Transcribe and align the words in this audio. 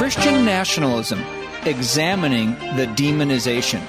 Christian 0.00 0.44
nationalism, 0.46 1.20
examining 1.66 2.52
the 2.74 2.86
demonization. 2.96 3.84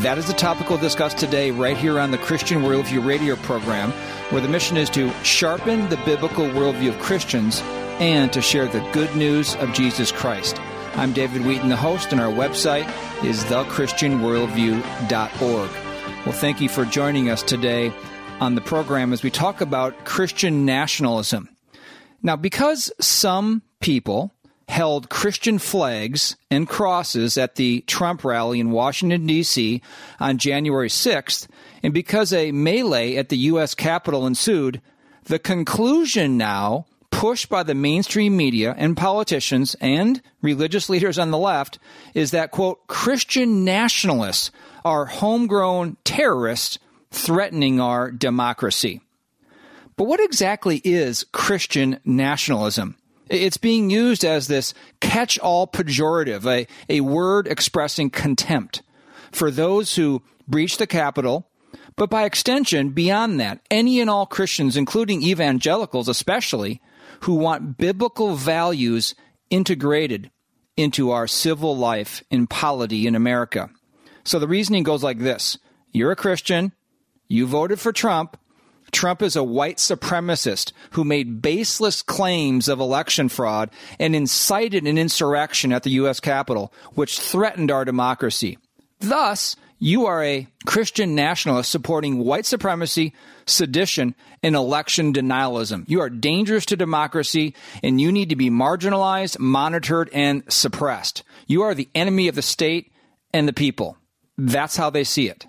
That 0.00 0.16
is 0.16 0.28
the 0.28 0.32
topic 0.32 0.70
we'll 0.70 0.78
discuss 0.78 1.12
today, 1.12 1.50
right 1.50 1.76
here 1.76 1.98
on 1.98 2.12
the 2.12 2.18
Christian 2.18 2.62
Worldview 2.62 3.04
radio 3.04 3.34
program, 3.34 3.90
where 4.30 4.40
the 4.40 4.46
mission 4.46 4.76
is 4.76 4.88
to 4.90 5.10
sharpen 5.24 5.88
the 5.88 5.96
biblical 6.04 6.46
worldview 6.46 6.90
of 6.90 7.00
Christians 7.00 7.62
and 7.98 8.32
to 8.32 8.40
share 8.40 8.68
the 8.68 8.78
good 8.92 9.16
news 9.16 9.56
of 9.56 9.72
Jesus 9.72 10.12
Christ. 10.12 10.60
I'm 10.94 11.12
David 11.12 11.44
Wheaton, 11.44 11.68
the 11.68 11.74
host, 11.74 12.12
and 12.12 12.20
our 12.20 12.32
website 12.32 12.86
is 13.24 13.42
thechristianworldview.org. 13.46 15.70
Well, 16.24 16.32
thank 16.32 16.60
you 16.60 16.68
for 16.68 16.84
joining 16.84 17.28
us 17.28 17.42
today 17.42 17.92
on 18.38 18.54
the 18.54 18.60
program 18.60 19.12
as 19.12 19.24
we 19.24 19.32
talk 19.32 19.60
about 19.60 20.04
Christian 20.04 20.64
nationalism. 20.64 21.48
Now, 22.22 22.36
because 22.36 22.92
some 23.00 23.62
people 23.80 24.32
held 24.68 25.08
Christian 25.08 25.58
flags 25.58 26.36
and 26.50 26.68
crosses 26.68 27.38
at 27.38 27.54
the 27.54 27.82
Trump 27.86 28.24
rally 28.24 28.60
in 28.60 28.70
Washington, 28.72 29.26
D.C. 29.26 29.80
on 30.18 30.38
January 30.38 30.88
6th, 30.88 31.46
and 31.82 31.94
because 31.94 32.32
a 32.32 32.52
melee 32.52 33.16
at 33.16 33.28
the 33.28 33.38
U.S. 33.38 33.74
Capitol 33.74 34.26
ensued, 34.26 34.80
the 35.24 35.38
conclusion 35.38 36.36
now, 36.36 36.86
pushed 37.10 37.48
by 37.48 37.62
the 37.62 37.74
mainstream 37.74 38.36
media 38.36 38.74
and 38.76 38.96
politicians 38.96 39.76
and 39.80 40.20
religious 40.42 40.88
leaders 40.88 41.18
on 41.18 41.30
the 41.30 41.38
left, 41.38 41.78
is 42.14 42.32
that, 42.32 42.50
quote, 42.50 42.86
Christian 42.86 43.64
nationalists 43.64 44.50
are 44.84 45.06
homegrown 45.06 45.96
terrorists 46.04 46.78
threatening 47.10 47.80
our 47.80 48.10
democracy. 48.10 49.00
But 49.96 50.04
what 50.04 50.20
exactly 50.20 50.82
is 50.84 51.24
Christian 51.32 51.98
nationalism? 52.04 52.96
It's 53.28 53.56
being 53.56 53.90
used 53.90 54.24
as 54.24 54.46
this 54.46 54.74
catch 55.00 55.38
all 55.38 55.66
pejorative, 55.66 56.46
a, 56.46 56.66
a 56.88 57.00
word 57.00 57.48
expressing 57.48 58.10
contempt 58.10 58.82
for 59.32 59.50
those 59.50 59.96
who 59.96 60.22
breach 60.46 60.76
the 60.76 60.86
Capitol, 60.86 61.48
but 61.96 62.10
by 62.10 62.24
extension, 62.24 62.90
beyond 62.90 63.40
that, 63.40 63.60
any 63.70 64.00
and 64.00 64.08
all 64.08 64.26
Christians, 64.26 64.76
including 64.76 65.22
evangelicals 65.22 66.08
especially, 66.08 66.80
who 67.20 67.34
want 67.34 67.78
biblical 67.78 68.36
values 68.36 69.14
integrated 69.50 70.30
into 70.76 71.10
our 71.10 71.26
civil 71.26 71.76
life 71.76 72.22
and 72.30 72.50
polity 72.50 73.06
in 73.06 73.14
America. 73.14 73.70
So 74.24 74.38
the 74.38 74.48
reasoning 74.48 74.82
goes 74.82 75.02
like 75.02 75.18
this. 75.18 75.58
You're 75.92 76.12
a 76.12 76.16
Christian, 76.16 76.72
you 77.28 77.46
voted 77.46 77.80
for 77.80 77.92
Trump, 77.92 78.36
Trump 78.96 79.20
is 79.20 79.36
a 79.36 79.44
white 79.44 79.76
supremacist 79.76 80.72
who 80.92 81.04
made 81.04 81.42
baseless 81.42 82.00
claims 82.00 82.66
of 82.66 82.80
election 82.80 83.28
fraud 83.28 83.68
and 84.00 84.16
incited 84.16 84.86
an 84.86 84.96
insurrection 84.96 85.70
at 85.70 85.82
the 85.82 85.90
U.S. 85.90 86.18
Capitol, 86.18 86.72
which 86.94 87.20
threatened 87.20 87.70
our 87.70 87.84
democracy. 87.84 88.56
Thus, 89.00 89.54
you 89.78 90.06
are 90.06 90.24
a 90.24 90.48
Christian 90.64 91.14
nationalist 91.14 91.70
supporting 91.70 92.24
white 92.24 92.46
supremacy, 92.46 93.12
sedition, 93.46 94.14
and 94.42 94.56
election 94.56 95.12
denialism. 95.12 95.84
You 95.86 96.00
are 96.00 96.08
dangerous 96.08 96.64
to 96.64 96.76
democracy 96.76 97.54
and 97.82 98.00
you 98.00 98.10
need 98.10 98.30
to 98.30 98.36
be 98.36 98.48
marginalized, 98.48 99.38
monitored, 99.38 100.08
and 100.14 100.42
suppressed. 100.50 101.22
You 101.46 101.64
are 101.64 101.74
the 101.74 101.90
enemy 101.94 102.28
of 102.28 102.34
the 102.34 102.40
state 102.40 102.90
and 103.34 103.46
the 103.46 103.52
people. 103.52 103.98
That's 104.38 104.78
how 104.78 104.88
they 104.88 105.04
see 105.04 105.28
it. 105.28 105.44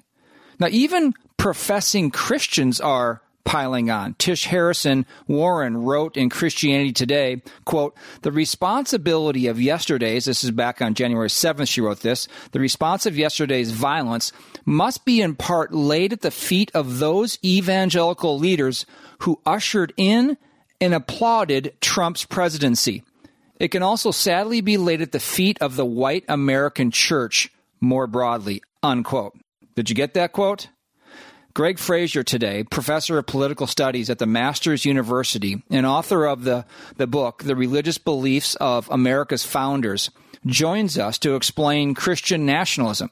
Now, 0.60 0.68
even 0.70 1.14
professing 1.38 2.12
Christians 2.12 2.82
are 2.82 3.22
piling 3.48 3.90
on. 3.90 4.14
Tish 4.16 4.46
Harrison 4.46 5.06
Warren 5.26 5.78
wrote 5.78 6.18
in 6.18 6.30
Christianity 6.30 6.92
Today, 6.92 7.42
quote, 7.64 7.96
the 8.22 8.32
responsibility 8.32 9.48
of 9.48 9.62
yesterday's, 9.62 10.26
this 10.26 10.44
is 10.44 10.52
back 10.52 10.82
on 10.82 10.94
January 10.94 11.30
7th, 11.30 11.70
she 11.70 11.80
wrote 11.80 12.02
this, 12.02 12.28
the 12.52 12.60
response 12.60 13.06
of 13.06 13.18
yesterday's 13.18 13.72
violence 13.72 14.34
must 14.66 15.06
be 15.06 15.22
in 15.22 15.34
part 15.34 15.74
laid 15.74 16.12
at 16.12 16.22
the 16.22 16.30
feet 16.30 16.70
of 16.74 17.00
those 17.00 17.40
evangelical 17.44 18.38
leaders 18.38 18.86
who 19.20 19.40
ushered 19.46 19.94
in 19.96 20.38
and 20.82 20.94
applauded 20.94 21.74
Trump's 21.80 22.26
presidency. 22.26 23.02
It 23.62 23.70
can 23.70 23.82
also 23.82 24.12
sadly 24.12 24.60
be 24.60 24.78
laid 24.78 25.02
at 25.02 25.14
the 25.14 25.22
feet 25.22 25.58
of 25.62 25.78
the 25.78 25.86
white 25.86 26.26
American 26.28 26.92
church 26.92 27.50
more 27.80 28.08
broadly, 28.08 28.62
unquote. 28.84 29.36
Did 29.76 29.90
you 29.90 29.96
get 29.96 30.16
that 30.16 30.34
quote? 30.34 30.68
Gregg 31.58 31.80
Frazer 31.80 32.22
today, 32.22 32.64
professor 32.64 33.18
of 33.18 33.26
political 33.26 33.66
studies 33.66 34.12
at 34.12 34.20
the 34.20 34.28
Masters 34.28 34.86
University 34.86 35.64
and 35.72 35.88
author 35.88 36.28
of 36.28 36.44
the, 36.44 36.68
the 36.98 37.08
book, 37.08 37.42
The 37.42 37.56
Religious 37.56 37.98
Beliefs 37.98 38.54
of 38.62 38.88
America's 38.92 39.44
Founders, 39.44 40.12
joins 40.46 41.00
us 41.00 41.18
to 41.18 41.36
explain 41.36 41.96
Christian 41.96 42.46
nationalism 42.46 43.10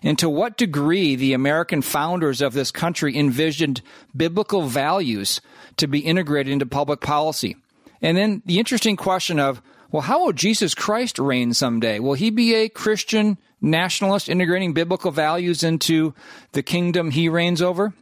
and 0.00 0.16
to 0.16 0.28
what 0.28 0.56
degree 0.56 1.16
the 1.16 1.32
American 1.32 1.82
founders 1.82 2.40
of 2.40 2.52
this 2.52 2.70
country 2.70 3.18
envisioned 3.18 3.82
biblical 4.16 4.68
values 4.68 5.40
to 5.78 5.88
be 5.88 5.98
integrated 5.98 6.52
into 6.52 6.66
public 6.66 7.00
policy. 7.00 7.56
And 8.00 8.16
then 8.16 8.42
the 8.46 8.60
interesting 8.60 8.96
question 8.96 9.40
of, 9.40 9.60
well, 9.90 10.02
how 10.02 10.24
will 10.24 10.32
Jesus 10.32 10.72
Christ 10.72 11.18
reign 11.18 11.52
someday? 11.52 11.98
Will 11.98 12.14
he 12.14 12.30
be 12.30 12.54
a 12.54 12.68
Christian 12.68 13.38
nationalist 13.60 14.28
integrating 14.28 14.72
biblical 14.72 15.10
values 15.10 15.62
into 15.62 16.14
the 16.52 16.62
kingdom 16.62 17.10
he 17.10 17.28
reigns 17.28 17.62
over? 17.62 17.92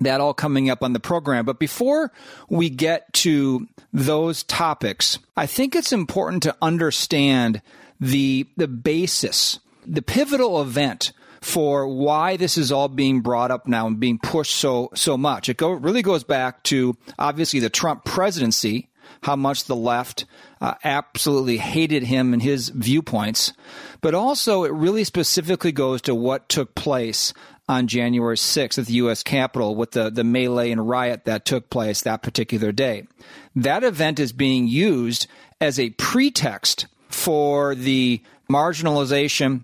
That 0.00 0.20
all 0.20 0.34
coming 0.34 0.70
up 0.70 0.82
on 0.82 0.92
the 0.92 1.00
program. 1.00 1.44
But 1.44 1.58
before 1.58 2.12
we 2.48 2.70
get 2.70 3.12
to 3.14 3.66
those 3.92 4.44
topics, 4.44 5.18
I 5.36 5.46
think 5.46 5.74
it's 5.74 5.92
important 5.92 6.44
to 6.44 6.56
understand 6.62 7.60
the, 7.98 8.46
the 8.56 8.68
basis, 8.68 9.58
the 9.86 10.02
pivotal 10.02 10.62
event 10.62 11.12
for 11.40 11.88
why 11.88 12.36
this 12.36 12.56
is 12.58 12.70
all 12.70 12.88
being 12.88 13.20
brought 13.20 13.50
up 13.50 13.66
now 13.66 13.86
and 13.86 13.98
being 13.98 14.18
pushed 14.18 14.56
so 14.56 14.90
so 14.94 15.16
much. 15.16 15.48
It 15.48 15.56
go, 15.56 15.70
really 15.70 16.02
goes 16.02 16.24
back 16.24 16.62
to 16.64 16.96
obviously 17.18 17.60
the 17.60 17.70
Trump 17.70 18.04
presidency 18.04 18.88
how 19.22 19.36
much 19.36 19.64
the 19.64 19.76
left 19.76 20.24
uh, 20.60 20.74
absolutely 20.84 21.56
hated 21.56 22.02
him 22.04 22.32
and 22.32 22.42
his 22.42 22.68
viewpoints, 22.68 23.52
but 24.00 24.14
also 24.14 24.64
it 24.64 24.72
really 24.72 25.04
specifically 25.04 25.72
goes 25.72 26.02
to 26.02 26.14
what 26.14 26.48
took 26.48 26.74
place 26.74 27.32
on 27.68 27.86
January 27.86 28.36
6th 28.36 28.78
at 28.78 28.86
the 28.86 28.94
U.S. 28.94 29.22
Capitol 29.22 29.76
with 29.76 29.92
the, 29.92 30.10
the 30.10 30.24
melee 30.24 30.72
and 30.72 30.88
riot 30.88 31.24
that 31.24 31.44
took 31.44 31.70
place 31.70 32.02
that 32.02 32.22
particular 32.22 32.72
day. 32.72 33.06
That 33.54 33.84
event 33.84 34.18
is 34.18 34.32
being 34.32 34.66
used 34.66 35.28
as 35.60 35.78
a 35.78 35.90
pretext 35.90 36.86
for 37.08 37.74
the 37.74 38.22
marginalization 38.50 39.62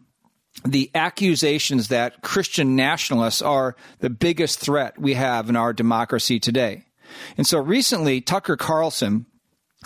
the 0.65 0.91
accusations 0.95 1.89
that 1.89 2.23
Christian 2.23 2.77
nationalists 2.77 3.43
are 3.43 3.77
the 4.01 4.09
biggest 4.09 4.59
threat 4.59 4.99
we 4.99 5.15
have 5.15 5.51
in 5.51 5.57
our 5.57 5.73
democracy 5.73 6.41
today. 6.41 6.85
And 7.37 7.47
so 7.47 7.59
recently, 7.59 8.21
Tucker 8.21 8.57
Carlson, 8.57 9.27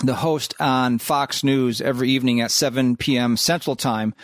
the 0.02 0.14
host 0.14 0.54
on 0.58 0.98
Fox 0.98 1.44
News 1.44 1.80
every 1.80 2.10
evening 2.10 2.40
at 2.40 2.50
7 2.50 2.96
p.m. 2.96 3.36
Central 3.36 3.76
Time, 3.76 4.14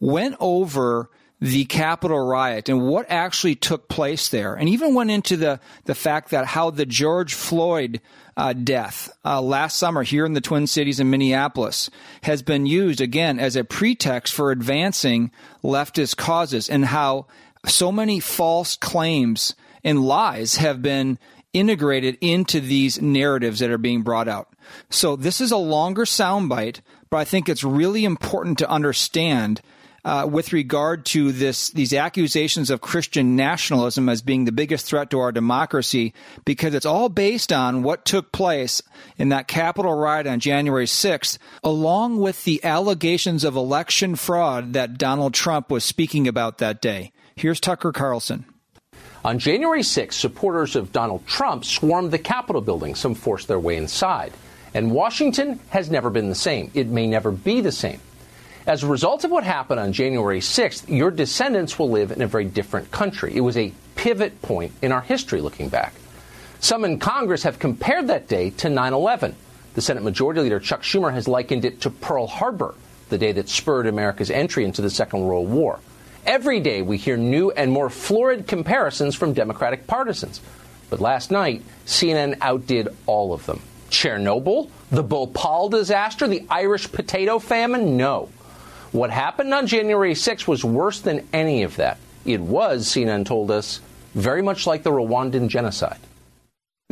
went 0.00 0.36
over 0.40 1.10
the 1.40 1.64
Capitol 1.64 2.20
riot 2.20 2.68
and 2.68 2.86
what 2.86 3.06
actually 3.08 3.56
took 3.56 3.88
place 3.88 4.28
there, 4.28 4.54
and 4.54 4.68
even 4.68 4.94
went 4.94 5.10
into 5.10 5.36
the, 5.36 5.58
the 5.86 5.94
fact 5.94 6.30
that 6.30 6.46
how 6.46 6.70
the 6.70 6.86
George 6.86 7.34
Floyd 7.34 8.00
uh, 8.36 8.52
death 8.52 9.10
uh, 9.24 9.42
last 9.42 9.76
summer 9.76 10.04
here 10.04 10.24
in 10.24 10.34
the 10.34 10.40
Twin 10.40 10.68
Cities 10.68 11.00
in 11.00 11.10
Minneapolis 11.10 11.90
has 12.22 12.42
been 12.42 12.64
used 12.64 13.00
again 13.00 13.40
as 13.40 13.56
a 13.56 13.64
pretext 13.64 14.32
for 14.32 14.52
advancing 14.52 15.32
leftist 15.64 16.16
causes, 16.16 16.70
and 16.70 16.84
how 16.84 17.26
so 17.66 17.90
many 17.90 18.20
false 18.20 18.76
claims 18.76 19.54
and 19.82 20.00
lies 20.00 20.56
have 20.56 20.80
been 20.80 21.18
integrated 21.52 22.16
into 22.20 22.60
these 22.60 23.02
narratives 23.02 23.58
that 23.58 23.70
are 23.70 23.78
being 23.78 24.02
brought 24.02 24.28
out. 24.28 24.51
So 24.90 25.16
this 25.16 25.40
is 25.40 25.52
a 25.52 25.56
longer 25.56 26.04
soundbite, 26.04 26.80
but 27.10 27.18
I 27.18 27.24
think 27.24 27.48
it's 27.48 27.64
really 27.64 28.04
important 28.04 28.58
to 28.58 28.70
understand 28.70 29.60
uh, 30.04 30.28
with 30.28 30.52
regard 30.52 31.04
to 31.04 31.30
this 31.30 31.70
these 31.70 31.92
accusations 31.92 32.70
of 32.70 32.80
Christian 32.80 33.36
nationalism 33.36 34.08
as 34.08 34.22
being 34.22 34.44
the 34.44 34.52
biggest 34.52 34.86
threat 34.86 35.10
to 35.10 35.20
our 35.20 35.32
democracy, 35.32 36.12
because 36.44 36.74
it's 36.74 36.86
all 36.86 37.08
based 37.08 37.52
on 37.52 37.82
what 37.82 38.04
took 38.04 38.32
place 38.32 38.82
in 39.16 39.28
that 39.28 39.46
Capitol 39.46 39.94
riot 39.94 40.26
on 40.26 40.40
January 40.40 40.86
6th, 40.86 41.38
along 41.62 42.18
with 42.18 42.44
the 42.44 42.62
allegations 42.64 43.44
of 43.44 43.54
election 43.56 44.16
fraud 44.16 44.72
that 44.72 44.98
Donald 44.98 45.34
Trump 45.34 45.70
was 45.70 45.84
speaking 45.84 46.26
about 46.26 46.58
that 46.58 46.80
day. 46.82 47.12
Here's 47.36 47.60
Tucker 47.60 47.92
Carlson. 47.92 48.44
On 49.24 49.38
January 49.38 49.82
6th, 49.82 50.14
supporters 50.14 50.74
of 50.74 50.90
Donald 50.90 51.24
Trump 51.28 51.64
swarmed 51.64 52.10
the 52.10 52.18
Capitol 52.18 52.60
building. 52.60 52.96
Some 52.96 53.14
forced 53.14 53.46
their 53.46 53.60
way 53.60 53.76
inside. 53.76 54.32
And 54.74 54.92
Washington 54.92 55.60
has 55.70 55.90
never 55.90 56.10
been 56.10 56.28
the 56.28 56.34
same. 56.34 56.70
It 56.74 56.88
may 56.88 57.06
never 57.06 57.30
be 57.30 57.60
the 57.60 57.72
same. 57.72 58.00
As 58.66 58.82
a 58.82 58.86
result 58.86 59.24
of 59.24 59.30
what 59.30 59.44
happened 59.44 59.80
on 59.80 59.92
January 59.92 60.40
6th, 60.40 60.88
your 60.88 61.10
descendants 61.10 61.78
will 61.78 61.90
live 61.90 62.12
in 62.12 62.22
a 62.22 62.26
very 62.26 62.44
different 62.44 62.90
country. 62.90 63.34
It 63.34 63.40
was 63.40 63.56
a 63.56 63.72
pivot 63.96 64.40
point 64.40 64.72
in 64.80 64.92
our 64.92 65.00
history 65.00 65.40
looking 65.40 65.68
back. 65.68 65.92
Some 66.60 66.84
in 66.84 67.00
Congress 67.00 67.42
have 67.42 67.58
compared 67.58 68.06
that 68.06 68.28
day 68.28 68.50
to 68.50 68.70
9 68.70 68.92
11. 68.92 69.34
The 69.74 69.80
Senate 69.80 70.04
Majority 70.04 70.42
Leader 70.42 70.60
Chuck 70.60 70.82
Schumer 70.82 71.12
has 71.12 71.26
likened 71.26 71.64
it 71.64 71.80
to 71.82 71.90
Pearl 71.90 72.26
Harbor. 72.26 72.74
the 73.08 73.18
day 73.18 73.32
that 73.32 73.48
spurred 73.48 73.86
America's 73.86 74.30
entry 74.30 74.64
into 74.64 74.80
the 74.80 74.88
Second 74.88 75.20
World 75.20 75.46
War. 75.50 75.80
Every 76.24 76.60
day 76.60 76.80
we 76.80 76.96
hear 76.96 77.18
new 77.18 77.50
and 77.50 77.70
more 77.70 77.90
florid 77.90 78.46
comparisons 78.46 79.14
from 79.14 79.34
Democratic 79.34 79.86
partisans. 79.86 80.40
But 80.88 81.00
last 81.00 81.30
night, 81.30 81.62
CNN 81.84 82.38
outdid 82.40 82.88
all 83.06 83.34
of 83.34 83.44
them. 83.44 83.60
Chernobyl? 83.92 84.70
The 84.90 85.02
Bhopal 85.02 85.68
disaster? 85.68 86.26
The 86.26 86.44
Irish 86.50 86.90
potato 86.90 87.38
famine? 87.38 87.96
No. 87.96 88.28
What 88.90 89.10
happened 89.10 89.54
on 89.54 89.66
January 89.66 90.14
6 90.14 90.48
was 90.48 90.64
worse 90.64 91.00
than 91.00 91.28
any 91.32 91.62
of 91.62 91.76
that. 91.76 91.98
It 92.24 92.40
was, 92.40 92.86
CNN 92.86 93.26
told 93.26 93.50
us, 93.50 93.80
very 94.14 94.42
much 94.42 94.66
like 94.66 94.82
the 94.82 94.90
Rwandan 94.90 95.48
genocide 95.48 95.98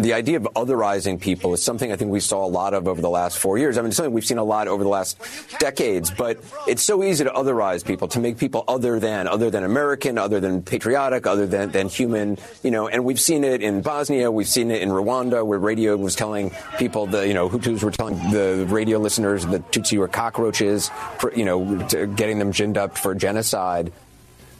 the 0.01 0.15
idea 0.15 0.37
of 0.37 0.45
otherizing 0.55 1.21
people 1.21 1.53
is 1.55 1.63
something 1.63 1.93
I 1.93 1.97
think 1.97 2.11
we 2.11 2.21
saw 2.21 2.45
a 2.45 2.49
lot 2.49 2.75
of 2.75 2.89
over 2.89 3.01
the 3.01 3.11
last 3.11 3.39
four 3.39 3.59
years. 3.59 3.79
I 3.79 3.83
mean, 3.83 3.93
something 3.93 4.13
we've 4.13 4.25
seen 4.25 4.39
a 4.39 4.45
lot 4.45 4.69
over 4.69 4.83
the 4.83 4.89
last 4.89 5.21
decades, 5.59 6.11
but 6.11 6.39
it's 6.67 6.83
so 6.83 7.05
easy 7.05 7.25
to 7.25 7.31
otherize 7.31 7.85
people, 7.85 8.09
to 8.09 8.21
make 8.21 8.39
people 8.39 8.65
other 8.69 8.99
than, 8.99 9.29
other 9.29 9.51
than 9.51 9.65
American, 9.65 10.19
other 10.19 10.41
than 10.41 10.63
patriotic, 10.63 11.27
other 11.27 11.47
than, 11.47 11.71
than 11.71 11.89
human, 11.89 12.39
you 12.63 12.71
know, 12.71 12.89
and 12.89 13.05
we've 13.05 13.21
seen 13.21 13.45
it 13.45 13.63
in 13.63 13.83
Bosnia, 13.83 14.31
we've 14.31 14.49
seen 14.49 14.71
it 14.71 14.83
in 14.83 14.89
Rwanda, 14.89 15.45
where 15.45 15.59
radio 15.59 15.97
was 15.97 16.15
telling 16.15 16.51
people, 16.79 17.07
the, 17.07 17.27
you 17.27 17.35
know, 17.35 17.49
Hutus 17.49 17.83
were 17.83 17.91
telling 17.91 18.17
the 18.31 18.67
radio 18.69 18.99
listeners 18.99 19.47
that 19.47 19.71
Tutsi 19.71 19.99
were 19.99 20.09
cockroaches, 20.09 20.91
for, 21.19 21.33
you 21.35 21.45
know, 21.45 21.77
getting 21.89 22.39
them 22.39 22.53
ginned 22.53 22.77
up 22.77 22.97
for 22.97 23.15
genocide 23.15 23.93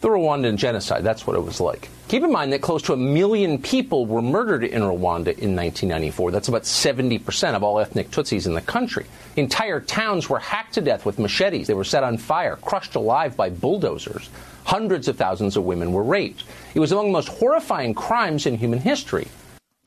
the 0.01 0.09
Rwandan 0.09 0.57
genocide. 0.57 1.05
That's 1.05 1.27
what 1.27 1.37
it 1.37 1.41
was 1.41 1.61
like. 1.61 1.89
Keep 2.09 2.25
in 2.25 2.33
mind 2.33 2.53
that 2.53 2.63
close 2.63 2.83
to 2.83 2.93
a 2.93 2.97
million 2.97 3.61
people 3.61 4.07
were 4.07 4.23
murdered 4.23 4.65
in 4.65 4.83
Rwanda 4.83 5.37
in 5.39 5.55
1994. 5.55 6.31
That's 6.31 6.49
about 6.49 6.63
70% 6.63 7.55
of 7.55 7.63
all 7.63 7.79
ethnic 7.79 8.11
Tutsis 8.11 8.47
in 8.47 8.55
the 8.55 8.61
country. 8.61 9.07
Entire 9.37 9.81
towns 9.81 10.29
were 10.29 10.39
hacked 10.39 10.75
to 10.75 10.81
death 10.81 11.05
with 11.05 11.19
machetes. 11.19 11.67
They 11.67 11.75
were 11.75 11.85
set 11.85 12.03
on 12.03 12.17
fire, 12.17 12.57
crushed 12.57 12.95
alive 12.95 13.37
by 13.37 13.51
bulldozers. 13.51 14.31
Hundreds 14.65 15.07
of 15.09 15.17
thousands 15.17 15.57
of 15.57 15.65
women 15.65 15.93
were 15.93 16.03
raped. 16.03 16.45
It 16.75 16.81
was 16.81 16.93
among 16.93 17.07
the 17.07 17.13
most 17.13 17.29
horrifying 17.29 17.95
crimes 17.95 18.47
in 18.47 18.57
human 18.57 18.81
history. 18.81 19.29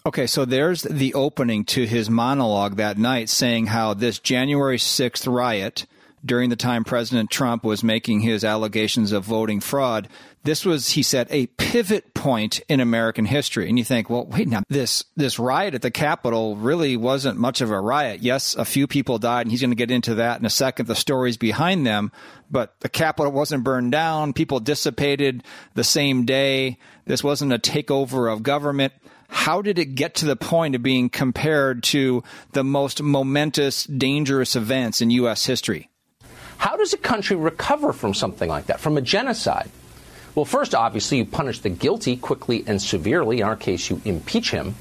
Okay, 0.05 0.27
so 0.27 0.43
there's 0.43 0.83
the 0.83 1.13
opening 1.13 1.63
to 1.65 1.85
his 1.85 2.09
monologue 2.09 2.75
that 2.75 2.97
night 2.97 3.29
saying 3.29 3.67
how 3.67 3.93
this 3.93 4.19
January 4.19 4.77
6th 4.77 5.33
riot 5.33 5.85
during 6.25 6.49
the 6.49 6.55
time 6.55 6.83
President 6.83 7.29
Trump 7.29 7.63
was 7.63 7.83
making 7.83 8.21
his 8.21 8.43
allegations 8.43 9.11
of 9.11 9.25
voting 9.25 9.59
fraud. 9.59 10.07
This 10.43 10.65
was, 10.65 10.89
he 10.89 11.03
said, 11.03 11.27
a 11.29 11.47
pivot 11.47 12.13
point 12.13 12.61
in 12.67 12.79
American 12.79 13.25
history. 13.25 13.67
And 13.67 13.77
you 13.77 13.85
think, 13.85 14.09
well, 14.09 14.25
wait 14.25 14.47
now, 14.47 14.63
this, 14.69 15.03
this 15.15 15.39
riot 15.39 15.73
at 15.73 15.81
the 15.81 15.91
Capitol 15.91 16.55
really 16.55 16.97
wasn't 16.97 17.39
much 17.39 17.61
of 17.61 17.71
a 17.71 17.79
riot. 17.79 18.21
Yes, 18.21 18.55
a 18.55 18.65
few 18.65 18.87
people 18.87 19.17
died, 19.19 19.41
and 19.41 19.51
he's 19.51 19.61
going 19.61 19.71
to 19.71 19.75
get 19.75 19.91
into 19.91 20.15
that 20.15 20.39
in 20.39 20.45
a 20.45 20.49
second, 20.49 20.85
the 20.85 20.95
stories 20.95 21.37
behind 21.37 21.85
them. 21.85 22.11
But 22.49 22.79
the 22.81 22.89
Capitol 22.89 23.31
wasn't 23.31 23.63
burned 23.63 23.91
down. 23.91 24.33
People 24.33 24.59
dissipated 24.59 25.43
the 25.73 25.83
same 25.83 26.25
day. 26.25 26.77
This 27.05 27.23
wasn't 27.23 27.53
a 27.53 27.59
takeover 27.59 28.31
of 28.31 28.43
government 28.43 28.93
how 29.29 29.63
did 29.63 29.79
it 29.79 29.95
get 29.95 30.13
to 30.13 30.25
the 30.25 30.35
point 30.35 30.75
of 30.75 30.83
being 30.83 31.09
compared 31.09 31.81
to 31.81 32.23
the 32.51 32.63
most 32.63 33.01
momentous, 33.01 33.83
dangerous 33.85 34.55
events 34.55 35.01
in 35.01 35.09
U.S. 35.09 35.47
history? 35.47 35.89
How 36.63 36.77
does 36.77 36.93
a 36.93 36.97
country 36.97 37.35
recover 37.35 37.91
from 37.91 38.13
something 38.13 38.47
like 38.47 38.67
that, 38.67 38.79
from 38.79 38.95
a 38.95 39.01
genocide? 39.01 39.69
Well, 40.33 40.45
first, 40.45 40.73
obviously, 40.73 41.17
you 41.17 41.25
punish 41.25 41.59
the 41.59 41.67
guilty 41.67 42.15
quickly 42.15 42.63
and 42.65 42.81
severely. 42.81 43.41
In 43.41 43.43
our 43.45 43.57
case, 43.57 43.89
you 43.89 44.01
impeach 44.05 44.51
him. 44.51 44.75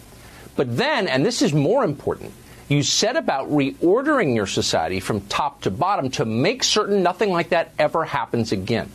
But 0.54 0.76
then, 0.76 1.08
and 1.08 1.26
this 1.26 1.42
is 1.42 1.52
more 1.52 1.82
important, 1.82 2.34
you 2.68 2.84
set 2.84 3.16
about 3.16 3.50
reordering 3.50 4.36
your 4.36 4.46
society 4.46 5.00
from 5.00 5.22
top 5.22 5.62
to 5.62 5.72
bottom 5.72 6.08
to 6.10 6.24
make 6.24 6.62
certain 6.62 7.02
nothing 7.02 7.32
like 7.32 7.48
that 7.48 7.72
ever 7.80 8.04
happens 8.04 8.52
again. 8.52 8.88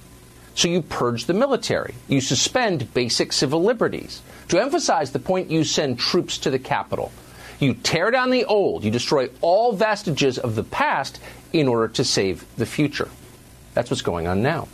So 0.56 0.70
you 0.70 0.82
purge 0.82 1.26
the 1.26 1.34
military. 1.34 1.94
You 2.08 2.22
suspend 2.22 2.94
basic 2.94 3.34
civil 3.34 3.64
liberties. 3.64 4.22
To 4.48 4.62
emphasize 4.62 5.12
the 5.12 5.20
point, 5.20 5.52
you 5.52 5.66
send 5.66 6.00
troops 6.00 6.38
to 6.38 6.50
the 6.50 6.58
capital. 6.58 7.12
You 7.60 7.74
tear 7.74 8.12
down 8.12 8.30
the 8.30 8.46
old, 8.46 8.84
you 8.84 8.92
destroy 8.92 9.30
all 9.42 9.74
vestiges 9.74 10.38
of 10.38 10.56
the 10.56 10.64
past 10.64 11.20
in 11.54 11.68
order 11.68 11.88
to 11.88 12.04
save 12.04 12.46
the 12.58 12.66
future. 12.66 13.10
That's 13.74 13.90
what's 13.90 14.02
going 14.02 14.28
on 14.28 14.42
now. 14.42 14.68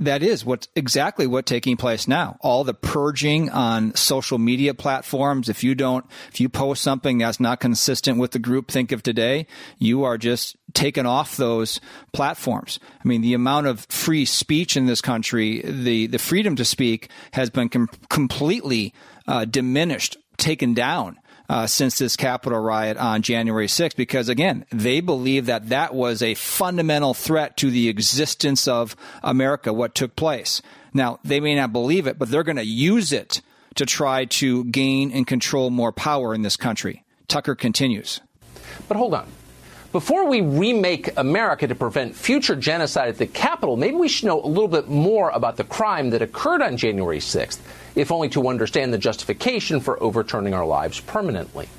That 0.00 0.22
is 0.22 0.44
what's 0.44 0.68
exactly 0.76 1.26
what's 1.26 1.48
taking 1.48 1.76
place 1.76 2.06
now. 2.06 2.36
All 2.40 2.62
the 2.62 2.74
purging 2.74 3.50
on 3.50 3.96
social 3.96 4.38
media 4.38 4.72
platforms. 4.72 5.48
If 5.48 5.64
you 5.64 5.74
don't, 5.74 6.06
if 6.30 6.40
you 6.40 6.48
post 6.48 6.82
something 6.82 7.18
that's 7.18 7.40
not 7.40 7.58
consistent 7.58 8.18
with 8.18 8.30
the 8.30 8.38
group 8.38 8.70
think 8.70 8.92
of 8.92 9.02
today, 9.02 9.48
you 9.78 10.04
are 10.04 10.16
just 10.16 10.56
taken 10.72 11.04
off 11.04 11.36
those 11.36 11.80
platforms. 12.12 12.78
I 13.04 13.08
mean, 13.08 13.22
the 13.22 13.34
amount 13.34 13.66
of 13.66 13.86
free 13.88 14.24
speech 14.24 14.76
in 14.76 14.86
this 14.86 15.00
country, 15.00 15.62
the, 15.62 16.06
the 16.06 16.18
freedom 16.18 16.54
to 16.56 16.64
speak 16.64 17.10
has 17.32 17.50
been 17.50 17.68
com- 17.68 17.88
completely 18.08 18.94
uh, 19.26 19.46
diminished, 19.46 20.16
taken 20.36 20.74
down 20.74 21.18
uh, 21.48 21.66
since 21.66 21.98
this 21.98 22.16
Capitol 22.16 22.60
riot 22.60 22.96
on 22.96 23.22
January 23.22 23.66
6th, 23.66 23.96
because 23.96 24.28
again, 24.28 24.66
they 24.70 25.00
believe 25.00 25.46
that 25.46 25.70
that 25.70 25.94
was 25.94 26.22
a 26.22 26.34
fundamental 26.34 27.14
threat 27.14 27.56
to 27.58 27.70
the 27.70 27.88
existence 27.88 28.68
of 28.68 28.94
America, 29.22 29.72
what 29.72 29.94
took 29.94 30.14
place. 30.16 30.60
Now, 30.92 31.20
they 31.24 31.40
may 31.40 31.54
not 31.54 31.72
believe 31.72 32.06
it, 32.06 32.18
but 32.18 32.30
they're 32.30 32.42
going 32.42 32.56
to 32.56 32.66
use 32.66 33.12
it 33.12 33.40
to 33.76 33.86
try 33.86 34.24
to 34.24 34.64
gain 34.64 35.12
and 35.12 35.26
control 35.26 35.70
more 35.70 35.92
power 35.92 36.34
in 36.34 36.42
this 36.42 36.56
country. 36.56 37.04
Tucker 37.28 37.54
continues. 37.54 38.20
But 38.88 38.96
hold 38.96 39.14
on. 39.14 39.28
Before 39.90 40.26
we 40.26 40.42
remake 40.42 41.16
America 41.16 41.66
to 41.66 41.74
prevent 41.74 42.14
future 42.14 42.54
genocide 42.54 43.08
at 43.08 43.16
the 43.16 43.26
Capitol, 43.26 43.78
maybe 43.78 43.96
we 43.96 44.08
should 44.08 44.26
know 44.26 44.42
a 44.42 44.44
little 44.44 44.68
bit 44.68 44.86
more 44.86 45.30
about 45.30 45.56
the 45.56 45.64
crime 45.64 46.10
that 46.10 46.20
occurred 46.20 46.60
on 46.60 46.76
January 46.76 47.20
6th 47.20 47.58
if 47.94 48.12
only 48.12 48.28
to 48.28 48.48
understand 48.48 48.92
the 48.92 48.98
justification 48.98 49.80
for 49.80 50.00
overturning 50.02 50.52
our 50.52 50.66
lives 50.66 51.00
permanently. 51.00 51.70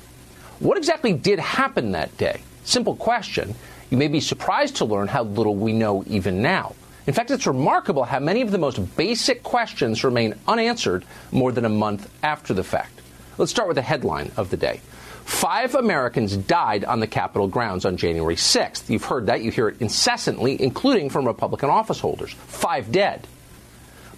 What 0.58 0.76
exactly 0.76 1.12
did 1.12 1.38
happen 1.38 1.92
that 1.92 2.16
day? 2.18 2.40
Simple 2.64 2.96
question. 2.96 3.54
You 3.90 3.96
may 3.96 4.08
be 4.08 4.20
surprised 4.20 4.74
to 4.76 4.84
learn 4.84 5.06
how 5.06 5.22
little 5.22 5.54
we 5.54 5.72
know 5.72 6.02
even 6.08 6.42
now. 6.42 6.74
In 7.06 7.14
fact, 7.14 7.30
it's 7.30 7.46
remarkable 7.46 8.02
how 8.02 8.18
many 8.18 8.40
of 8.40 8.50
the 8.50 8.58
most 8.58 8.96
basic 8.96 9.44
questions 9.44 10.02
remain 10.02 10.34
unanswered 10.48 11.04
more 11.30 11.52
than 11.52 11.64
a 11.64 11.68
month 11.68 12.10
after 12.24 12.54
the 12.54 12.64
fact. 12.64 13.00
Let's 13.38 13.52
start 13.52 13.68
with 13.68 13.76
the 13.76 13.82
headline 13.82 14.32
of 14.36 14.50
the 14.50 14.56
day. 14.56 14.80
Five 15.30 15.76
Americans 15.76 16.36
died 16.36 16.84
on 16.84 16.98
the 16.98 17.06
Capitol 17.06 17.46
grounds 17.46 17.84
on 17.86 17.96
January 17.96 18.34
6th. 18.34 18.90
You've 18.90 19.04
heard 19.04 19.26
that. 19.26 19.42
You 19.42 19.52
hear 19.52 19.68
it 19.68 19.80
incessantly, 19.80 20.60
including 20.60 21.08
from 21.08 21.24
Republican 21.24 21.70
office 21.70 22.00
holders. 22.00 22.32
Five 22.32 22.90
dead. 22.90 23.26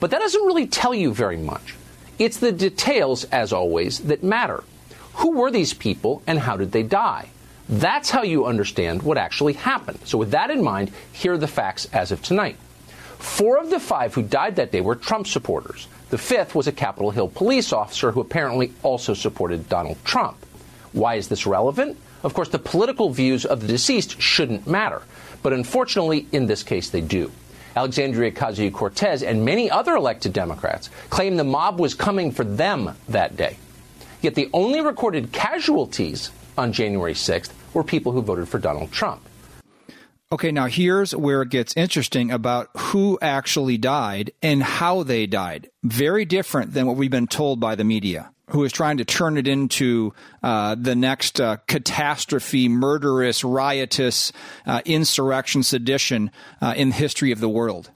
But 0.00 0.10
that 0.10 0.20
doesn't 0.20 0.46
really 0.46 0.66
tell 0.66 0.94
you 0.94 1.12
very 1.12 1.36
much. 1.36 1.76
It's 2.18 2.38
the 2.38 2.50
details, 2.50 3.24
as 3.24 3.52
always, 3.52 4.00
that 4.00 4.24
matter. 4.24 4.64
Who 5.16 5.32
were 5.32 5.50
these 5.50 5.74
people 5.74 6.22
and 6.26 6.38
how 6.40 6.56
did 6.56 6.72
they 6.72 6.82
die? 6.82 7.28
That's 7.68 8.10
how 8.10 8.22
you 8.22 8.46
understand 8.46 9.02
what 9.02 9.18
actually 9.18 9.52
happened. 9.52 10.00
So, 10.04 10.16
with 10.16 10.30
that 10.30 10.50
in 10.50 10.64
mind, 10.64 10.90
here 11.12 11.34
are 11.34 11.38
the 11.38 11.46
facts 11.46 11.86
as 11.92 12.10
of 12.10 12.22
tonight. 12.22 12.56
Four 13.18 13.58
of 13.58 13.68
the 13.68 13.78
five 13.78 14.14
who 14.14 14.22
died 14.22 14.56
that 14.56 14.72
day 14.72 14.80
were 14.80 14.96
Trump 14.96 15.26
supporters. 15.26 15.86
The 16.08 16.18
fifth 16.18 16.54
was 16.54 16.66
a 16.66 16.72
Capitol 16.72 17.10
Hill 17.10 17.28
police 17.28 17.72
officer 17.72 18.10
who 18.10 18.20
apparently 18.20 18.72
also 18.82 19.12
supported 19.12 19.68
Donald 19.68 20.02
Trump. 20.04 20.38
Why 20.92 21.14
is 21.14 21.28
this 21.28 21.46
relevant? 21.46 21.96
Of 22.22 22.34
course, 22.34 22.48
the 22.48 22.58
political 22.58 23.10
views 23.10 23.44
of 23.44 23.60
the 23.60 23.66
deceased 23.66 24.20
shouldn't 24.20 24.66
matter, 24.66 25.02
but 25.42 25.52
unfortunately, 25.52 26.26
in 26.32 26.46
this 26.46 26.62
case, 26.62 26.90
they 26.90 27.00
do. 27.00 27.30
Alexandria 27.74 28.30
Ocasio 28.30 28.72
Cortez 28.72 29.22
and 29.22 29.44
many 29.44 29.70
other 29.70 29.96
elected 29.96 30.32
Democrats 30.32 30.90
claim 31.08 31.36
the 31.36 31.44
mob 31.44 31.80
was 31.80 31.94
coming 31.94 32.30
for 32.30 32.44
them 32.44 32.94
that 33.08 33.36
day. 33.36 33.56
Yet 34.20 34.34
the 34.34 34.50
only 34.52 34.80
recorded 34.80 35.32
casualties 35.32 36.30
on 36.56 36.72
January 36.72 37.14
6th 37.14 37.50
were 37.72 37.82
people 37.82 38.12
who 38.12 38.22
voted 38.22 38.48
for 38.48 38.58
Donald 38.58 38.92
Trump. 38.92 39.26
Okay, 40.30 40.50
now 40.50 40.66
here's 40.66 41.14
where 41.14 41.42
it 41.42 41.50
gets 41.50 41.76
interesting 41.76 42.30
about 42.30 42.68
who 42.76 43.18
actually 43.20 43.76
died 43.76 44.30
and 44.42 44.62
how 44.62 45.02
they 45.02 45.26
died. 45.26 45.68
Very 45.82 46.24
different 46.24 46.72
than 46.72 46.86
what 46.86 46.96
we've 46.96 47.10
been 47.10 47.26
told 47.26 47.60
by 47.60 47.74
the 47.74 47.84
media 47.84 48.30
who 48.52 48.64
is 48.64 48.72
trying 48.72 48.98
to 48.98 49.04
turn 49.04 49.38
it 49.38 49.48
into 49.48 50.12
uh, 50.42 50.74
the 50.78 50.94
next 50.94 51.40
uh, 51.40 51.56
catastrophe, 51.66 52.68
murderous, 52.68 53.42
riotous 53.42 54.32
uh, 54.66 54.82
insurrection, 54.84 55.62
sedition 55.62 56.30
uh, 56.60 56.74
in 56.76 56.90
the 56.90 56.94
history 56.94 57.32
of 57.32 57.40
the 57.40 57.48
world. 57.48 57.90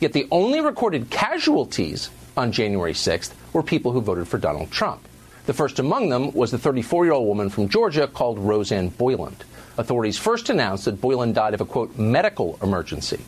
Yet 0.00 0.14
the 0.14 0.26
only 0.30 0.60
recorded 0.60 1.10
casualties 1.10 2.10
on 2.36 2.52
January 2.52 2.92
6th 2.92 3.32
were 3.52 3.62
people 3.62 3.92
who 3.92 4.00
voted 4.00 4.28
for 4.28 4.38
Donald 4.38 4.70
Trump. 4.70 5.06
The 5.46 5.52
first 5.52 5.78
among 5.78 6.08
them 6.08 6.32
was 6.32 6.50
the 6.50 6.58
34 6.58 7.04
year 7.04 7.12
old 7.12 7.26
woman 7.26 7.50
from 7.50 7.68
Georgia 7.68 8.06
called 8.06 8.38
Rosanne 8.38 8.88
Boyland. 8.88 9.44
Authorities 9.76 10.18
first 10.18 10.50
announced 10.50 10.86
that 10.86 11.00
Boyland 11.00 11.34
died 11.34 11.54
of 11.54 11.60
a 11.60 11.64
quote 11.64 11.98
medical 11.98 12.58
emergency. 12.62 13.20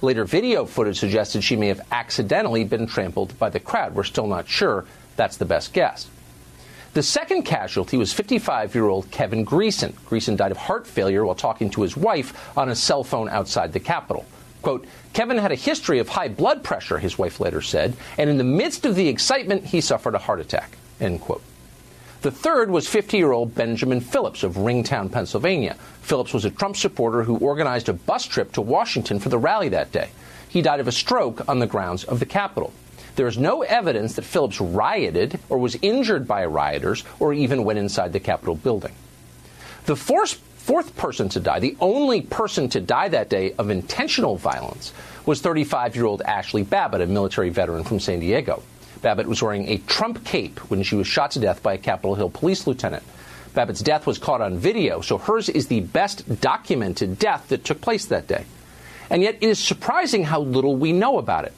Later 0.00 0.24
video 0.24 0.64
footage 0.64 0.98
suggested 0.98 1.42
she 1.42 1.56
may 1.56 1.68
have 1.68 1.80
accidentally 1.90 2.62
been 2.64 2.86
trampled 2.86 3.36
by 3.38 3.50
the 3.50 3.60
crowd. 3.60 3.94
We're 3.94 4.04
still 4.04 4.26
not 4.26 4.48
sure. 4.48 4.84
That's 5.16 5.38
the 5.38 5.44
best 5.44 5.72
guess. 5.72 6.08
The 6.98 7.04
second 7.04 7.44
casualty 7.44 7.96
was 7.96 8.12
55 8.12 8.74
year 8.74 8.88
old 8.88 9.08
Kevin 9.12 9.46
Greeson. 9.46 9.92
Greeson 10.10 10.36
died 10.36 10.50
of 10.50 10.56
heart 10.56 10.84
failure 10.84 11.24
while 11.24 11.36
talking 11.36 11.70
to 11.70 11.82
his 11.82 11.96
wife 11.96 12.58
on 12.58 12.70
a 12.70 12.74
cell 12.74 13.04
phone 13.04 13.28
outside 13.28 13.72
the 13.72 13.78
Capitol. 13.78 14.26
Quote, 14.62 14.84
Kevin 15.12 15.38
had 15.38 15.52
a 15.52 15.54
history 15.54 16.00
of 16.00 16.08
high 16.08 16.26
blood 16.26 16.64
pressure, 16.64 16.98
his 16.98 17.16
wife 17.16 17.38
later 17.38 17.62
said, 17.62 17.96
and 18.18 18.28
in 18.28 18.36
the 18.36 18.42
midst 18.42 18.84
of 18.84 18.96
the 18.96 19.06
excitement, 19.06 19.66
he 19.66 19.80
suffered 19.80 20.16
a 20.16 20.18
heart 20.18 20.40
attack. 20.40 20.76
End 21.00 21.20
quote. 21.20 21.44
The 22.22 22.32
third 22.32 22.68
was 22.68 22.88
50 22.88 23.16
year 23.16 23.30
old 23.30 23.54
Benjamin 23.54 24.00
Phillips 24.00 24.42
of 24.42 24.56
Ringtown, 24.56 25.12
Pennsylvania. 25.12 25.76
Phillips 26.02 26.34
was 26.34 26.46
a 26.46 26.50
Trump 26.50 26.76
supporter 26.76 27.22
who 27.22 27.36
organized 27.36 27.88
a 27.88 27.92
bus 27.92 28.26
trip 28.26 28.50
to 28.54 28.60
Washington 28.60 29.20
for 29.20 29.28
the 29.28 29.38
rally 29.38 29.68
that 29.68 29.92
day. 29.92 30.10
He 30.48 30.62
died 30.62 30.80
of 30.80 30.88
a 30.88 30.90
stroke 30.90 31.48
on 31.48 31.60
the 31.60 31.68
grounds 31.68 32.02
of 32.02 32.18
the 32.18 32.26
Capitol. 32.26 32.72
There 33.18 33.26
is 33.26 33.36
no 33.36 33.62
evidence 33.62 34.14
that 34.14 34.22
Phillips 34.22 34.60
rioted 34.60 35.40
or 35.48 35.58
was 35.58 35.76
injured 35.82 36.28
by 36.28 36.46
rioters 36.46 37.02
or 37.18 37.32
even 37.32 37.64
went 37.64 37.80
inside 37.80 38.12
the 38.12 38.20
Capitol 38.20 38.54
building. 38.54 38.92
The 39.86 39.96
fourth, 39.96 40.34
fourth 40.34 40.96
person 40.96 41.28
to 41.30 41.40
die, 41.40 41.58
the 41.58 41.76
only 41.80 42.20
person 42.20 42.68
to 42.68 42.80
die 42.80 43.08
that 43.08 43.28
day 43.28 43.54
of 43.58 43.70
intentional 43.70 44.36
violence, 44.36 44.92
was 45.26 45.40
35 45.40 45.96
year 45.96 46.04
old 46.04 46.22
Ashli 46.28 46.62
Babbitt, 46.62 47.00
a 47.00 47.06
military 47.08 47.48
veteran 47.48 47.82
from 47.82 47.98
San 47.98 48.20
Diego. 48.20 48.62
Babbitt 49.02 49.26
was 49.26 49.42
wearing 49.42 49.66
a 49.66 49.78
Trump 49.78 50.24
cape 50.24 50.60
when 50.70 50.84
she 50.84 50.94
was 50.94 51.08
shot 51.08 51.32
to 51.32 51.40
death 51.40 51.60
by 51.60 51.72
a 51.72 51.78
Capitol 51.78 52.14
Hill 52.14 52.30
police 52.30 52.68
lieutenant. 52.68 53.02
Babbitt's 53.52 53.82
death 53.82 54.06
was 54.06 54.18
caught 54.18 54.40
on 54.40 54.58
video, 54.58 55.00
so 55.00 55.18
hers 55.18 55.48
is 55.48 55.66
the 55.66 55.80
best 55.80 56.40
documented 56.40 57.18
death 57.18 57.48
that 57.48 57.64
took 57.64 57.80
place 57.80 58.06
that 58.06 58.28
day. 58.28 58.44
And 59.10 59.22
yet, 59.22 59.38
it 59.40 59.48
is 59.48 59.58
surprising 59.58 60.22
how 60.22 60.38
little 60.38 60.76
we 60.76 60.92
know 60.92 61.18
about 61.18 61.46
it. 61.46 61.52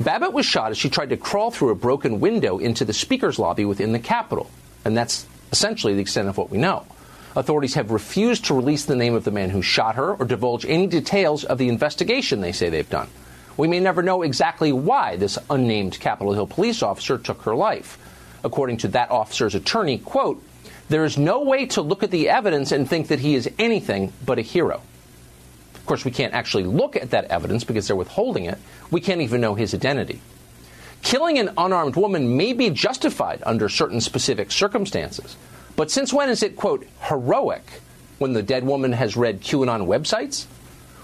Babbitt 0.00 0.32
was 0.32 0.46
shot 0.46 0.70
as 0.70 0.78
she 0.78 0.90
tried 0.90 1.10
to 1.10 1.16
crawl 1.16 1.50
through 1.50 1.70
a 1.70 1.74
broken 1.74 2.20
window 2.20 2.58
into 2.58 2.84
the 2.84 2.92
speaker's 2.92 3.38
lobby 3.38 3.64
within 3.64 3.92
the 3.92 3.98
Capitol. 3.98 4.48
And 4.84 4.96
that's 4.96 5.26
essentially 5.50 5.94
the 5.94 6.00
extent 6.00 6.28
of 6.28 6.36
what 6.36 6.50
we 6.50 6.58
know. 6.58 6.86
Authorities 7.34 7.74
have 7.74 7.90
refused 7.90 8.44
to 8.46 8.54
release 8.54 8.84
the 8.84 8.94
name 8.94 9.14
of 9.14 9.24
the 9.24 9.32
man 9.32 9.50
who 9.50 9.60
shot 9.60 9.96
her 9.96 10.14
or 10.14 10.24
divulge 10.24 10.64
any 10.64 10.86
details 10.86 11.44
of 11.44 11.58
the 11.58 11.68
investigation 11.68 12.40
they 12.40 12.52
say 12.52 12.68
they've 12.68 12.88
done. 12.88 13.08
We 13.56 13.66
may 13.66 13.80
never 13.80 14.02
know 14.02 14.22
exactly 14.22 14.72
why 14.72 15.16
this 15.16 15.36
unnamed 15.50 15.98
Capitol 15.98 16.32
Hill 16.32 16.46
police 16.46 16.80
officer 16.80 17.18
took 17.18 17.42
her 17.42 17.56
life. 17.56 17.98
According 18.44 18.76
to 18.78 18.88
that 18.88 19.10
officer's 19.10 19.56
attorney, 19.56 19.98
quote, 19.98 20.42
there 20.88 21.04
is 21.04 21.18
no 21.18 21.42
way 21.42 21.66
to 21.66 21.82
look 21.82 22.04
at 22.04 22.12
the 22.12 22.28
evidence 22.28 22.70
and 22.70 22.88
think 22.88 23.08
that 23.08 23.18
he 23.18 23.34
is 23.34 23.50
anything 23.58 24.12
but 24.24 24.38
a 24.38 24.42
hero 24.42 24.80
course, 25.88 26.04
we 26.04 26.10
can't 26.10 26.34
actually 26.34 26.64
look 26.64 26.94
at 26.94 27.10
that 27.10 27.24
evidence 27.26 27.64
because 27.64 27.86
they're 27.86 27.96
withholding 27.96 28.44
it. 28.44 28.58
We 28.90 29.00
can't 29.00 29.20
even 29.20 29.40
know 29.40 29.54
his 29.54 29.74
identity. 29.74 30.20
Killing 31.02 31.38
an 31.38 31.50
unarmed 31.56 31.96
woman 31.96 32.36
may 32.36 32.52
be 32.52 32.70
justified 32.70 33.42
under 33.44 33.68
certain 33.68 34.00
specific 34.00 34.50
circumstances, 34.50 35.36
but 35.76 35.90
since 35.90 36.12
when 36.12 36.28
is 36.28 36.42
it, 36.42 36.56
quote, 36.56 36.86
heroic 37.02 37.64
when 38.18 38.32
the 38.32 38.42
dead 38.42 38.64
woman 38.64 38.92
has 38.92 39.16
read 39.16 39.40
QAnon 39.40 39.86
websites? 39.86 40.46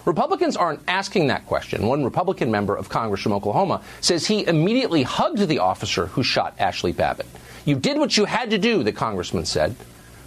Republicans 0.04 0.56
aren't 0.56 0.80
asking 0.86 1.28
that 1.28 1.46
question. 1.46 1.86
One 1.86 2.04
Republican 2.04 2.50
member 2.50 2.76
of 2.76 2.88
Congress 2.88 3.22
from 3.22 3.32
Oklahoma 3.32 3.82
says 4.00 4.26
he 4.26 4.46
immediately 4.46 5.02
hugged 5.02 5.38
the 5.38 5.60
officer 5.60 6.06
who 6.06 6.22
shot 6.22 6.58
Ashli 6.58 6.94
Babbitt. 6.94 7.26
You 7.64 7.76
did 7.76 7.98
what 7.98 8.16
you 8.16 8.26
had 8.26 8.50
to 8.50 8.58
do, 8.58 8.82
the 8.82 8.92
congressman 8.92 9.46
said. 9.46 9.74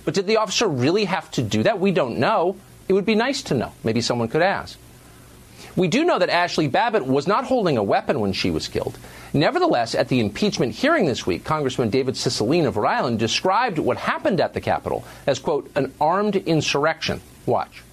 But 0.05 0.15
did 0.15 0.25
the 0.25 0.37
officer 0.37 0.67
really 0.67 1.05
have 1.05 1.29
to 1.31 1.43
do 1.43 1.63
that? 1.63 1.79
We 1.79 1.91
don't 1.91 2.17
know. 2.17 2.55
It 2.87 2.93
would 2.93 3.05
be 3.05 3.15
nice 3.15 3.41
to 3.43 3.53
know. 3.53 3.73
Maybe 3.83 4.01
someone 4.01 4.27
could 4.27 4.41
ask. 4.41 4.77
We 5.75 5.87
do 5.87 6.03
know 6.03 6.17
that 6.17 6.29
Ashli 6.29 6.71
Babbitt 6.71 7.05
was 7.05 7.27
not 7.27 7.45
holding 7.45 7.77
a 7.77 7.83
weapon 7.83 8.19
when 8.19 8.33
she 8.33 8.49
was 8.49 8.67
killed. 8.67 8.97
Nevertheless, 9.33 9.93
at 9.93 10.07
the 10.07 10.19
impeachment 10.19 10.73
hearing 10.73 11.05
this 11.05 11.25
week, 11.25 11.43
Congressman 11.43 11.89
David 11.89 12.15
Cicilline 12.15 12.65
of 12.65 12.77
Rhode 12.77 12.89
Island 12.89 13.19
described 13.19 13.77
what 13.77 13.97
happened 13.97 14.41
at 14.41 14.53
the 14.53 14.61
Capitol 14.61 15.05
as, 15.27 15.37
quote, 15.37 15.69
an 15.75 15.93
armed 16.01 16.35
insurrection. 16.35 17.21
Watch. 17.45 17.83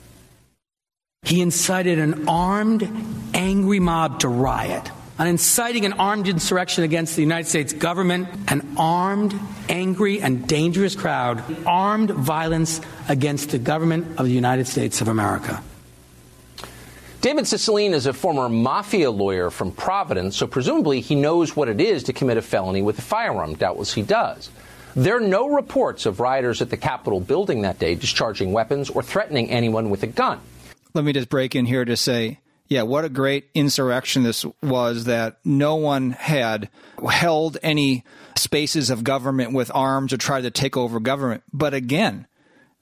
He 1.23 1.41
incited 1.41 1.99
an 1.99 2.29
armed, 2.29 2.89
angry 3.35 3.81
mob 3.81 4.21
to 4.21 4.29
riot 4.29 4.91
on 5.19 5.27
inciting 5.27 5.85
an 5.85 5.93
armed 5.95 6.29
insurrection 6.29 6.85
against 6.85 7.15
the 7.15 7.23
United 7.23 7.49
States 7.49 7.73
government, 7.73 8.29
an 8.49 8.75
armed, 8.77 9.39
angry, 9.69 10.21
and 10.21 10.47
dangerous 10.49 10.97
crowd, 10.97 11.43
armed 11.67 12.11
violence 12.11 12.81
against 13.09 13.51
the 13.51 13.59
government 13.59 14.19
of 14.19 14.27
the 14.27 14.33
United 14.33 14.67
States 14.67 15.01
of 15.01 15.09
America. 15.09 15.63
David 17.21 17.45
Cicilline 17.45 17.93
is 17.93 18.05
a 18.05 18.13
former 18.13 18.51
mafia 18.51 19.11
lawyer 19.11 19.51
from 19.51 19.73
Providence, 19.73 20.37
so 20.37 20.47
presumably 20.47 21.01
he 21.01 21.15
knows 21.15 21.57
what 21.57 21.69
it 21.69 21.81
is 21.81 22.03
to 22.03 22.13
commit 22.13 22.37
a 22.37 22.43
felony 22.43 22.83
with 22.83 22.99
a 22.99 23.03
firearm. 23.03 23.55
Doubtless 23.55 23.95
he 23.95 24.03
does. 24.03 24.51
There 24.95 25.17
are 25.17 25.21
no 25.21 25.49
reports 25.49 26.07
of 26.07 26.21
rioters 26.21 26.61
at 26.61 26.71
the 26.71 26.77
Capitol 26.77 27.21
building 27.21 27.63
that 27.63 27.79
day 27.79 27.95
discharging 27.95 28.53
weapons 28.53 28.91
or 28.91 29.03
threatening 29.03 29.51
anyone 29.51 29.89
with 29.91 30.03
a 30.03 30.07
gun. 30.07 30.39
Let 30.93 31.05
me 31.05 31.13
just 31.13 31.29
break 31.29 31.57
in 31.57 31.67
here 31.67 31.85
to 31.85 31.97
say 31.97 32.41
yeah, 32.69 32.83
what 32.83 33.05
a 33.05 33.09
great 33.09 33.51
insurrection 33.55 34.23
this 34.23 34.45
was 34.63 35.05
that 35.05 35.39
no 35.45 35.77
one 35.77 36.13
had 36.13 36.71
held 37.07 37.59
any 37.63 38.05
spaces 38.37 38.91
of 38.91 39.05
government 39.05 39.53
with 39.53 39.71
arms 39.75 40.13
or 40.13 40.17
tried 40.17 40.43
to 40.43 40.51
take 40.51 40.77
over 40.77 40.99
government. 40.99 41.43
But 41.53 41.75
again, 41.75 42.27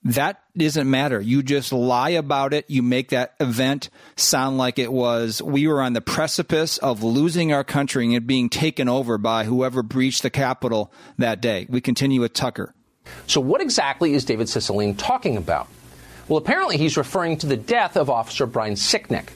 that 0.04 0.40
doesn't 0.56 0.90
matter. 0.90 1.20
You 1.20 1.42
just 1.42 1.72
lie 1.72 2.10
about 2.10 2.54
it. 2.54 2.68
You 2.68 2.82
make 2.82 3.10
that 3.10 3.34
event 3.40 3.90
sound 4.16 4.58
like 4.58 4.78
it 4.78 4.92
was 4.92 5.42
we 5.42 5.66
were 5.66 5.80
on 5.80 5.92
the 5.92 6.00
precipice 6.00 6.78
of 6.78 7.02
losing 7.02 7.52
our 7.52 7.64
country 7.64 8.14
and 8.14 8.26
being 8.26 8.48
taken 8.48 8.88
over 8.88 9.18
by 9.18 9.44
whoever 9.44 9.82
breached 9.82 10.22
the 10.22 10.30
Capitol 10.30 10.92
that 11.18 11.40
day. 11.40 11.66
We 11.68 11.80
continue 11.80 12.20
with 12.20 12.34
Tucker. 12.34 12.74
So, 13.26 13.40
what 13.40 13.60
exactly 13.60 14.14
is 14.14 14.24
David 14.24 14.46
Cicilline 14.46 14.96
talking 14.96 15.36
about? 15.36 15.68
Well, 16.28 16.38
apparently 16.38 16.78
he's 16.78 16.96
referring 16.96 17.38
to 17.38 17.46
the 17.46 17.56
death 17.56 17.96
of 17.96 18.08
Officer 18.08 18.46
Brian 18.46 18.74
Sicknick. 18.74 19.30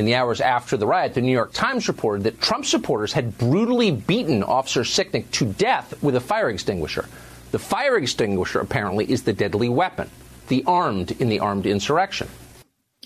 In 0.00 0.06
the 0.06 0.14
hours 0.14 0.40
after 0.40 0.78
the 0.78 0.86
riot, 0.86 1.12
the 1.12 1.20
New 1.20 1.30
York 1.30 1.52
Times 1.52 1.86
reported 1.86 2.22
that 2.22 2.40
Trump 2.40 2.64
supporters 2.64 3.12
had 3.12 3.36
brutally 3.36 3.90
beaten 3.90 4.42
Officer 4.42 4.80
Sicknick 4.80 5.30
to 5.32 5.44
death 5.44 6.02
with 6.02 6.16
a 6.16 6.20
fire 6.20 6.48
extinguisher. 6.48 7.06
The 7.50 7.58
fire 7.58 7.98
extinguisher, 7.98 8.60
apparently, 8.60 9.04
is 9.04 9.24
the 9.24 9.34
deadly 9.34 9.68
weapon, 9.68 10.08
the 10.48 10.64
armed 10.66 11.10
in 11.20 11.28
the 11.28 11.40
armed 11.40 11.66
insurrection. 11.66 12.28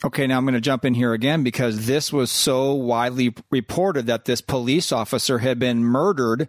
Okay, 0.04 0.28
now 0.28 0.38
I'm 0.38 0.44
going 0.44 0.54
to 0.54 0.60
jump 0.60 0.84
in 0.84 0.94
here 0.94 1.12
again 1.12 1.42
because 1.42 1.86
this 1.86 2.12
was 2.12 2.30
so 2.30 2.74
widely 2.74 3.34
reported 3.50 4.06
that 4.06 4.24
this 4.24 4.40
police 4.40 4.92
officer 4.92 5.38
had 5.38 5.58
been 5.58 5.82
murdered 5.82 6.46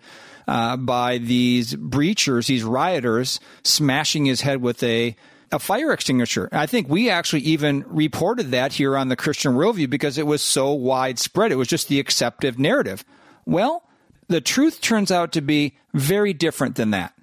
uh, 0.48 0.78
by 0.78 1.18
these 1.18 1.74
breachers, 1.74 2.46
these 2.46 2.64
rioters, 2.64 3.40
smashing 3.64 4.26
his 4.26 4.42
head 4.42 4.62
with 4.62 4.84
a 4.84 5.16
a 5.56 5.60
fire 5.60 5.92
extinguisher. 5.92 6.50
I 6.52 6.66
think 6.68 6.90
we 6.90 7.10
actually 7.10 7.42
even 7.42 7.86
reported 7.88 8.52
that 8.52 8.74
here 8.74 8.98
on 8.98 9.08
the 9.08 9.16
Christian 9.16 9.54
Worldview 9.54 9.90
because 9.90 10.18
it 10.18 10.28
was 10.28 10.42
so 10.42 10.74
widespread. 10.74 11.52
It 11.52 11.56
was 11.56 11.70
just 11.70 11.88
the 11.88 12.00
acceptive 12.00 12.60
narrative. 12.60 13.04
Well, 13.46 13.84
the 14.28 14.42
truth 14.42 14.82
turns 14.82 15.12
out 15.12 15.32
to 15.32 15.42
be 15.42 15.78
very 15.94 16.34
different 16.34 16.76
than 16.76 16.92
that. 16.92 17.14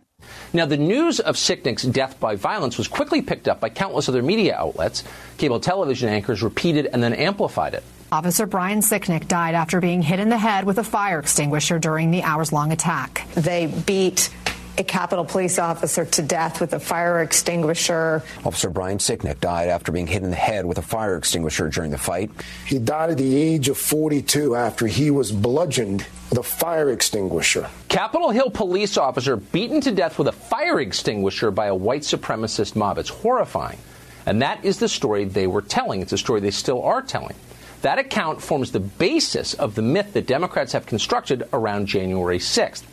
Now, 0.52 0.66
the 0.66 0.76
news 0.76 1.20
of 1.20 1.36
Sicknick's 1.36 1.82
death 1.82 2.18
by 2.20 2.36
violence 2.36 2.78
was 2.78 2.88
quickly 2.88 3.22
picked 3.22 3.48
up 3.48 3.60
by 3.60 3.68
countless 3.68 4.08
other 4.08 4.22
media 4.22 4.56
outlets. 4.56 5.04
Cable 5.36 5.60
television 5.60 6.08
anchors 6.08 6.42
repeated 6.42 6.86
and 6.86 7.02
then 7.02 7.12
amplified 7.12 7.74
it. 7.74 7.82
Officer 8.12 8.46
Brian 8.46 8.80
Sicknick 8.80 9.26
died 9.26 9.54
after 9.54 9.80
being 9.80 10.00
hit 10.00 10.20
in 10.20 10.28
the 10.28 10.38
head 10.38 10.64
with 10.64 10.78
a 10.78 10.84
fire 10.84 11.18
extinguisher 11.18 11.78
during 11.78 12.10
the 12.10 12.22
hours 12.22 12.52
long 12.52 12.70
attack. 12.70 13.26
They 13.34 13.66
beat 13.66 14.30
a 14.78 14.84
Capitol 14.84 15.24
police 15.24 15.58
officer 15.58 16.04
to 16.04 16.22
death 16.22 16.60
with 16.60 16.72
a 16.72 16.80
fire 16.80 17.20
extinguisher. 17.22 18.22
Officer 18.44 18.70
Brian 18.70 18.98
Sicknick 18.98 19.40
died 19.40 19.68
after 19.68 19.92
being 19.92 20.06
hit 20.06 20.22
in 20.22 20.30
the 20.30 20.36
head 20.36 20.64
with 20.64 20.78
a 20.78 20.82
fire 20.82 21.16
extinguisher 21.16 21.68
during 21.68 21.90
the 21.90 21.98
fight. 21.98 22.30
He 22.66 22.78
died 22.78 23.10
at 23.10 23.18
the 23.18 23.36
age 23.36 23.68
of 23.68 23.76
42 23.76 24.56
after 24.56 24.86
he 24.86 25.10
was 25.10 25.30
bludgeoned 25.30 26.06
with 26.30 26.38
a 26.38 26.42
fire 26.42 26.90
extinguisher. 26.90 27.68
Capitol 27.88 28.30
Hill 28.30 28.50
police 28.50 28.96
officer 28.96 29.36
beaten 29.36 29.80
to 29.82 29.92
death 29.92 30.18
with 30.18 30.28
a 30.28 30.32
fire 30.32 30.80
extinguisher 30.80 31.50
by 31.50 31.66
a 31.66 31.74
white 31.74 32.02
supremacist 32.02 32.74
mob. 32.74 32.98
It's 32.98 33.10
horrifying. 33.10 33.78
And 34.24 34.40
that 34.40 34.64
is 34.64 34.78
the 34.78 34.88
story 34.88 35.24
they 35.24 35.46
were 35.46 35.62
telling. 35.62 36.00
It's 36.00 36.12
a 36.12 36.18
story 36.18 36.40
they 36.40 36.50
still 36.50 36.82
are 36.82 37.02
telling. 37.02 37.34
That 37.82 37.98
account 37.98 38.40
forms 38.40 38.70
the 38.70 38.80
basis 38.80 39.54
of 39.54 39.74
the 39.74 39.82
myth 39.82 40.12
that 40.12 40.26
Democrats 40.26 40.72
have 40.72 40.86
constructed 40.86 41.42
around 41.52 41.86
January 41.86 42.38
6th. 42.38 42.84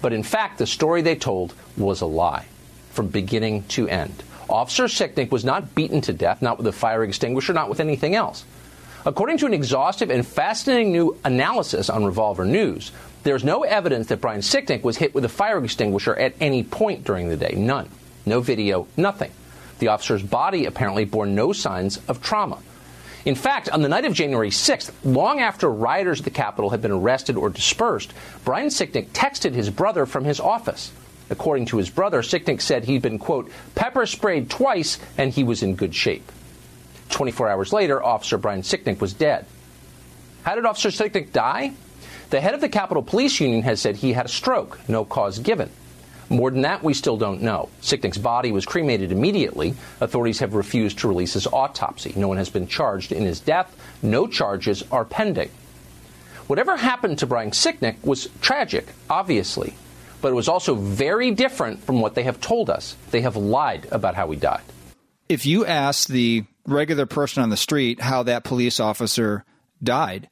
But 0.00 0.12
in 0.12 0.22
fact, 0.22 0.58
the 0.58 0.66
story 0.66 1.02
they 1.02 1.16
told 1.16 1.54
was 1.76 2.00
a 2.00 2.06
lie 2.06 2.46
from 2.90 3.08
beginning 3.08 3.64
to 3.64 3.88
end. 3.88 4.22
Officer 4.48 4.84
Sicknick 4.84 5.30
was 5.30 5.44
not 5.44 5.74
beaten 5.74 6.00
to 6.02 6.12
death, 6.12 6.42
not 6.42 6.58
with 6.58 6.66
a 6.66 6.72
fire 6.72 7.02
extinguisher, 7.02 7.52
not 7.52 7.68
with 7.68 7.80
anything 7.80 8.14
else. 8.14 8.44
According 9.06 9.38
to 9.38 9.46
an 9.46 9.54
exhaustive 9.54 10.10
and 10.10 10.26
fascinating 10.26 10.92
new 10.92 11.18
analysis 11.24 11.90
on 11.90 12.04
Revolver 12.04 12.44
News, 12.44 12.92
there's 13.22 13.44
no 13.44 13.62
evidence 13.62 14.08
that 14.08 14.20
Brian 14.20 14.40
Sicknick 14.40 14.82
was 14.82 14.96
hit 14.96 15.14
with 15.14 15.24
a 15.24 15.28
fire 15.30 15.62
extinguisher 15.62 16.14
at 16.14 16.34
any 16.40 16.62
point 16.62 17.04
during 17.04 17.28
the 17.28 17.36
day. 17.36 17.54
None. 17.56 17.88
No 18.26 18.40
video, 18.40 18.86
nothing. 18.96 19.30
The 19.78 19.88
officer's 19.88 20.22
body 20.22 20.66
apparently 20.66 21.04
bore 21.04 21.26
no 21.26 21.52
signs 21.52 21.98
of 22.08 22.22
trauma. 22.22 22.58
In 23.24 23.34
fact, 23.34 23.70
on 23.70 23.80
the 23.80 23.88
night 23.88 24.04
of 24.04 24.12
January 24.12 24.50
6th, 24.50 24.92
long 25.02 25.40
after 25.40 25.70
rioters 25.70 26.20
at 26.20 26.24
the 26.24 26.30
Capitol 26.30 26.70
had 26.70 26.82
been 26.82 26.90
arrested 26.90 27.36
or 27.36 27.48
dispersed, 27.48 28.12
Brian 28.44 28.68
Sicknick 28.68 29.08
texted 29.08 29.52
his 29.52 29.70
brother 29.70 30.04
from 30.04 30.24
his 30.24 30.40
office. 30.40 30.92
According 31.30 31.66
to 31.66 31.78
his 31.78 31.88
brother, 31.88 32.20
Sicknick 32.20 32.60
said 32.60 32.84
he'd 32.84 33.00
been, 33.00 33.18
quote, 33.18 33.50
pepper 33.74 34.04
sprayed 34.04 34.50
twice 34.50 34.98
and 35.16 35.32
he 35.32 35.42
was 35.42 35.62
in 35.62 35.74
good 35.74 35.94
shape. 35.94 36.30
24 37.08 37.48
hours 37.48 37.72
later, 37.72 38.02
Officer 38.02 38.36
Brian 38.36 38.60
Sicknick 38.60 39.00
was 39.00 39.14
dead. 39.14 39.46
How 40.42 40.54
did 40.54 40.66
Officer 40.66 40.90
Sicknick 40.90 41.32
die? 41.32 41.72
The 42.28 42.42
head 42.42 42.52
of 42.52 42.60
the 42.60 42.68
Capitol 42.68 43.02
Police 43.02 43.40
Union 43.40 43.62
has 43.62 43.80
said 43.80 43.96
he 43.96 44.12
had 44.12 44.26
a 44.26 44.28
stroke, 44.30 44.78
no 44.86 45.04
cause 45.04 45.38
given. 45.38 45.70
More 46.34 46.50
than 46.50 46.62
that, 46.62 46.82
we 46.82 46.94
still 46.94 47.16
don't 47.16 47.42
know. 47.42 47.68
Sicknick's 47.80 48.18
body 48.18 48.50
was 48.50 48.66
cremated 48.66 49.12
immediately. 49.12 49.74
Authorities 50.00 50.40
have 50.40 50.54
refused 50.54 50.98
to 50.98 51.08
release 51.08 51.34
his 51.34 51.46
autopsy. 51.46 52.12
No 52.16 52.26
one 52.26 52.38
has 52.38 52.50
been 52.50 52.66
charged 52.66 53.12
in 53.12 53.22
his 53.22 53.38
death. 53.38 53.74
No 54.02 54.26
charges 54.26 54.82
are 54.90 55.04
pending. 55.04 55.50
Whatever 56.48 56.76
happened 56.76 57.20
to 57.20 57.26
Brian 57.26 57.52
Sicknick 57.52 58.02
was 58.02 58.28
tragic, 58.40 58.88
obviously, 59.08 59.74
but 60.20 60.32
it 60.32 60.34
was 60.34 60.48
also 60.48 60.74
very 60.74 61.30
different 61.30 61.84
from 61.84 62.00
what 62.00 62.16
they 62.16 62.24
have 62.24 62.40
told 62.40 62.68
us. 62.68 62.96
They 63.12 63.20
have 63.20 63.36
lied 63.36 63.86
about 63.92 64.16
how 64.16 64.28
he 64.30 64.36
died. 64.36 64.62
If 65.28 65.46
you 65.46 65.64
ask 65.64 66.08
the 66.08 66.44
regular 66.66 67.06
person 67.06 67.44
on 67.44 67.50
the 67.50 67.56
street 67.56 68.00
how 68.00 68.24
that 68.24 68.42
police 68.42 68.80
officer 68.80 69.44
died, 69.82 70.28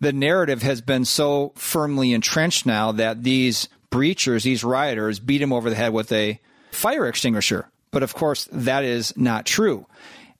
the 0.00 0.12
narrative 0.12 0.62
has 0.62 0.80
been 0.80 1.04
so 1.04 1.52
firmly 1.54 2.12
entrenched 2.12 2.66
now 2.66 2.92
that 2.92 3.22
these 3.22 3.68
breachers, 3.90 4.42
these 4.42 4.64
rioters, 4.64 5.18
beat 5.18 5.42
him 5.42 5.52
over 5.52 5.70
the 5.70 5.76
head 5.76 5.92
with 5.92 6.10
a 6.12 6.40
fire 6.70 7.06
extinguisher. 7.06 7.68
But 7.90 8.02
of 8.02 8.14
course, 8.14 8.48
that 8.52 8.84
is 8.84 9.16
not 9.16 9.46
true. 9.46 9.86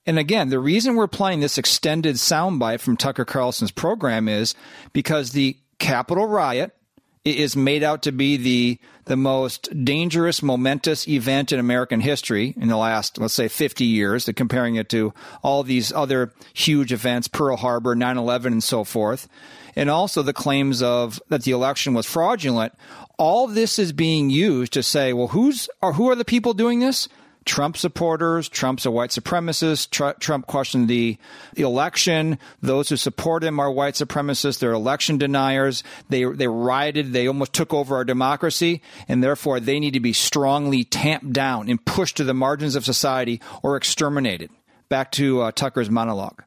And 0.07 0.19
again, 0.19 0.51
the 0.51 0.61
reason 0.61 0.95
we're 0.95 1.09
playing 1.09 1.41
this 1.41 1.59
extended 1.59 2.17
soundbite 2.17 2.81
from 2.81 2.97
Tucker 2.97 3.25
Carlson's 3.25 3.73
program 3.73 4.29
is 4.29 4.55
because 4.93 5.33
the 5.33 5.57
Capitol 5.79 6.27
riot 6.27 6.77
is 7.25 7.57
made 7.57 7.83
out 7.83 8.03
to 8.03 8.13
be 8.13 8.37
the 8.37 8.79
the 9.07 9.17
most 9.17 9.85
dangerous, 9.85 10.43
momentous 10.43 11.07
event 11.07 11.53
in 11.53 11.61
American 11.61 12.01
history 12.01 12.53
in 12.57 12.69
the 12.69 12.77
last, 12.77 13.19
let's 13.19 13.35
say, 13.35 13.47
50 13.47 13.85
years, 13.85 14.29
comparing 14.35 14.75
it 14.75 14.89
to 14.89 15.15
all 15.45 15.63
these 15.63 15.93
other 15.93 16.33
huge 16.55 16.93
events, 16.93 17.29
Pearl 17.29 17.57
Harbor, 17.57 17.95
9-11, 17.95 18.47
and 18.47 18.65
so 18.65 18.83
forth. 18.83 19.29
And 19.77 19.91
also 19.91 20.23
the 20.23 20.33
claims 20.33 20.83
of 20.83 21.21
that 21.29 21.43
the 21.43 21.51
election 21.53 21.93
was 21.93 22.07
fraudulent. 22.07 22.73
All 23.19 23.47
this 23.47 23.79
is 23.79 23.93
being 23.93 24.31
used 24.31 24.73
to 24.73 24.83
say, 24.83 25.13
well, 25.13 25.29
who's 25.29 25.69
or 25.83 25.93
who 25.93 26.11
are 26.11 26.17
the 26.17 26.25
people 26.25 26.55
doing 26.55 26.81
this? 26.81 27.09
Trump 27.47 27.77
supporters. 27.77 28.49
Trump's 28.49 28.85
a 28.85 28.91
white 28.91 29.11
supremacist. 29.11 29.91
Tr- 29.91 30.19
Trump 30.19 30.49
questioned 30.49 30.89
the, 30.89 31.17
the 31.55 31.63
election. 31.63 32.39
Those 32.61 32.89
who 32.89 32.97
support 32.97 33.45
him 33.45 33.61
are 33.61 33.71
white 33.71 33.95
supremacists. 33.95 34.59
They're 34.59 34.73
election 34.73 35.17
deniers. 35.17 35.85
They 36.09 36.25
they 36.25 36.49
rioted. 36.49 37.13
They 37.13 37.29
almost 37.29 37.53
took 37.53 37.73
over 37.73 37.95
our 37.97 38.05
democracy, 38.05 38.83
and 39.07 39.23
therefore 39.23 39.61
they 39.61 39.79
need 39.79 39.93
to 39.93 40.01
be 40.01 40.13
strongly 40.13 40.83
tamped 40.85 41.33
down 41.33 41.69
and 41.69 41.83
pushed 41.85 42.17
to 42.17 42.25
the 42.25 42.35
margins 42.35 42.75
of 42.75 42.85
society 42.85 43.41
or 43.63 43.77
exterminated. 43.77 44.51
Back 44.89 45.13
to 45.13 45.43
uh, 45.43 45.53
Tucker's 45.53 45.91
monologue. 45.91 46.43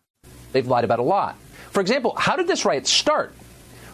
They've 0.51 0.67
lied 0.67 0.83
about 0.83 0.99
a 0.99 1.03
lot. 1.03 1.37
For 1.71 1.81
example, 1.81 2.15
how 2.17 2.35
did 2.35 2.47
this 2.47 2.65
riot 2.65 2.87
start? 2.87 3.33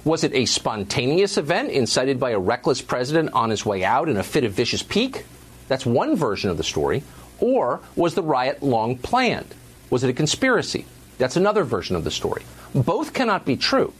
Was 0.04 0.24
it 0.24 0.34
a 0.34 0.46
spontaneous 0.46 1.38
event 1.38 1.72
incited 1.72 2.20
by 2.20 2.32
a 2.32 2.40
reckless 2.40 2.82
president 2.82 3.34
on 3.34 3.50
his 3.50 3.66
way 3.66 3.84
out 3.84 4.08
in 4.08 4.18
a 4.18 4.24
fit 4.24 4.44
of 4.44 4.54
vicious 4.54 4.84
pique? 4.84 5.26
That's 5.68 5.86
one 5.86 6.16
version 6.16 6.50
of 6.50 6.58
the 6.58 6.64
story. 6.64 7.04
Or 7.40 7.82
was 7.96 8.14
the 8.14 8.22
riot 8.22 8.62
long 8.62 8.98
planned? 8.98 9.54
Was 9.90 10.04
it 10.04 10.10
a 10.10 10.14
conspiracy? 10.14 10.86
That's 11.18 11.36
another 11.36 11.64
version 11.64 11.96
of 11.96 12.04
the 12.04 12.12
story. 12.12 12.44
Both 12.74 13.14
cannot 13.14 13.46
be 13.46 13.58
true. 13.58 13.94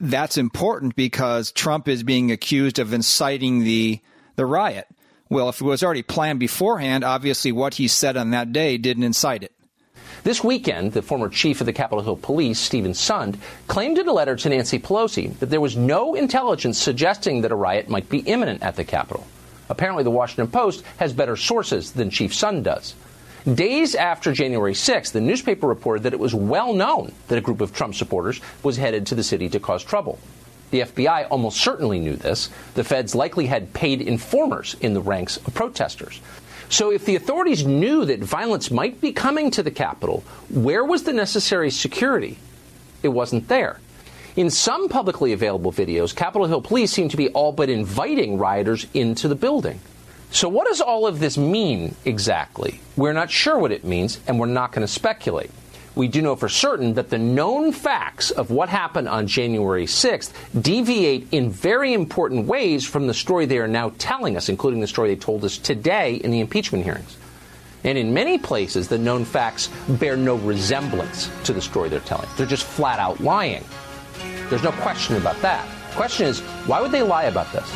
That's 0.00 0.36
important 0.36 0.96
because 0.96 1.52
Trump 1.52 1.88
is 1.88 2.02
being 2.02 2.30
accused 2.30 2.78
of 2.78 2.92
inciting 2.92 3.64
the 3.64 4.00
the 4.34 4.46
riot. 4.46 4.88
Well, 5.28 5.48
if 5.48 5.60
it 5.60 5.64
was 5.64 5.82
already 5.82 6.02
planned 6.02 6.40
beforehand, 6.40 7.04
obviously 7.04 7.52
what 7.52 7.74
he 7.74 7.88
said 7.88 8.16
on 8.16 8.30
that 8.30 8.52
day 8.52 8.76
didn't 8.76 9.04
incite 9.04 9.42
it. 9.42 9.52
This 10.24 10.44
weekend, 10.44 10.92
the 10.92 11.02
former 11.02 11.28
chief 11.28 11.60
of 11.60 11.66
the 11.66 11.72
Capitol 11.72 12.04
Hill 12.04 12.16
Police, 12.16 12.60
Steven 12.60 12.92
Sund, 12.92 13.38
claimed 13.66 13.98
in 13.98 14.06
a 14.06 14.12
letter 14.12 14.36
to 14.36 14.48
Nancy 14.48 14.78
Pelosi 14.78 15.36
that 15.40 15.50
there 15.50 15.60
was 15.60 15.76
no 15.76 16.14
intelligence 16.14 16.78
suggesting 16.78 17.40
that 17.40 17.50
a 17.50 17.56
riot 17.56 17.88
might 17.88 18.08
be 18.08 18.18
imminent 18.18 18.62
at 18.62 18.76
the 18.76 18.84
Capitol. 18.84 19.26
Apparently, 19.68 20.04
the 20.04 20.10
Washington 20.10 20.46
Post 20.46 20.84
has 20.98 21.12
better 21.12 21.36
sources 21.36 21.90
than 21.90 22.08
Chief 22.08 22.32
Sund 22.32 22.62
does. 22.62 22.94
Days 23.52 23.96
after 23.96 24.32
January 24.32 24.74
6th, 24.74 25.10
the 25.10 25.20
newspaper 25.20 25.66
reported 25.66 26.04
that 26.04 26.12
it 26.12 26.20
was 26.20 26.32
well 26.32 26.72
known 26.72 27.12
that 27.26 27.38
a 27.38 27.40
group 27.40 27.60
of 27.60 27.72
Trump 27.72 27.96
supporters 27.96 28.40
was 28.62 28.76
headed 28.76 29.06
to 29.08 29.16
the 29.16 29.24
city 29.24 29.48
to 29.48 29.58
cause 29.58 29.82
trouble. 29.82 30.20
The 30.70 30.82
FBI 30.82 31.26
almost 31.30 31.60
certainly 31.60 31.98
knew 31.98 32.14
this. 32.14 32.48
The 32.74 32.84
feds 32.84 33.14
likely 33.16 33.46
had 33.46 33.74
paid 33.74 34.00
informers 34.00 34.74
in 34.80 34.94
the 34.94 35.00
ranks 35.00 35.36
of 35.36 35.52
protesters. 35.52 36.20
So, 36.72 36.90
if 36.90 37.04
the 37.04 37.16
authorities 37.16 37.66
knew 37.66 38.06
that 38.06 38.20
violence 38.20 38.70
might 38.70 38.98
be 38.98 39.12
coming 39.12 39.50
to 39.50 39.62
the 39.62 39.70
Capitol, 39.70 40.24
where 40.48 40.82
was 40.82 41.02
the 41.02 41.12
necessary 41.12 41.70
security? 41.70 42.38
It 43.02 43.08
wasn't 43.08 43.48
there. 43.48 43.78
In 44.36 44.48
some 44.48 44.88
publicly 44.88 45.34
available 45.34 45.70
videos, 45.70 46.16
Capitol 46.16 46.46
Hill 46.46 46.62
police 46.62 46.90
seem 46.90 47.10
to 47.10 47.16
be 47.18 47.28
all 47.28 47.52
but 47.52 47.68
inviting 47.68 48.38
rioters 48.38 48.86
into 48.94 49.28
the 49.28 49.34
building. 49.34 49.80
So, 50.30 50.48
what 50.48 50.66
does 50.66 50.80
all 50.80 51.06
of 51.06 51.20
this 51.20 51.36
mean 51.36 51.94
exactly? 52.06 52.80
We're 52.96 53.12
not 53.12 53.30
sure 53.30 53.58
what 53.58 53.70
it 53.70 53.84
means, 53.84 54.18
and 54.26 54.40
we're 54.40 54.46
not 54.46 54.72
going 54.72 54.80
to 54.80 54.90
speculate. 54.90 55.50
We 55.94 56.08
do 56.08 56.22
know 56.22 56.36
for 56.36 56.48
certain 56.48 56.94
that 56.94 57.10
the 57.10 57.18
known 57.18 57.72
facts 57.72 58.30
of 58.30 58.50
what 58.50 58.70
happened 58.70 59.08
on 59.08 59.26
January 59.26 59.84
6th 59.84 60.32
deviate 60.60 61.28
in 61.32 61.50
very 61.50 61.92
important 61.92 62.46
ways 62.46 62.86
from 62.86 63.06
the 63.06 63.14
story 63.14 63.44
they 63.44 63.58
are 63.58 63.68
now 63.68 63.92
telling 63.98 64.36
us, 64.36 64.48
including 64.48 64.80
the 64.80 64.86
story 64.86 65.14
they 65.14 65.20
told 65.20 65.44
us 65.44 65.58
today 65.58 66.14
in 66.14 66.30
the 66.30 66.40
impeachment 66.40 66.84
hearings. 66.84 67.16
And 67.84 67.98
in 67.98 68.14
many 68.14 68.38
places, 68.38 68.88
the 68.88 68.96
known 68.96 69.24
facts 69.24 69.68
bear 69.88 70.16
no 70.16 70.36
resemblance 70.36 71.28
to 71.44 71.52
the 71.52 71.60
story 71.60 71.88
they're 71.88 72.00
telling. 72.00 72.28
They're 72.36 72.46
just 72.46 72.64
flat 72.64 72.98
out 72.98 73.20
lying. 73.20 73.64
There's 74.48 74.62
no 74.62 74.72
question 74.72 75.16
about 75.16 75.40
that. 75.42 75.68
The 75.90 75.96
Question 75.96 76.26
is, 76.26 76.40
why 76.66 76.80
would 76.80 76.92
they 76.92 77.02
lie 77.02 77.24
about 77.24 77.52
this? 77.52 77.70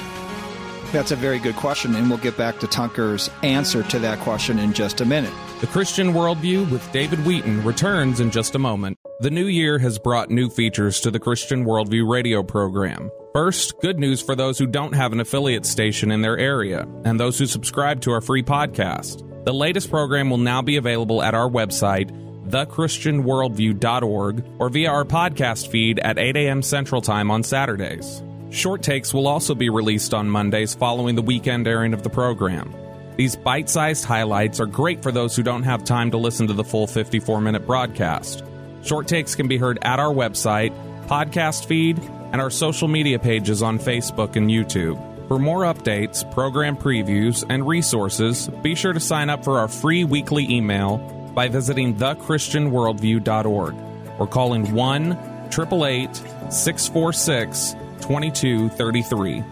That's 0.92 1.10
a 1.10 1.16
very 1.16 1.38
good 1.38 1.56
question, 1.56 1.94
and 1.94 2.08
we'll 2.08 2.18
get 2.18 2.36
back 2.36 2.58
to 2.60 2.66
Tucker's 2.66 3.28
answer 3.42 3.82
to 3.84 3.98
that 3.98 4.18
question 4.20 4.58
in 4.58 4.72
just 4.72 5.00
a 5.00 5.04
minute. 5.04 5.32
The 5.60 5.66
Christian 5.66 6.12
Worldview 6.12 6.70
with 6.70 6.90
David 6.92 7.24
Wheaton 7.26 7.64
returns 7.64 8.20
in 8.20 8.30
just 8.30 8.54
a 8.54 8.58
moment. 8.58 8.98
The 9.20 9.30
new 9.30 9.46
year 9.46 9.78
has 9.78 9.98
brought 9.98 10.30
new 10.30 10.48
features 10.50 11.00
to 11.00 11.10
the 11.10 11.18
Christian 11.18 11.64
Worldview 11.64 12.08
radio 12.08 12.42
program. 12.42 13.10
First, 13.32 13.80
good 13.80 13.98
news 13.98 14.22
for 14.22 14.34
those 14.34 14.58
who 14.58 14.66
don't 14.66 14.94
have 14.94 15.12
an 15.12 15.20
affiliate 15.20 15.66
station 15.66 16.10
in 16.10 16.22
their 16.22 16.38
area 16.38 16.86
and 17.04 17.18
those 17.18 17.38
who 17.38 17.46
subscribe 17.46 18.00
to 18.02 18.12
our 18.12 18.20
free 18.20 18.42
podcast. 18.42 19.22
The 19.44 19.54
latest 19.54 19.90
program 19.90 20.30
will 20.30 20.38
now 20.38 20.62
be 20.62 20.76
available 20.76 21.22
at 21.22 21.34
our 21.34 21.48
website 21.48 22.10
thechristianworldview.org 22.48 24.44
or 24.58 24.68
via 24.68 24.90
our 24.90 25.04
podcast 25.04 25.68
feed 25.68 25.98
at 25.98 26.18
8 26.18 26.36
a.m. 26.36 26.62
Central 26.62 27.00
Time 27.02 27.30
on 27.30 27.42
Saturdays. 27.42 28.22
Short 28.56 28.82
takes 28.82 29.12
will 29.12 29.28
also 29.28 29.54
be 29.54 29.68
released 29.68 30.14
on 30.14 30.30
Mondays 30.30 30.74
following 30.74 31.14
the 31.14 31.20
weekend 31.20 31.68
airing 31.68 31.92
of 31.92 32.02
the 32.02 32.08
program. 32.08 32.74
These 33.16 33.36
bite 33.36 33.68
sized 33.68 34.06
highlights 34.06 34.60
are 34.60 34.66
great 34.66 35.02
for 35.02 35.12
those 35.12 35.36
who 35.36 35.42
don't 35.42 35.64
have 35.64 35.84
time 35.84 36.10
to 36.12 36.16
listen 36.16 36.46
to 36.46 36.54
the 36.54 36.64
full 36.64 36.86
54 36.86 37.42
minute 37.42 37.66
broadcast. 37.66 38.42
Short 38.82 39.08
takes 39.08 39.34
can 39.34 39.46
be 39.46 39.58
heard 39.58 39.78
at 39.82 40.00
our 40.00 40.10
website, 40.10 40.72
podcast 41.06 41.66
feed, 41.66 41.98
and 42.32 42.40
our 42.40 42.48
social 42.48 42.88
media 42.88 43.18
pages 43.18 43.62
on 43.62 43.78
Facebook 43.78 44.36
and 44.36 44.48
YouTube. 44.48 44.96
For 45.28 45.38
more 45.38 45.64
updates, 45.64 46.24
program 46.32 46.78
previews, 46.78 47.44
and 47.50 47.68
resources, 47.68 48.48
be 48.62 48.74
sure 48.74 48.94
to 48.94 49.00
sign 49.00 49.28
up 49.28 49.44
for 49.44 49.58
our 49.58 49.68
free 49.68 50.04
weekly 50.04 50.50
email 50.50 50.96
by 51.34 51.48
visiting 51.48 51.94
thechristianworldview.org 51.96 53.74
or 54.18 54.26
calling 54.26 54.72
1 54.72 55.12
888 55.12 56.16
646 56.50 57.76
2233. 58.00 59.42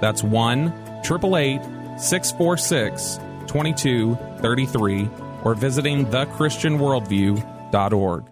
That's 0.00 0.22
1 0.22 0.68
888 1.04 2.00
646 2.00 3.18
2233 3.46 5.08
or 5.44 5.54
visiting 5.54 6.06
thechristianworldview.org. 6.06 8.24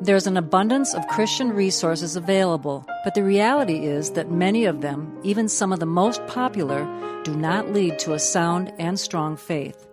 There's 0.00 0.28
an 0.28 0.36
abundance 0.36 0.94
of 0.94 1.08
Christian 1.08 1.52
resources 1.52 2.14
available, 2.14 2.86
but 3.02 3.14
the 3.14 3.24
reality 3.24 3.84
is 3.84 4.12
that 4.12 4.30
many 4.30 4.64
of 4.64 4.80
them, 4.80 5.18
even 5.24 5.48
some 5.48 5.72
of 5.72 5.80
the 5.80 5.86
most 5.86 6.24
popular, 6.28 6.86
do 7.24 7.34
not 7.34 7.72
lead 7.72 7.98
to 8.00 8.14
a 8.14 8.20
sound 8.20 8.72
and 8.78 9.00
strong 9.00 9.36
faith. 9.36 9.88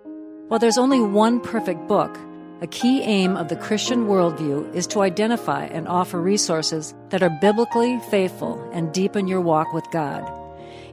While 0.48 0.60
there's 0.60 0.78
only 0.78 1.00
one 1.00 1.40
perfect 1.40 1.88
book, 1.88 2.16
a 2.62 2.68
key 2.68 3.02
aim 3.02 3.36
of 3.36 3.50
the 3.50 3.58
Christian 3.58 4.08
worldview 4.08 4.74
is 4.74 4.88
to 4.88 5.02
identify 5.02 5.66
and 5.66 5.88
offer 5.88 6.22
resources 6.22 6.94
that 7.10 7.22
are 7.22 7.38
biblically 7.42 8.00
faithful 8.10 8.62
and 8.72 8.94
deepen 8.94 9.28
your 9.28 9.42
walk 9.42 9.74
with 9.74 9.84
God. 9.92 10.24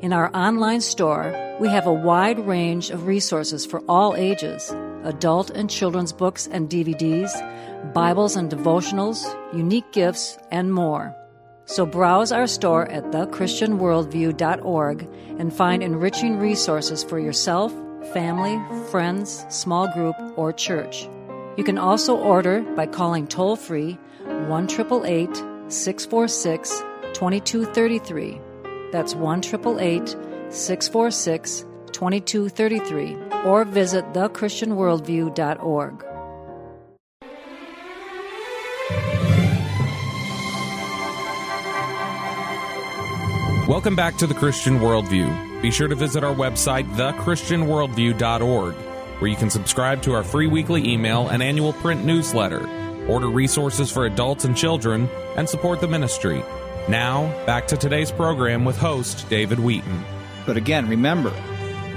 In 0.00 0.12
our 0.12 0.34
online 0.34 0.80
store, 0.80 1.56
we 1.60 1.68
have 1.68 1.86
a 1.86 1.92
wide 1.92 2.44
range 2.46 2.90
of 2.90 3.06
resources 3.06 3.64
for 3.64 3.80
all 3.88 4.16
ages 4.16 4.74
adult 5.04 5.50
and 5.50 5.70
children's 5.70 6.12
books 6.12 6.48
and 6.48 6.68
DVDs, 6.68 7.32
Bibles 7.92 8.36
and 8.36 8.50
devotionals, 8.50 9.24
unique 9.52 9.92
gifts, 9.92 10.38
and 10.50 10.72
more. 10.72 11.14
So 11.64 11.86
browse 11.86 12.32
our 12.32 12.46
store 12.46 12.88
at 12.88 13.04
thechristianworldview.org 13.12 15.08
and 15.38 15.54
find 15.54 15.82
enriching 15.82 16.38
resources 16.38 17.02
for 17.04 17.18
yourself, 17.18 17.72
family, 18.12 18.60
friends, 18.90 19.44
small 19.48 19.86
group, 19.92 20.16
or 20.36 20.52
church. 20.52 21.08
You 21.56 21.64
can 21.64 21.78
also 21.78 22.16
order 22.16 22.62
by 22.62 22.86
calling 22.86 23.26
toll 23.26 23.56
free 23.56 23.98
1 24.24 24.68
646 24.68 26.82
2233. 27.12 28.40
That's 28.90 29.14
1 29.14 29.42
646 29.42 31.64
2233 31.92 33.16
or 33.44 33.64
visit 33.64 34.04
thechristianworldview.org. 34.12 36.04
Welcome 43.68 43.94
back 43.94 44.16
to 44.16 44.26
the 44.26 44.34
Christian 44.34 44.80
Worldview. 44.80 45.62
Be 45.62 45.70
sure 45.70 45.86
to 45.88 45.94
visit 45.94 46.24
our 46.24 46.34
website, 46.34 46.84
thechristianworldview.org, 46.96 48.74
where 49.22 49.30
you 49.30 49.36
can 49.36 49.50
subscribe 49.50 50.02
to 50.02 50.12
our 50.14 50.24
free 50.24 50.48
weekly 50.48 50.84
email 50.84 51.28
and 51.28 51.44
annual 51.44 51.72
print 51.74 52.04
newsletter, 52.04 52.66
order 53.06 53.28
resources 53.28 53.88
for 53.88 54.04
adults 54.04 54.44
and 54.44 54.56
children, 54.56 55.08
and 55.36 55.48
support 55.48 55.80
the 55.80 55.86
ministry. 55.86 56.42
Now, 56.88 57.28
back 57.46 57.68
to 57.68 57.76
today's 57.76 58.10
program 58.10 58.64
with 58.64 58.76
host 58.76 59.30
David 59.30 59.60
Wheaton. 59.60 60.02
But 60.44 60.56
again, 60.56 60.88
remember, 60.88 61.30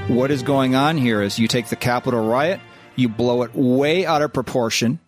what 0.07 0.29
is 0.29 0.43
going 0.43 0.75
on 0.75 0.99
here 0.99 1.19
is 1.23 1.39
you 1.39 1.47
take 1.47 1.69
the 1.69 1.75
Capitol 1.75 2.27
riot, 2.27 2.59
you 2.95 3.09
blow 3.09 3.41
it 3.41 3.55
way 3.55 4.05
out 4.05 4.21
of 4.21 4.31
proportion, 4.31 4.99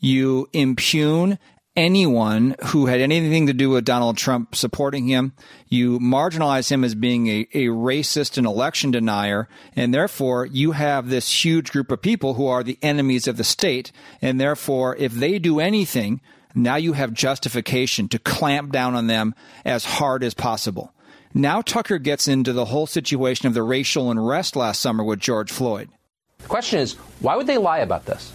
you 0.00 0.48
impugn 0.54 1.38
anyone 1.76 2.56
who 2.66 2.86
had 2.86 3.00
anything 3.00 3.46
to 3.46 3.52
do 3.52 3.70
with 3.70 3.84
Donald 3.84 4.16
Trump 4.16 4.54
supporting 4.54 5.06
him. 5.06 5.32
You 5.68 5.98
marginalize 5.98 6.70
him 6.70 6.82
as 6.82 6.94
being 6.94 7.26
a, 7.28 7.46
a 7.52 7.66
racist 7.66 8.38
and 8.38 8.46
election 8.46 8.90
denier. 8.90 9.48
And 9.74 9.92
therefore, 9.92 10.46
you 10.46 10.72
have 10.72 11.08
this 11.08 11.44
huge 11.44 11.70
group 11.70 11.90
of 11.90 12.02
people 12.02 12.34
who 12.34 12.46
are 12.46 12.62
the 12.62 12.78
enemies 12.82 13.28
of 13.28 13.36
the 13.36 13.44
state. 13.44 13.92
And 14.22 14.40
therefore, 14.40 14.96
if 14.96 15.12
they 15.12 15.38
do 15.38 15.60
anything, 15.60 16.20
now 16.54 16.76
you 16.76 16.94
have 16.94 17.12
justification 17.12 18.08
to 18.08 18.18
clamp 18.18 18.72
down 18.72 18.94
on 18.94 19.06
them 19.06 19.34
as 19.64 19.84
hard 19.84 20.24
as 20.24 20.32
possible. 20.32 20.94
Now 21.34 21.60
Tucker 21.60 21.98
gets 21.98 22.28
into 22.28 22.54
the 22.54 22.64
whole 22.64 22.86
situation 22.86 23.46
of 23.46 23.52
the 23.52 23.62
racial 23.62 24.10
unrest 24.10 24.56
last 24.56 24.80
summer 24.80 25.04
with 25.04 25.20
George 25.20 25.52
Floyd. 25.52 25.90
The 26.38 26.48
question 26.48 26.80
is, 26.80 26.94
why 27.20 27.36
would 27.36 27.46
they 27.46 27.58
lie 27.58 27.80
about 27.80 28.06
this? 28.06 28.32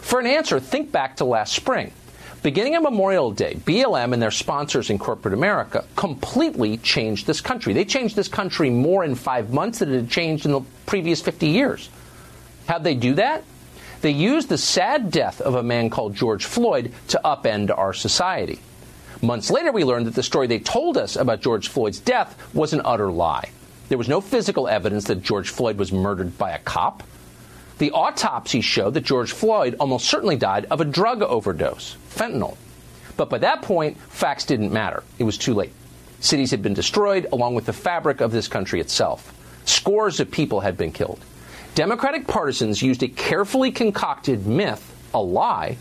For 0.00 0.18
an 0.18 0.26
answer, 0.26 0.58
think 0.58 0.90
back 0.90 1.16
to 1.16 1.26
last 1.26 1.52
spring. 1.52 1.92
Beginning 2.42 2.76
on 2.76 2.84
Memorial 2.84 3.32
Day, 3.32 3.54
BLM 3.64 4.12
and 4.12 4.22
their 4.22 4.30
sponsors 4.30 4.90
in 4.90 4.98
corporate 4.98 5.34
America 5.34 5.84
completely 5.96 6.76
changed 6.76 7.26
this 7.26 7.40
country. 7.40 7.72
They 7.72 7.84
changed 7.84 8.14
this 8.14 8.28
country 8.28 8.70
more 8.70 9.04
in 9.04 9.16
five 9.16 9.52
months 9.52 9.80
than 9.80 9.92
it 9.92 9.96
had 9.96 10.10
changed 10.10 10.46
in 10.46 10.52
the 10.52 10.60
previous 10.86 11.20
50 11.20 11.48
years. 11.48 11.90
How'd 12.68 12.84
they 12.84 12.94
do 12.94 13.14
that? 13.14 13.42
They 14.02 14.12
used 14.12 14.48
the 14.48 14.58
sad 14.58 15.10
death 15.10 15.40
of 15.40 15.56
a 15.56 15.62
man 15.64 15.90
called 15.90 16.14
George 16.14 16.44
Floyd 16.44 16.92
to 17.08 17.20
upend 17.24 17.76
our 17.76 17.92
society. 17.92 18.60
Months 19.20 19.50
later, 19.50 19.72
we 19.72 19.82
learned 19.82 20.06
that 20.06 20.14
the 20.14 20.22
story 20.22 20.46
they 20.46 20.60
told 20.60 20.96
us 20.96 21.16
about 21.16 21.40
George 21.40 21.68
Floyd's 21.68 21.98
death 21.98 22.36
was 22.54 22.72
an 22.72 22.82
utter 22.84 23.10
lie. 23.10 23.50
There 23.88 23.98
was 23.98 24.08
no 24.08 24.20
physical 24.20 24.68
evidence 24.68 25.04
that 25.06 25.22
George 25.22 25.48
Floyd 25.48 25.76
was 25.76 25.90
murdered 25.90 26.38
by 26.38 26.52
a 26.52 26.58
cop. 26.60 27.02
The 27.78 27.92
autopsy 27.92 28.60
showed 28.60 28.94
that 28.94 29.04
George 29.04 29.32
Floyd 29.32 29.76
almost 29.78 30.06
certainly 30.06 30.36
died 30.36 30.66
of 30.70 30.80
a 30.80 30.84
drug 30.84 31.22
overdose, 31.22 31.96
fentanyl. 32.10 32.56
But 33.16 33.30
by 33.30 33.38
that 33.38 33.62
point, 33.62 33.98
facts 33.98 34.44
didn't 34.44 34.72
matter. 34.72 35.02
It 35.18 35.24
was 35.24 35.38
too 35.38 35.54
late. 35.54 35.72
Cities 36.20 36.50
had 36.50 36.62
been 36.62 36.74
destroyed, 36.74 37.26
along 37.32 37.54
with 37.54 37.66
the 37.66 37.72
fabric 37.72 38.20
of 38.20 38.32
this 38.32 38.48
country 38.48 38.80
itself. 38.80 39.32
Scores 39.64 40.18
of 40.18 40.30
people 40.30 40.60
had 40.60 40.76
been 40.76 40.90
killed. 40.90 41.20
Democratic 41.76 42.26
partisans 42.26 42.82
used 42.82 43.02
a 43.04 43.08
carefully 43.08 43.70
concocted 43.70 44.46
myth, 44.46 44.96
a 45.14 45.20
lie, 45.20 45.76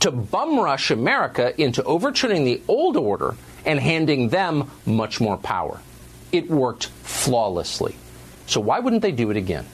to 0.00 0.10
bum 0.10 0.58
rush 0.58 0.90
America 0.90 1.58
into 1.60 1.82
overturning 1.84 2.44
the 2.44 2.62
old 2.68 2.96
order 2.96 3.34
and 3.66 3.78
handing 3.78 4.30
them 4.30 4.70
much 4.86 5.20
more 5.20 5.36
power. 5.36 5.80
It 6.32 6.50
worked 6.50 6.86
flawlessly. 6.86 7.96
So 8.46 8.60
why 8.60 8.78
wouldn't 8.78 9.02
they 9.02 9.12
do 9.12 9.30
it 9.30 9.36
again? 9.36 9.66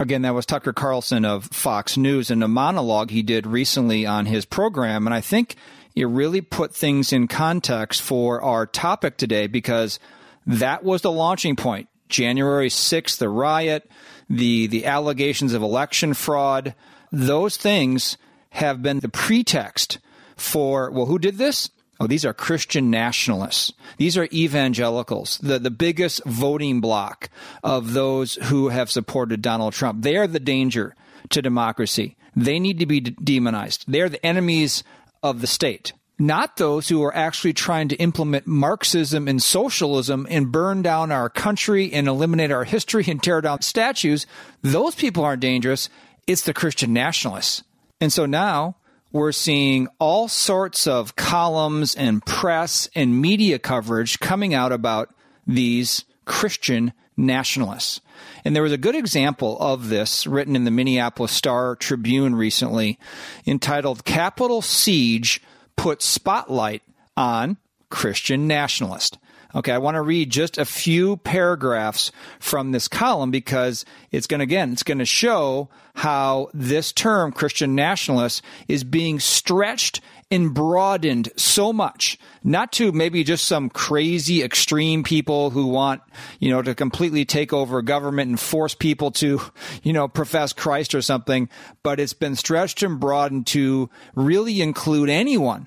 Again, 0.00 0.22
that 0.22 0.34
was 0.34 0.46
Tucker 0.46 0.72
Carlson 0.72 1.24
of 1.24 1.44
Fox 1.44 1.96
News 1.96 2.30
in 2.30 2.42
a 2.42 2.48
monologue 2.48 3.10
he 3.10 3.22
did 3.22 3.46
recently 3.46 4.06
on 4.06 4.24
his 4.24 4.46
program. 4.46 5.06
And 5.06 5.14
I 5.14 5.20
think 5.20 5.56
it 5.94 6.06
really 6.06 6.40
put 6.40 6.74
things 6.74 7.12
in 7.12 7.28
context 7.28 8.00
for 8.00 8.40
our 8.40 8.64
topic 8.66 9.18
today 9.18 9.46
because 9.46 9.98
that 10.46 10.82
was 10.82 11.02
the 11.02 11.12
launching 11.12 11.56
point. 11.56 11.88
January 12.08 12.68
6th, 12.68 13.18
the 13.18 13.28
riot, 13.28 13.90
the, 14.30 14.66
the 14.66 14.86
allegations 14.86 15.52
of 15.52 15.62
election 15.62 16.14
fraud, 16.14 16.74
those 17.10 17.58
things 17.58 18.16
have 18.50 18.82
been 18.82 19.00
the 19.00 19.08
pretext 19.08 19.98
for, 20.36 20.90
well, 20.90 21.06
who 21.06 21.18
did 21.18 21.36
this? 21.36 21.70
Oh, 22.02 22.08
these 22.08 22.24
are 22.24 22.34
Christian 22.34 22.90
nationalists. 22.90 23.72
These 23.96 24.16
are 24.18 24.26
evangelicals, 24.32 25.38
the, 25.38 25.60
the 25.60 25.70
biggest 25.70 26.20
voting 26.24 26.80
bloc 26.80 27.30
of 27.62 27.92
those 27.92 28.34
who 28.34 28.70
have 28.70 28.90
supported 28.90 29.40
Donald 29.40 29.72
Trump. 29.72 30.02
They 30.02 30.16
are 30.16 30.26
the 30.26 30.40
danger 30.40 30.96
to 31.30 31.40
democracy. 31.40 32.16
They 32.34 32.58
need 32.58 32.80
to 32.80 32.86
be 32.86 32.98
demonized. 32.98 33.84
They 33.86 34.00
are 34.00 34.08
the 34.08 34.26
enemies 34.26 34.82
of 35.22 35.42
the 35.42 35.46
state, 35.46 35.92
not 36.18 36.56
those 36.56 36.88
who 36.88 37.04
are 37.04 37.14
actually 37.14 37.52
trying 37.52 37.86
to 37.90 37.96
implement 37.98 38.48
Marxism 38.48 39.28
and 39.28 39.40
socialism 39.40 40.26
and 40.28 40.50
burn 40.50 40.82
down 40.82 41.12
our 41.12 41.30
country 41.30 41.92
and 41.92 42.08
eliminate 42.08 42.50
our 42.50 42.64
history 42.64 43.04
and 43.06 43.22
tear 43.22 43.40
down 43.40 43.62
statues. 43.62 44.26
Those 44.62 44.96
people 44.96 45.24
aren't 45.24 45.40
dangerous. 45.40 45.88
It's 46.26 46.42
the 46.42 46.52
Christian 46.52 46.92
nationalists. 46.92 47.62
And 48.00 48.12
so 48.12 48.26
now 48.26 48.74
we're 49.12 49.32
seeing 49.32 49.88
all 49.98 50.26
sorts 50.26 50.86
of 50.86 51.16
columns 51.16 51.94
and 51.94 52.24
press 52.24 52.88
and 52.94 53.20
media 53.20 53.58
coverage 53.58 54.18
coming 54.18 54.54
out 54.54 54.72
about 54.72 55.14
these 55.46 56.04
Christian 56.24 56.92
nationalists. 57.16 58.00
And 58.44 58.56
there 58.56 58.62
was 58.62 58.72
a 58.72 58.78
good 58.78 58.94
example 58.94 59.58
of 59.60 59.88
this 59.88 60.26
written 60.26 60.56
in 60.56 60.64
the 60.64 60.70
Minneapolis 60.70 61.32
Star 61.32 61.76
Tribune 61.76 62.34
recently 62.34 62.98
entitled 63.46 64.04
Capitol 64.04 64.62
Siege 64.62 65.42
Puts 65.76 66.06
Spotlight 66.06 66.82
on 67.16 67.58
Christian 67.90 68.46
Nationalist. 68.46 69.18
Okay, 69.54 69.72
I 69.72 69.78
want 69.78 69.96
to 69.96 70.02
read 70.02 70.30
just 70.30 70.56
a 70.56 70.64
few 70.64 71.18
paragraphs 71.18 72.10
from 72.38 72.72
this 72.72 72.88
column 72.88 73.30
because 73.30 73.84
it's 74.10 74.26
going 74.26 74.38
to, 74.38 74.44
again, 74.44 74.72
it's 74.72 74.82
going 74.82 74.98
to 74.98 75.04
show 75.04 75.68
how 75.94 76.48
this 76.54 76.90
term, 76.90 77.32
Christian 77.32 77.74
nationalist, 77.74 78.42
is 78.66 78.82
being 78.82 79.20
stretched 79.20 80.00
and 80.30 80.54
broadened 80.54 81.28
so 81.36 81.70
much. 81.70 82.18
Not 82.42 82.72
to 82.72 82.92
maybe 82.92 83.22
just 83.24 83.46
some 83.46 83.68
crazy 83.68 84.42
extreme 84.42 85.02
people 85.02 85.50
who 85.50 85.66
want, 85.66 86.00
you 86.40 86.50
know, 86.50 86.62
to 86.62 86.74
completely 86.74 87.26
take 87.26 87.52
over 87.52 87.82
government 87.82 88.30
and 88.30 88.40
force 88.40 88.74
people 88.74 89.10
to, 89.12 89.42
you 89.82 89.92
know, 89.92 90.08
profess 90.08 90.54
Christ 90.54 90.94
or 90.94 91.02
something, 91.02 91.50
but 91.82 92.00
it's 92.00 92.14
been 92.14 92.36
stretched 92.36 92.82
and 92.82 92.98
broadened 92.98 93.46
to 93.48 93.90
really 94.14 94.62
include 94.62 95.10
anyone 95.10 95.66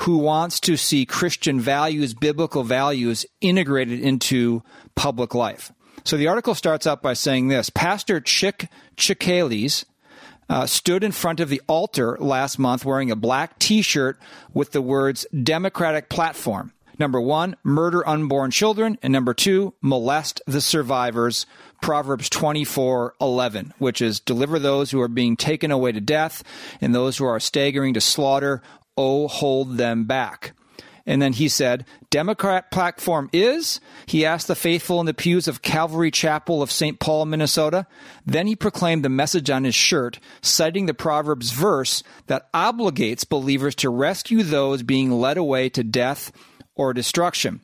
who 0.00 0.18
wants 0.18 0.60
to 0.60 0.76
see 0.76 1.06
Christian 1.06 1.60
values, 1.60 2.14
biblical 2.14 2.62
values 2.64 3.26
integrated 3.40 4.00
into 4.00 4.62
public 4.94 5.34
life. 5.34 5.72
So 6.04 6.16
the 6.16 6.26
article 6.26 6.54
starts 6.54 6.86
out 6.86 7.02
by 7.02 7.14
saying 7.14 7.48
this 7.48 7.70
Pastor 7.70 8.20
Chick 8.20 8.68
Chickales 8.96 9.84
uh, 10.48 10.66
stood 10.66 11.02
in 11.02 11.12
front 11.12 11.40
of 11.40 11.48
the 11.48 11.62
altar 11.66 12.16
last 12.20 12.58
month 12.58 12.84
wearing 12.84 13.10
a 13.10 13.16
black 13.16 13.58
t 13.58 13.82
shirt 13.82 14.18
with 14.52 14.72
the 14.72 14.82
words 14.82 15.26
Democratic 15.42 16.08
Platform. 16.08 16.72
Number 16.98 17.20
one, 17.20 17.56
murder 17.64 18.06
unborn 18.08 18.50
children. 18.50 18.98
And 19.02 19.12
number 19.12 19.34
two, 19.34 19.74
molest 19.80 20.40
the 20.46 20.60
survivors. 20.60 21.46
Proverbs 21.82 22.30
24 22.30 23.14
11, 23.20 23.74
which 23.78 24.00
is 24.00 24.20
deliver 24.20 24.58
those 24.58 24.90
who 24.90 25.00
are 25.00 25.08
being 25.08 25.36
taken 25.36 25.70
away 25.70 25.92
to 25.92 26.00
death 26.00 26.42
and 26.80 26.94
those 26.94 27.18
who 27.18 27.24
are 27.26 27.40
staggering 27.40 27.94
to 27.94 28.00
slaughter. 28.00 28.62
Oh, 28.96 29.28
hold 29.28 29.76
them 29.76 30.04
back. 30.04 30.52
And 31.06 31.20
then 31.20 31.34
he 31.34 31.48
said, 31.48 31.84
Democrat 32.08 32.70
platform 32.70 33.28
is? 33.32 33.78
He 34.06 34.24
asked 34.24 34.48
the 34.48 34.54
faithful 34.54 35.00
in 35.00 35.06
the 35.06 35.12
pews 35.12 35.46
of 35.46 35.60
Calvary 35.60 36.10
Chapel 36.10 36.62
of 36.62 36.70
St. 36.70 36.98
Paul, 36.98 37.26
Minnesota. 37.26 37.86
Then 38.24 38.46
he 38.46 38.56
proclaimed 38.56 39.04
the 39.04 39.10
message 39.10 39.50
on 39.50 39.64
his 39.64 39.74
shirt, 39.74 40.18
citing 40.40 40.86
the 40.86 40.94
Proverbs 40.94 41.50
verse 41.50 42.02
that 42.26 42.50
obligates 42.52 43.28
believers 43.28 43.74
to 43.76 43.90
rescue 43.90 44.42
those 44.42 44.82
being 44.82 45.10
led 45.10 45.36
away 45.36 45.68
to 45.70 45.84
death 45.84 46.32
or 46.74 46.94
destruction. 46.94 47.60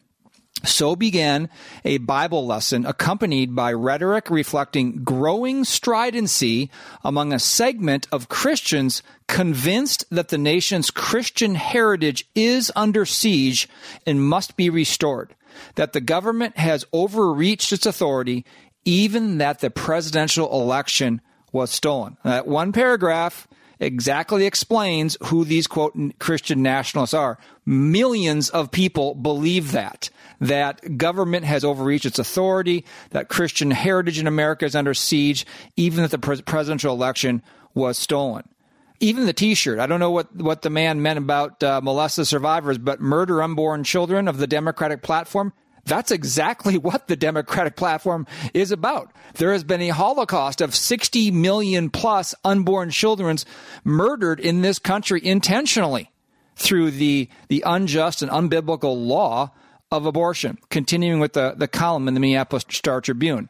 So 0.64 0.94
began 0.94 1.49
a 1.85 1.99
Bible 1.99 2.46
lesson 2.46 2.85
accompanied 2.85 3.55
by 3.55 3.73
rhetoric 3.73 4.31
reflecting 4.31 5.03
growing 5.05 5.64
stridency 5.64 6.70
among 7.03 7.33
a 7.33 7.38
segment 7.38 8.07
of 8.12 8.29
Christians 8.29 9.03
convinced 9.27 10.05
that 10.11 10.29
the 10.29 10.38
nation's 10.38 10.90
Christian 10.90 11.55
heritage 11.55 12.29
is 12.35 12.70
under 12.77 13.07
siege 13.07 13.68
and 14.07 14.23
must 14.23 14.57
be 14.57 14.68
restored, 14.68 15.35
that 15.77 15.92
the 15.92 16.01
government 16.01 16.59
has 16.59 16.85
overreached 16.92 17.73
its 17.73 17.87
authority, 17.87 18.44
even 18.85 19.38
that 19.38 19.61
the 19.61 19.70
presidential 19.70 20.51
election 20.53 21.20
was 21.53 21.70
stolen. 21.70 22.16
That 22.23 22.46
one 22.46 22.73
paragraph 22.73 23.49
exactly 23.81 24.47
explains 24.47 25.16
who 25.25 25.45
these 25.45 25.66
quote 25.66 25.97
Christian 26.19 26.62
nationalists 26.62 27.14
are. 27.14 27.38
Millions 27.66 28.51
of 28.51 28.71
people 28.71 29.14
believe 29.14 29.73
that 29.73 30.11
that 30.40 30.97
government 30.97 31.45
has 31.45 31.64
overreached 31.64 32.07
its 32.07 32.19
authority, 32.19 32.85
that 33.11 33.29
Christian 33.29 33.71
heritage 33.71 34.19
in 34.19 34.27
America 34.27 34.64
is 34.64 34.75
under 34.75 34.95
siege, 34.95 35.45
even 35.77 36.03
that 36.03 36.11
the 36.11 36.19
pres- 36.19 36.40
presidential 36.40 36.95
election 36.95 37.43
was 37.75 37.99
stolen. 37.99 38.49
Even 39.01 39.27
the 39.27 39.33
T-shirt. 39.33 39.79
I 39.79 39.87
don't 39.87 40.01
know 40.01 40.11
what, 40.11 40.35
what 40.37 40.62
the 40.62 40.71
man 40.71 41.03
meant 41.03 41.19
about 41.19 41.62
uh, 41.62 41.81
molested 41.83 42.27
survivors, 42.27 42.79
but 42.79 43.01
murder 43.01 43.43
unborn 43.43 43.85
children 43.85 44.29
of 44.29 44.38
the 44.38 44.47
Democratic 44.47 45.03
platform. 45.03 45.53
That's 45.85 46.11
exactly 46.11 46.79
what 46.79 47.09
the 47.09 47.16
Democratic 47.16 47.77
platform 47.77 48.27
is 48.55 48.73
about. 48.73 49.12
There 49.35 49.53
has 49.53 49.64
been 49.64 49.83
a 49.83 49.88
holocaust 49.88 50.61
of 50.61 50.75
60 50.75 51.31
million 51.31 51.90
plus 51.90 52.35
unborn 52.45 52.90
children 52.90 53.38
murdered 53.85 54.40
in 54.40 54.62
this 54.62 54.79
country 54.79 55.25
intentionally 55.25 56.11
through 56.57 56.90
the, 56.90 57.29
the 57.49 57.62
unjust 57.66 58.23
and 58.23 58.31
unbiblical 58.31 59.07
law 59.07 59.53
of 59.90 60.07
abortion. 60.07 60.59
Continuing 60.69 61.21
with 61.21 61.33
the, 61.33 61.55
the 61.57 61.69
column 61.69 62.07
in 62.09 62.14
the 62.14 62.21
Minneapolis 62.21 62.64
Star 62.69 63.01
Tribune. 63.01 63.49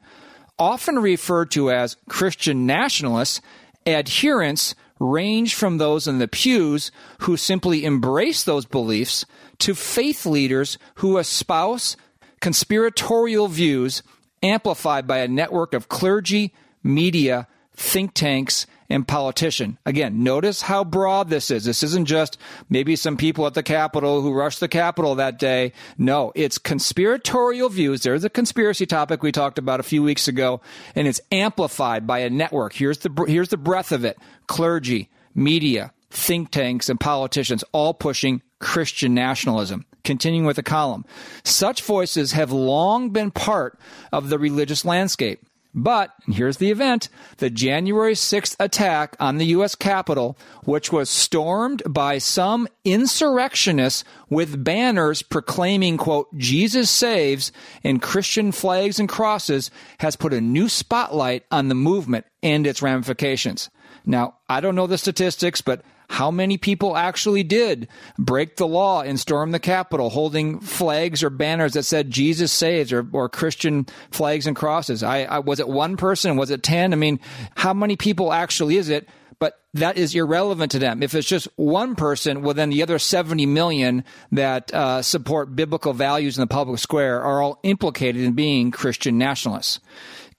Often 0.59 0.99
referred 0.99 1.51
to 1.53 1.71
as 1.71 1.97
Christian 2.09 2.67
nationalists, 2.67 3.41
adherents 3.87 4.75
range 4.99 5.55
from 5.55 5.79
those 5.79 6.07
in 6.07 6.19
the 6.19 6.29
pews 6.29 6.93
who 7.21 7.37
simply 7.37 7.85
embrace 7.85 8.45
those 8.45 8.67
beliefs 8.67 9.25
to 9.59 9.75
faith 9.75 10.27
leaders 10.27 10.79
who 10.97 11.17
espouse 11.17 11.97
conspiratorial 12.41 13.49
views 13.49 14.03
amplified 14.43 15.07
by 15.07 15.19
a 15.19 15.29
network 15.29 15.75
of 15.75 15.89
clergy, 15.89 16.55
media, 16.83 17.47
think 17.75 18.15
tanks, 18.15 18.67
and 18.89 19.07
politician. 19.07 19.79
Again, 19.87 20.23
notice 20.25 20.63
how 20.63 20.83
broad 20.83 21.31
this 21.31 21.51
is. 21.51 21.65
This 21.65 21.83
isn't 21.83 22.07
just 22.07 22.37
maybe 22.69 22.97
some 22.97 23.17
people 23.17 23.47
at 23.47 23.55
the 23.55 23.63
Capitol 23.63 24.21
who 24.21 24.33
rushed 24.33 24.61
the 24.61 24.69
Capitol 24.69 25.15
that 25.15 25.39
day. 25.39 25.73
No, 25.97 26.33
it's 26.35 26.59
conspiratorial 26.59 27.69
views. 27.69 28.03
There's 28.03 28.25
a 28.25 28.31
conspiracy 28.31 28.87
topic 28.87 29.23
we 29.23 29.33
talked 29.33 29.59
about 29.59 29.81
a 29.81 29.85
few 29.85 30.03
weeks 30.03 30.27
ago, 30.27 30.61
and 30.95 31.07
it's 31.07 31.21
amplified 31.31 32.07
by 32.07 32.19
a 32.19 32.31
network. 32.31 32.73
Here's 32.73 32.99
the, 32.99 33.25
here's 33.29 33.51
the 33.51 33.57
breadth 33.57 33.93
of 33.93 34.05
it. 34.05 34.19
Clergy, 34.49 35.09
media, 35.35 35.93
think 36.11 36.51
tanks, 36.51 36.89
and 36.89 36.99
politicians 36.99 37.63
all 37.73 37.95
pushing 37.95 38.43
Christian 38.59 39.15
nationalism. 39.15 39.87
Continuing 40.05 40.47
with 40.47 40.57
the 40.57 40.63
column. 40.63 41.05
Such 41.45 41.83
voices 41.83 42.33
have 42.33 42.53
long 42.53 43.11
been 43.11 43.31
part 43.31 43.79
of 44.13 44.29
the 44.29 44.39
religious 44.39 44.85
landscape. 44.85 45.45
But, 45.73 46.13
here's 46.27 46.57
the 46.57 46.71
event 46.71 47.09
the 47.37 47.49
January 47.49 48.15
6th 48.15 48.57
attack 48.59 49.17
on 49.21 49.39
the 49.39 49.47
U.S. 49.47 49.77
Capitol, 49.77 50.37
which 50.65 50.91
was 50.91 51.09
stormed 51.09 51.83
by 51.89 52.19
some 52.19 52.67
insurrectionists 52.85 54.03
with 54.29 54.65
banners 54.65 55.23
proclaiming, 55.23 55.97
quote, 55.97 56.27
Jesus 56.37 56.91
saves 56.91 57.53
and 57.85 58.03
Christian 58.03 58.51
flags 58.51 58.99
and 58.99 59.09
crosses, 59.09 59.71
has 60.01 60.17
put 60.17 60.35
a 60.35 60.41
new 60.41 60.69
spotlight 60.69 61.45
on 61.53 61.69
the 61.69 61.77
movement 61.77 62.27
and 62.43 62.67
its 62.67 62.83
ramifications. 62.83 63.71
Now, 64.05 64.39
I 64.49 64.61
don't 64.61 64.75
know 64.75 64.89
the 64.89 64.99
statistics, 64.99 65.61
but 65.61 65.83
how 66.11 66.29
many 66.33 66.59
people 66.59 66.97
actually 66.97 67.45
did 67.45 67.87
break 68.19 68.57
the 68.57 68.67
law 68.67 69.01
and 69.01 69.19
storm 69.19 69.53
the 69.53 69.61
Capitol 69.61 70.11
holding 70.11 70.59
flags 70.59 71.23
or 71.23 71.31
banners 71.31 71.75
that 71.75 71.85
said 71.85 72.11
Jesus 72.11 72.51
saves 72.51 72.93
or, 72.93 73.07
or 73.13 73.29
Christian 73.29 73.87
flags 74.11 74.49
and 74.49 74.57
crosses? 74.57 75.05
I, 75.05 75.23
I, 75.23 75.39
was 75.39 75.61
it 75.61 75.69
one 75.69 75.97
person? 75.97 76.37
Was 76.37 76.51
it 76.51 76.65
10? 76.65 76.93
I 76.93 76.97
mean, 76.97 77.21
how 77.55 77.73
many 77.73 77.95
people 77.95 78.33
actually 78.33 78.77
is 78.77 78.89
it? 78.89 79.09
But 79.39 79.61
that 79.75 79.97
is 79.97 80.13
irrelevant 80.13 80.73
to 80.73 80.81
them. 80.81 81.01
If 81.01 81.15
it's 81.15 81.29
just 81.29 81.47
one 81.55 81.95
person, 81.95 82.43
well, 82.43 82.55
then 82.55 82.71
the 82.71 82.83
other 82.83 82.99
70 82.99 83.47
million 83.47 84.03
that 84.33 84.75
uh, 84.75 85.03
support 85.03 85.55
biblical 85.55 85.93
values 85.93 86.37
in 86.37 86.41
the 86.41 86.49
public 86.49 86.81
square 86.81 87.23
are 87.23 87.41
all 87.41 87.61
implicated 87.63 88.23
in 88.23 88.33
being 88.33 88.73
Christian 88.73 89.17
nationalists 89.17 89.79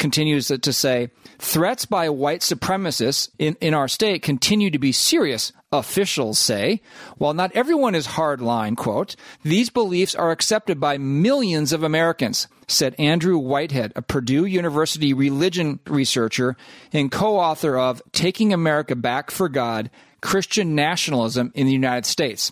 continues 0.02 0.48
to 0.48 0.74
say 0.74 1.12
threats 1.38 1.86
by 1.86 2.10
white 2.10 2.42
supremacists 2.42 3.30
in, 3.38 3.56
in 3.62 3.76
our 3.76 3.88
state 3.88 4.24
continue 4.24 4.72
to 4.72 4.80
be 4.80 4.92
serious 4.92 5.54
officials 5.72 6.40
say. 6.40 6.82
While 7.18 7.36
not 7.36 7.52
everyone 7.54 7.94
is 7.94 8.08
hardline, 8.08 8.76
quote, 8.76 9.16
these 9.44 9.70
beliefs 9.70 10.16
are 10.16 10.32
accepted 10.32 10.80
by 10.80 10.98
millions 10.98 11.72
of 11.72 11.84
Americans, 11.84 12.48
said 12.68 12.96
Andrew 12.98 13.38
Whitehead, 13.38 13.94
a 13.96 14.02
Purdue 14.02 14.46
University 14.46 15.14
religion 15.14 15.80
researcher 15.86 16.58
and 16.92 17.12
co 17.12 17.38
author 17.38 17.78
of 17.78 18.02
Taking 18.12 18.54
America 18.54 18.96
Back 18.96 19.30
for 19.30 19.50
God 19.50 19.92
Christian 20.20 20.74
Nationalism 20.74 21.52
in 21.54 21.68
the 21.68 21.74
United 21.74 22.08
States. 22.08 22.52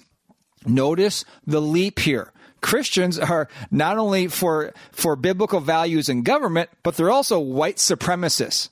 Notice 0.67 1.25
the 1.47 1.61
leap 1.61 1.97
here. 1.97 2.31
Christians 2.61 3.17
are 3.19 3.47
not 3.71 3.97
only 3.97 4.27
for, 4.27 4.73
for 4.91 5.15
biblical 5.15 5.59
values 5.59 6.09
in 6.09 6.23
government, 6.23 6.69
but 6.83 6.95
they're 6.95 7.11
also 7.11 7.39
white 7.39 7.77
supremacists. 7.77 8.69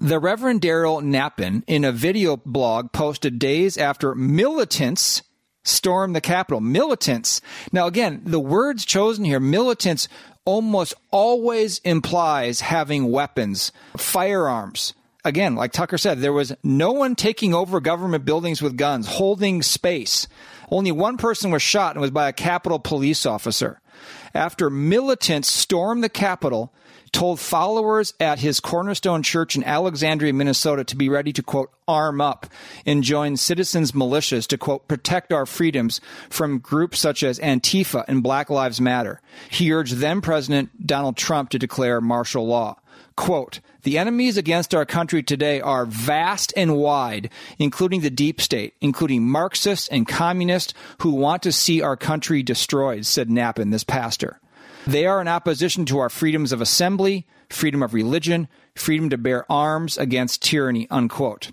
The 0.00 0.18
Reverend 0.18 0.62
Daryl 0.62 1.02
Knappen, 1.02 1.62
in 1.66 1.84
a 1.84 1.92
video 1.92 2.38
blog 2.38 2.92
posted 2.92 3.38
days 3.38 3.76
after 3.76 4.14
militants 4.14 5.22
stormed 5.62 6.16
the 6.16 6.20
Capitol, 6.20 6.60
militants. 6.60 7.40
Now, 7.72 7.86
again, 7.86 8.22
the 8.24 8.40
words 8.40 8.84
chosen 8.84 9.24
here, 9.24 9.40
militants, 9.40 10.08
almost 10.44 10.94
always 11.10 11.78
implies 11.80 12.60
having 12.60 13.10
weapons, 13.10 13.72
firearms. 13.96 14.94
Again, 15.24 15.54
like 15.54 15.72
Tucker 15.72 15.98
said, 15.98 16.18
there 16.20 16.32
was 16.32 16.54
no 16.62 16.92
one 16.92 17.14
taking 17.14 17.52
over 17.52 17.78
government 17.80 18.24
buildings 18.24 18.62
with 18.62 18.78
guns, 18.78 19.06
holding 19.06 19.60
space. 19.62 20.26
Only 20.70 20.92
one 20.92 21.16
person 21.16 21.50
was 21.50 21.62
shot 21.62 21.94
and 21.94 22.00
was 22.00 22.10
by 22.10 22.28
a 22.28 22.32
Capitol 22.32 22.78
police 22.78 23.26
officer. 23.26 23.80
After 24.34 24.70
militants 24.70 25.50
stormed 25.50 26.04
the 26.04 26.08
Capitol, 26.08 26.72
told 27.12 27.40
followers 27.40 28.14
at 28.20 28.38
his 28.38 28.60
Cornerstone 28.60 29.22
Church 29.22 29.56
in 29.56 29.64
Alexandria, 29.64 30.32
Minnesota 30.32 30.84
to 30.84 30.96
be 30.96 31.08
ready 31.08 31.32
to, 31.32 31.42
quote, 31.42 31.70
arm 31.88 32.20
up 32.20 32.46
and 32.86 33.02
join 33.02 33.36
citizens' 33.36 33.92
militias 33.92 34.46
to, 34.46 34.58
quote, 34.58 34.86
protect 34.86 35.32
our 35.32 35.46
freedoms 35.46 36.00
from 36.28 36.58
groups 36.58 37.00
such 37.00 37.22
as 37.22 37.38
Antifa 37.40 38.04
and 38.06 38.22
Black 38.22 38.48
Lives 38.48 38.80
Matter. 38.80 39.20
He 39.50 39.72
urged 39.72 39.94
then 39.94 40.20
President 40.20 40.86
Donald 40.86 41.16
Trump 41.16 41.50
to 41.50 41.58
declare 41.58 42.00
martial 42.00 42.46
law. 42.46 42.76
Quote, 43.16 43.60
the 43.82 43.98
enemies 43.98 44.36
against 44.36 44.74
our 44.74 44.84
country 44.84 45.22
today 45.22 45.60
are 45.60 45.86
vast 45.86 46.52
and 46.56 46.76
wide, 46.76 47.30
including 47.58 48.00
the 48.00 48.10
deep 48.10 48.40
state, 48.40 48.74
including 48.80 49.28
Marxists 49.28 49.88
and 49.88 50.06
communists 50.06 50.74
who 50.98 51.10
want 51.10 51.42
to 51.42 51.52
see 51.52 51.80
our 51.80 51.96
country 51.96 52.42
destroyed, 52.42 53.06
said 53.06 53.28
Knappen, 53.28 53.70
this 53.70 53.84
pastor. 53.84 54.40
They 54.86 55.06
are 55.06 55.20
in 55.20 55.28
opposition 55.28 55.84
to 55.86 55.98
our 55.98 56.08
freedoms 56.08 56.52
of 56.52 56.60
assembly, 56.60 57.26
freedom 57.48 57.82
of 57.82 57.94
religion, 57.94 58.48
freedom 58.74 59.10
to 59.10 59.18
bear 59.18 59.50
arms 59.50 59.98
against 59.98 60.42
tyranny, 60.42 60.86
unquote. 60.90 61.50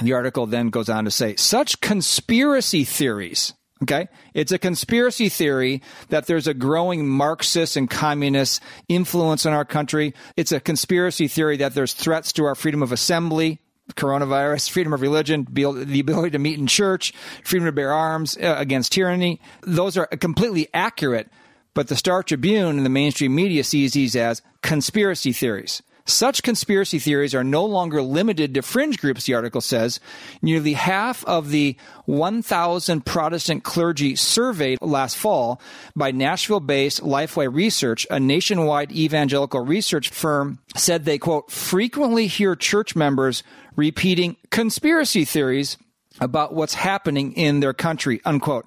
The 0.00 0.12
article 0.12 0.46
then 0.46 0.70
goes 0.70 0.88
on 0.88 1.04
to 1.04 1.10
say 1.10 1.36
such 1.36 1.80
conspiracy 1.80 2.84
theories. 2.84 3.54
Okay. 3.82 4.08
It's 4.32 4.52
a 4.52 4.58
conspiracy 4.58 5.28
theory 5.28 5.82
that 6.08 6.26
there's 6.26 6.46
a 6.46 6.54
growing 6.54 7.08
Marxist 7.08 7.76
and 7.76 7.90
communist 7.90 8.62
influence 8.88 9.44
in 9.44 9.52
our 9.52 9.64
country. 9.64 10.14
It's 10.36 10.52
a 10.52 10.60
conspiracy 10.60 11.26
theory 11.26 11.56
that 11.58 11.74
there's 11.74 11.92
threats 11.92 12.32
to 12.34 12.44
our 12.44 12.54
freedom 12.54 12.82
of 12.82 12.92
assembly, 12.92 13.60
coronavirus, 13.94 14.70
freedom 14.70 14.92
of 14.92 15.00
religion, 15.00 15.46
the 15.50 16.00
ability 16.00 16.30
to 16.30 16.38
meet 16.38 16.58
in 16.58 16.66
church, 16.66 17.12
freedom 17.44 17.66
to 17.66 17.72
bear 17.72 17.92
arms 17.92 18.36
uh, 18.36 18.54
against 18.58 18.92
tyranny. 18.92 19.40
Those 19.62 19.96
are 19.96 20.06
completely 20.06 20.68
accurate 20.72 21.28
but 21.74 21.88
the 21.88 21.96
Star 21.96 22.22
Tribune 22.22 22.76
and 22.76 22.84
the 22.84 22.90
mainstream 22.90 23.34
media 23.34 23.64
sees 23.64 23.92
these 23.92 24.14
as 24.16 24.42
conspiracy 24.62 25.32
theories. 25.32 25.82
Such 26.04 26.42
conspiracy 26.42 26.98
theories 26.98 27.34
are 27.34 27.44
no 27.44 27.64
longer 27.64 28.02
limited 28.02 28.54
to 28.54 28.62
fringe 28.62 28.98
groups, 28.98 29.24
the 29.24 29.34
article 29.34 29.60
says. 29.60 30.00
Nearly 30.40 30.72
half 30.72 31.24
of 31.24 31.50
the 31.50 31.76
1,000 32.06 33.06
Protestant 33.06 33.64
clergy 33.64 34.16
surveyed 34.16 34.78
last 34.80 35.16
fall 35.16 35.60
by 35.94 36.10
Nashville 36.10 36.60
based 36.60 37.02
Lifeway 37.02 37.52
Research, 37.52 38.06
a 38.10 38.18
nationwide 38.18 38.92
evangelical 38.92 39.60
research 39.60 40.08
firm, 40.10 40.58
said 40.76 41.04
they, 41.04 41.18
quote, 41.18 41.50
frequently 41.50 42.26
hear 42.26 42.56
church 42.56 42.96
members 42.96 43.42
repeating 43.76 44.36
conspiracy 44.50 45.24
theories 45.24 45.76
about 46.22 46.54
what's 46.54 46.74
happening 46.74 47.32
in 47.32 47.58
their 47.60 47.72
country, 47.72 48.20
unquote. 48.24 48.64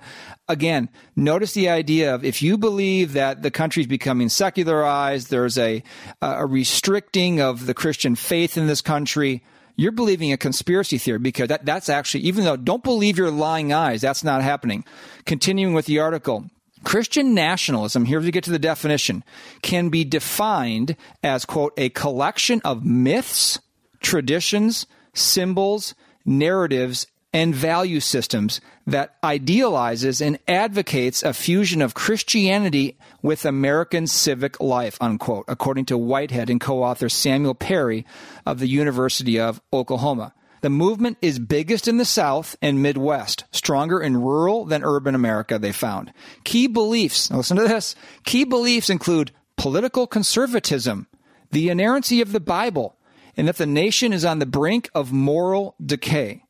Again, 0.47 0.89
notice 1.15 1.53
the 1.53 1.69
idea 1.69 2.13
of 2.13 2.25
if 2.25 2.41
you 2.41 2.57
believe 2.57 3.13
that 3.13 3.41
the 3.41 3.49
country 3.49 3.81
is 3.81 3.87
becoming 3.87 4.29
secularized, 4.29 5.29
there's 5.29 5.57
a, 5.57 5.81
a 6.21 6.45
restricting 6.45 7.39
of 7.39 7.65
the 7.65 7.73
Christian 7.73 8.15
faith 8.15 8.57
in 8.57 8.67
this 8.67 8.81
country, 8.81 9.41
you're 9.77 9.93
believing 9.93 10.31
a 10.31 10.37
conspiracy 10.37 10.97
theory 10.97 11.19
because 11.19 11.47
that, 11.47 11.65
that's 11.65 11.89
actually, 11.89 12.23
even 12.25 12.43
though 12.43 12.57
don't 12.57 12.83
believe 12.83 13.17
your 13.17 13.31
lying 13.31 13.71
eyes, 13.71 14.01
that's 14.01 14.23
not 14.23 14.41
happening. 14.41 14.83
Continuing 15.25 15.73
with 15.73 15.85
the 15.85 15.99
article, 15.99 16.45
Christian 16.83 17.33
nationalism, 17.33 18.05
here 18.05 18.19
we 18.19 18.31
get 18.31 18.43
to 18.43 18.51
the 18.51 18.59
definition, 18.59 19.23
can 19.61 19.89
be 19.89 20.03
defined 20.03 20.95
as, 21.23 21.45
quote, 21.45 21.73
a 21.77 21.89
collection 21.89 22.61
of 22.63 22.85
myths, 22.85 23.59
traditions, 24.01 24.85
symbols, 25.13 25.95
narratives, 26.25 27.07
and 27.35 27.53
value 27.53 27.99
systems 27.99 28.61
that 28.87 29.17
idealizes 29.21 30.21
and 30.21 30.39
advocates 30.47 31.21
a 31.21 31.33
fusion 31.33 31.81
of 31.81 31.93
Christianity 31.93 32.97
with 33.21 33.43
American 33.43 34.07
civic 34.07 34.57
life, 34.61 34.97
unquote, 35.01 35.43
according 35.49 35.83
to 35.87 35.97
Whitehead 35.97 36.49
and 36.49 36.61
co-author 36.61 37.09
Samuel 37.09 37.53
Perry 37.53 38.05
of 38.45 38.59
the 38.59 38.69
University 38.69 39.37
of 39.37 39.59
Oklahoma. 39.73 40.33
The 40.61 40.69
movement 40.69 41.17
is 41.21 41.37
biggest 41.37 41.89
in 41.89 41.97
the 41.97 42.05
South 42.05 42.55
and 42.61 42.81
Midwest, 42.81 43.43
stronger 43.51 44.01
in 44.01 44.15
rural 44.15 44.63
than 44.63 44.85
urban 44.85 45.13
America, 45.13 45.59
they 45.59 45.73
found. 45.73 46.13
Key 46.45 46.67
beliefs, 46.67 47.29
listen 47.29 47.57
to 47.57 47.67
this, 47.67 47.97
key 48.23 48.45
beliefs 48.45 48.89
include 48.89 49.33
political 49.57 50.07
conservatism, 50.07 51.07
the 51.51 51.67
inerrancy 51.67 52.21
of 52.21 52.31
the 52.31 52.39
Bible, 52.39 52.95
and 53.35 53.45
that 53.49 53.57
the 53.57 53.65
nation 53.65 54.13
is 54.13 54.23
on 54.23 54.39
the 54.39 54.45
brink 54.45 54.89
of 54.95 55.11
moral 55.11 55.75
decay. 55.85 56.44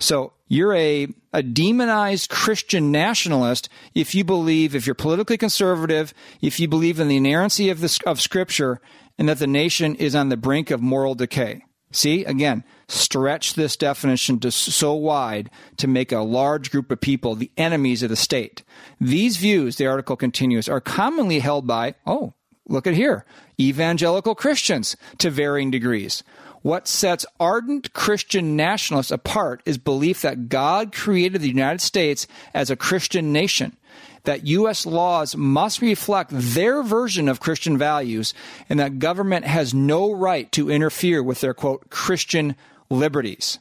So 0.00 0.32
you're 0.48 0.74
a, 0.74 1.08
a 1.32 1.42
demonized 1.42 2.30
Christian 2.30 2.90
nationalist 2.90 3.68
if 3.94 4.14
you 4.14 4.24
believe, 4.24 4.74
if 4.74 4.86
you're 4.86 4.94
politically 4.94 5.36
conservative, 5.36 6.12
if 6.40 6.58
you 6.58 6.66
believe 6.66 6.98
in 6.98 7.08
the 7.08 7.18
inerrancy 7.18 7.68
of, 7.68 7.80
the, 7.80 8.00
of 8.06 8.20
Scripture 8.20 8.80
and 9.18 9.28
that 9.28 9.38
the 9.38 9.46
nation 9.46 9.94
is 9.94 10.14
on 10.14 10.30
the 10.30 10.36
brink 10.36 10.70
of 10.70 10.80
moral 10.80 11.14
decay. 11.14 11.62
See, 11.92 12.24
again, 12.24 12.64
stretch 12.88 13.54
this 13.54 13.76
definition 13.76 14.38
to 14.40 14.50
so 14.50 14.94
wide 14.94 15.50
to 15.76 15.88
make 15.88 16.12
a 16.12 16.20
large 16.20 16.70
group 16.70 16.90
of 16.90 17.00
people 17.00 17.34
the 17.34 17.50
enemies 17.56 18.02
of 18.02 18.10
the 18.10 18.16
state. 18.16 18.62
These 19.00 19.36
views, 19.36 19.76
the 19.76 19.88
article 19.88 20.16
continues, 20.16 20.68
are 20.68 20.80
commonly 20.80 21.40
held 21.40 21.66
by, 21.66 21.96
oh, 22.06 22.34
look 22.68 22.86
at 22.86 22.94
here, 22.94 23.24
evangelical 23.60 24.36
Christians 24.36 24.96
to 25.18 25.30
varying 25.30 25.70
degrees. 25.70 26.22
What 26.62 26.86
sets 26.86 27.24
ardent 27.38 27.92
Christian 27.94 28.54
nationalists 28.54 29.10
apart 29.10 29.62
is 29.64 29.78
belief 29.78 30.22
that 30.22 30.48
God 30.48 30.92
created 30.92 31.40
the 31.40 31.48
United 31.48 31.80
States 31.80 32.26
as 32.52 32.70
a 32.70 32.76
Christian 32.76 33.32
nation, 33.32 33.76
that 34.24 34.46
U.S. 34.46 34.84
laws 34.84 35.34
must 35.34 35.80
reflect 35.80 36.30
their 36.32 36.82
version 36.82 37.28
of 37.28 37.40
Christian 37.40 37.78
values, 37.78 38.34
and 38.68 38.78
that 38.78 38.98
government 38.98 39.46
has 39.46 39.72
no 39.72 40.12
right 40.12 40.52
to 40.52 40.70
interfere 40.70 41.22
with 41.22 41.40
their, 41.40 41.54
quote, 41.54 41.88
Christian 41.88 42.56
liberties. 42.90 43.58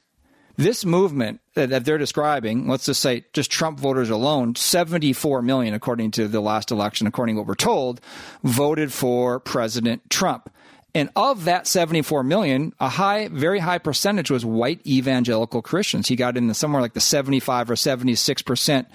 This 0.57 0.83
movement 0.83 1.39
that 1.53 1.85
they're 1.85 1.97
describing, 1.97 2.67
let's 2.67 2.85
just 2.85 3.01
say 3.01 3.23
just 3.31 3.49
Trump 3.49 3.79
voters 3.79 4.09
alone, 4.09 4.55
74 4.55 5.41
million, 5.41 5.73
according 5.73 6.11
to 6.11 6.27
the 6.27 6.41
last 6.41 6.69
election, 6.69 7.07
according 7.07 7.35
to 7.35 7.39
what 7.41 7.47
we're 7.47 7.55
told, 7.55 8.01
voted 8.43 8.91
for 8.91 9.39
President 9.39 10.09
Trump. 10.09 10.51
And 10.95 11.09
of 11.15 11.45
that 11.45 11.67
74 11.67 12.23
million, 12.23 12.73
a 12.79 12.89
high, 12.89 13.27
very 13.27 13.59
high 13.59 13.77
percentage 13.77 14.31
was 14.31 14.43
white 14.43 14.85
evangelical 14.87 15.61
Christians. 15.61 16.07
He 16.07 16.15
got 16.15 16.35
in 16.35 16.51
somewhere 16.53 16.81
like 16.81 16.93
the 16.93 16.99
75 16.99 17.69
or 17.69 17.75
76% 17.75 18.85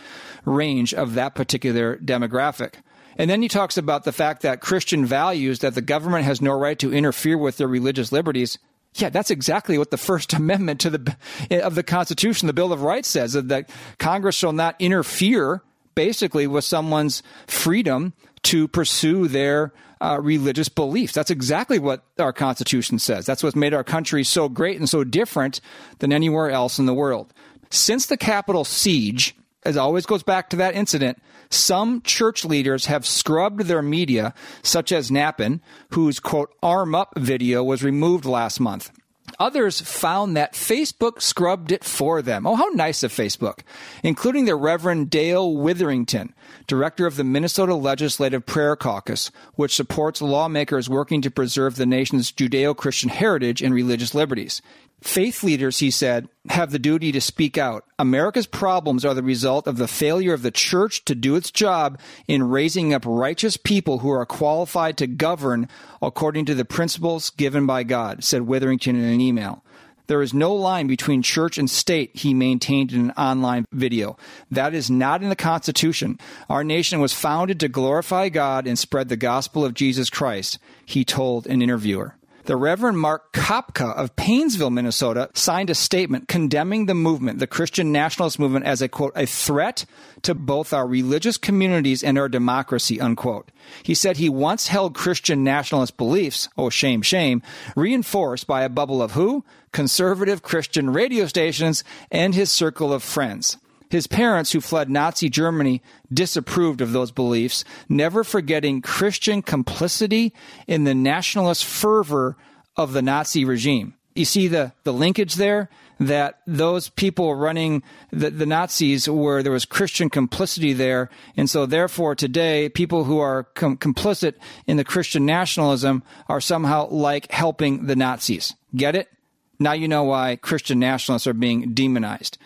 range 0.45 0.93
of 0.93 1.15
that 1.15 1.35
particular 1.35 1.97
demographic. 1.99 2.75
And 3.17 3.31
then 3.31 3.43
he 3.43 3.49
talks 3.49 3.77
about 3.77 4.03
the 4.05 4.13
fact 4.13 4.43
that 4.43 4.61
Christian 4.61 5.07
values 5.07 5.61
that 5.61 5.77
the 5.77 5.83
government 5.83 6.25
has 6.25 6.43
no 6.43 6.53
right 6.53 6.79
to 6.81 6.93
interfere 6.93 7.39
with 7.39 7.59
their 7.59 7.69
religious 7.69 8.11
liberties. 8.11 8.59
Yeah, 8.97 9.11
that's 9.11 9.31
exactly 9.31 9.79
what 9.79 9.93
the 9.93 9.97
First 9.97 10.33
Amendment 10.35 10.81
to 10.81 10.91
the 10.91 11.17
of 11.65 11.77
the 11.77 11.83
Constitution, 11.85 12.47
the 12.47 12.53
Bill 12.53 12.73
of 12.73 12.83
Rights 12.83 13.09
says 13.09 13.35
that 13.35 13.71
Congress 13.99 14.35
shall 14.35 14.53
not 14.53 14.75
interfere 14.81 15.63
basically 15.95 16.49
with 16.49 16.65
someone's 16.65 17.23
freedom 17.47 18.15
to 18.43 18.67
pursue 18.67 19.29
their 19.29 19.73
uh, 20.05 20.21
religious 20.21 20.69
beliefs. 20.69 21.15
That's 21.15 21.31
exactly 21.31 21.79
what 21.79 22.05
our 22.19 22.33
Constitution 22.33 22.99
says. 22.99 23.25
That's 23.25 23.43
what's 23.43 23.57
made 23.57 23.73
our 23.73 23.85
country 23.85 24.23
so 24.23 24.51
great 24.51 24.79
and 24.79 24.89
so 24.89 25.03
different 25.03 25.61
than 26.01 26.13
anywhere 26.13 26.51
else 26.51 26.79
in 26.79 26.85
the 26.85 26.93
world. 26.93 27.33
Since 27.71 28.07
the 28.07 28.19
Capitol 28.19 28.65
siege, 28.65 29.35
as 29.65 29.79
always 29.79 30.05
goes 30.05 30.23
back 30.23 30.51
to 30.51 30.57
that 30.57 30.75
incident, 30.75 31.23
some 31.49 32.03
church 32.03 32.45
leaders 32.45 32.87
have 32.87 33.07
scrubbed 33.07 33.63
their 33.63 33.81
media, 33.81 34.35
such 34.63 34.93
as 34.93 35.11
Nappan, 35.11 35.61
whose 35.91 36.21
quote, 36.21 36.55
arm 36.63 36.95
up 36.95 37.15
video 37.17 37.65
was 37.65 37.83
removed 37.83 38.27
last 38.27 38.61
month. 38.61 38.91
Others 39.39 39.81
found 39.81 40.37
that 40.37 40.55
Facebook 40.55 41.21
scrubbed 41.21 41.73
it 41.73 41.85
for 41.85 42.23
them. 42.23 42.47
Oh, 42.47 42.55
how 42.55 42.69
nice 42.69 43.03
of 43.03 43.13
Facebook, 43.13 43.61
including 44.03 44.45
the 44.45 44.57
Reverend 44.57 45.11
Dale 45.11 45.55
Witherington, 45.55 46.35
director 46.67 47.07
of 47.07 47.17
the 47.17 47.25
Minnesota 47.25 47.75
Legislative 47.75 48.47
Prayer 48.47 48.77
Caucus, 48.77 49.31
which 49.55 49.75
supports 49.75 50.23
lawmakers 50.23 50.89
working 50.89 51.23
to 51.23 51.31
preserve 51.31 51.77
the 51.77 51.87
nation's 51.87 52.33
Judeo 52.33 52.77
Christian 52.77 53.11
heritage 53.11 53.63
and 53.63 53.75
religious 53.75 54.15
liberties. 54.15 54.63
Faith 55.05 55.45
leaders, 55.45 55.81
he 55.81 55.91
said, 55.91 56.27
have 56.49 56.71
the 56.71 56.79
duty 56.79 57.13
to 57.13 57.21
speak 57.21 57.59
out. 57.59 57.85
America's 57.99 58.47
problems 58.47 59.05
are 59.05 59.13
the 59.13 59.23
result 59.23 59.67
of 59.67 59.77
the 59.77 59.87
failure 59.87 60.33
of 60.33 60.41
the 60.41 60.51
church 60.51 61.05
to 61.05 61.15
do 61.15 61.37
its 61.37 61.51
job 61.51 62.01
in 62.27 62.49
raising 62.49 62.95
up 62.95 63.03
righteous 63.07 63.59
people 63.59 63.99
who 63.99 64.09
are 64.09 64.25
qualified 64.25 64.97
to 64.97 65.07
govern 65.07 65.69
according 66.01 66.47
to 66.47 66.55
the 66.55 66.65
principles 66.65 67.29
given 67.29 67.67
by 67.67 67.83
God, 67.83 68.25
said 68.25 68.43
Witherington 68.43 68.97
in 68.97 69.05
an 69.05 69.21
email. 69.21 69.63
There 70.07 70.23
is 70.23 70.33
no 70.33 70.55
line 70.55 70.87
between 70.87 71.21
church 71.21 71.59
and 71.59 71.69
state, 71.69 72.17
he 72.17 72.33
maintained 72.33 72.91
in 72.91 73.01
an 73.01 73.11
online 73.11 73.67
video. 73.73 74.17
That 74.51 74.75
is 74.75 74.91
not 74.91 75.23
in 75.23 75.29
the 75.29 75.37
Constitution. 75.37 76.19
Our 76.49 76.65
nation 76.65 76.99
was 76.99 77.13
founded 77.13 77.61
to 77.61 77.69
glorify 77.69 78.31
God 78.31 78.67
and 78.67 78.79
spread 78.79 79.11
the 79.11 79.17
gospel 79.17 79.67
of 79.67 79.75
Jesus 79.75 80.09
Christ, 80.09 80.59
he 80.87 81.05
told 81.05 81.47
an 81.47 81.61
interviewer 81.61 82.17
the 82.45 82.57
Reverend 82.57 82.99
Mark 82.99 83.33
Kopka 83.33 83.95
of 83.95 84.15
Paynesville, 84.17 84.73
Minnesota, 84.73 85.31
signed 85.35 85.71
a 85.71 85.75
statement 85.75 86.29
condemning 86.29 86.87
the 86.87 86.95
movement, 86.95 87.39
the 87.39 87.47
Christian 87.47 87.91
nationalist 87.91 88.39
movement, 88.39 88.67
as 88.67 88.83
a 88.83 88.89
quote, 88.89 89.13
a 89.17 89.27
threat 89.27 89.87
to 90.23 90.35
both 90.35 90.73
our 90.73 90.87
religious 90.87 91.37
communities 91.37 92.05
and 92.05 92.19
our 92.19 92.29
democracy, 92.29 93.01
unquote. 93.01 93.51
He 93.83 93.95
said 93.95 94.17
he 94.17 94.29
once 94.29 94.69
held 94.69 94.95
Christian 94.95 95.43
nationalist 95.43 95.97
beliefs, 95.97 96.49
oh 96.59 96.71
shame, 96.71 97.03
shame, 97.03 97.43
reinforced 97.77 98.47
by 98.47 98.63
a 98.63 98.69
bubble 98.69 99.03
of 99.03 99.13
who? 99.13 99.45
Conservative 99.73 100.43
Christian 100.43 100.91
radio 100.91 101.27
stations 101.27 101.83
and 102.11 102.35
his 102.35 102.51
circle 102.51 102.93
of 102.93 103.03
friends. 103.03 103.57
His 103.95 104.09
parents, 104.09 104.51
who 104.51 104.61
fled 104.61 104.91
Nazi 104.91 105.29
Germany, 105.29 105.81
disapproved 106.13 106.81
of 106.81 106.91
those 106.91 107.13
beliefs, 107.13 107.65
never 107.89 108.25
forgetting 108.25 108.83
Christian 108.83 109.41
complicity 109.41 110.35
in 110.67 110.83
the 110.83 110.97
nationalist 110.97 111.65
fervor 111.65 112.37
of 112.77 112.93
the 112.93 113.03
Nazi 113.03 113.45
regime. 113.45 113.95
You 114.17 114.25
see 114.25 114.49
the, 114.49 114.73
the 114.83 114.93
linkage 114.93 115.37
there? 115.37 115.71
That 116.01 116.41
those 116.45 116.89
people 116.89 117.37
running 117.37 117.85
the, 118.11 118.31
the 118.31 118.47
Nazis 118.47 119.09
where 119.09 119.45
there 119.45 119.53
was 119.53 119.65
Christian 119.65 120.11
complicity 120.11 120.73
there. 120.73 121.09
And 121.37 121.49
so, 121.49 121.65
therefore, 121.65 122.17
today, 122.17 122.69
people 122.71 123.05
who 123.05 123.21
are 123.21 123.45
com- 123.55 123.77
complicit 123.77 124.35
in 124.67 124.77
the 124.77 124.83
Christian 124.83 125.25
nationalism 125.25 126.03
are 126.29 126.41
somehow 126.41 126.89
like 126.89 127.31
helping 127.31 127.87
the 127.87 127.95
Nazis. 127.95 128.55
Get 128.75 128.97
it? 128.97 129.09
Now 129.59 129.73
you 129.73 129.89
know 129.89 130.05
why 130.05 130.37
Christian 130.37 130.79
nationalists 130.79 131.27
are 131.27 131.35
being 131.35 131.73
demonized. 131.75 132.39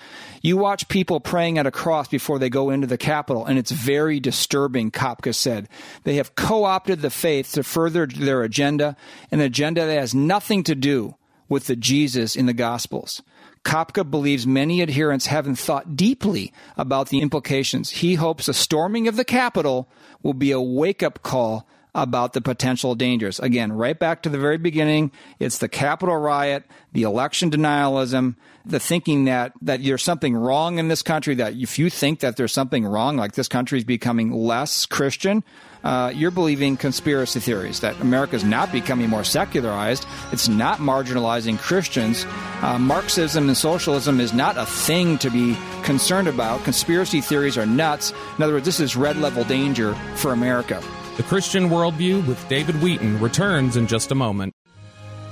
You 0.43 0.57
watch 0.57 0.89
people 0.89 1.21
praying 1.21 1.59
at 1.59 1.67
a 1.67 1.71
cross 1.71 2.09
before 2.09 2.39
they 2.39 2.51
go 2.51 2.71
into 2.71 2.87
the 2.87 2.99
Capitol, 2.99 3.47
and 3.47 3.59
it's 3.59 3.71
very 3.71 4.21
disturbing, 4.21 4.91
Kopka 4.91 5.35
said. 5.35 5.69
They 6.05 6.17
have 6.17 6.35
co 6.35 6.65
opted 6.65 7.01
the 7.01 7.11
faith 7.11 7.53
to 7.53 7.63
further 7.63 8.07
their 8.07 8.43
agenda, 8.43 8.97
an 9.31 9.41
agenda 9.41 9.87
that 9.87 9.99
has 9.99 10.15
nothing 10.15 10.63
to 10.65 10.75
do 10.75 11.15
with 11.49 11.67
the 11.67 11.77
Jesus 11.77 12.37
in 12.37 12.47
the 12.47 12.53
Gospels. 12.53 13.23
Kopka 13.65 14.09
believes 14.09 14.47
many 14.47 14.83
adherents 14.83 15.27
haven't 15.27 15.57
thought 15.57 15.97
deeply 15.97 16.53
about 16.77 17.09
the 17.09 17.21
implications. 17.21 17.91
He 17.91 18.15
hopes 18.15 18.49
a 18.49 18.55
storming 18.55 19.09
of 19.09 19.17
the 19.17 19.25
Capitol 19.25 19.91
will 20.23 20.35
be 20.35 20.53
a 20.53 20.61
wake 20.61 21.03
up 21.03 21.23
call 21.23 21.67
about 22.03 22.33
the 22.33 22.41
potential 22.41 22.95
dangers. 22.95 23.41
Again, 23.41 23.73
right 23.73 23.99
back 23.99 24.23
to 24.23 24.29
the 24.29 24.39
very 24.39 24.59
beginning, 24.59 25.13
it's 25.39 25.59
the 25.59 25.69
Capitol 25.69 26.17
riot, 26.17 26.65
the 26.93 27.03
election 27.03 27.51
denialism, 27.51 28.37
the 28.65 28.81
thinking 28.81 29.25
that, 29.25 29.53
that 29.63 29.83
there's 29.83 30.03
something 30.03 30.37
wrong 30.37 30.79
in 30.79 30.89
this 30.89 31.03
country, 31.03 31.35
that 31.37 31.55
if 31.55 31.79
you 31.79 31.91
think 31.91 32.21
that 32.21 32.37
there's 32.37 32.53
something 32.53 32.85
wrong, 32.85 33.17
like 33.17 33.33
this 33.33 33.49
country 33.49 33.79
is 33.79 33.85
becoming 33.85 34.33
less 34.33 34.87
Christian, 34.87 35.43
uh, 35.85 36.13
you're 36.15 36.31
believing 36.31 36.77
conspiracy 36.77 37.41
theories 37.41 37.81
that 37.81 37.99
America 38.01 38.35
is 38.37 38.45
not 38.45 38.73
becoming 38.73 39.09
more 39.09 39.25
secularized. 39.25 40.07
It's 40.33 40.49
not 40.49 40.79
marginalizing 40.79 41.59
Christians. 41.59 42.27
Uh, 42.61 42.79
Marxism 42.79 43.49
and 43.49 43.57
socialism 43.57 44.21
is 44.21 44.33
not 44.33 44.57
a 44.57 44.67
thing 44.67 45.19
to 45.19 45.31
be 45.31 45.57
concerned 45.85 46.29
about. 46.29 46.65
Conspiracy 46.65 47.21
theories 47.21 47.57
are 47.57 47.67
nuts. 47.67 48.13
In 48.37 48.43
other 48.43 48.55
words, 48.55 48.67
this 48.67 48.81
is 48.81 48.97
red 48.97 49.17
level 49.17 49.45
danger 49.45 49.95
for 50.17 50.33
America. 50.33 50.83
The 51.19 51.25
Christian 51.25 51.69
Worldview 51.69 52.25
with 52.29 52.49
David 52.49 52.81
Wheaton 52.81 53.19
returns 53.19 53.77
in 53.77 53.89
just 53.89 54.13
a 54.13 54.15
moment. 54.15 54.55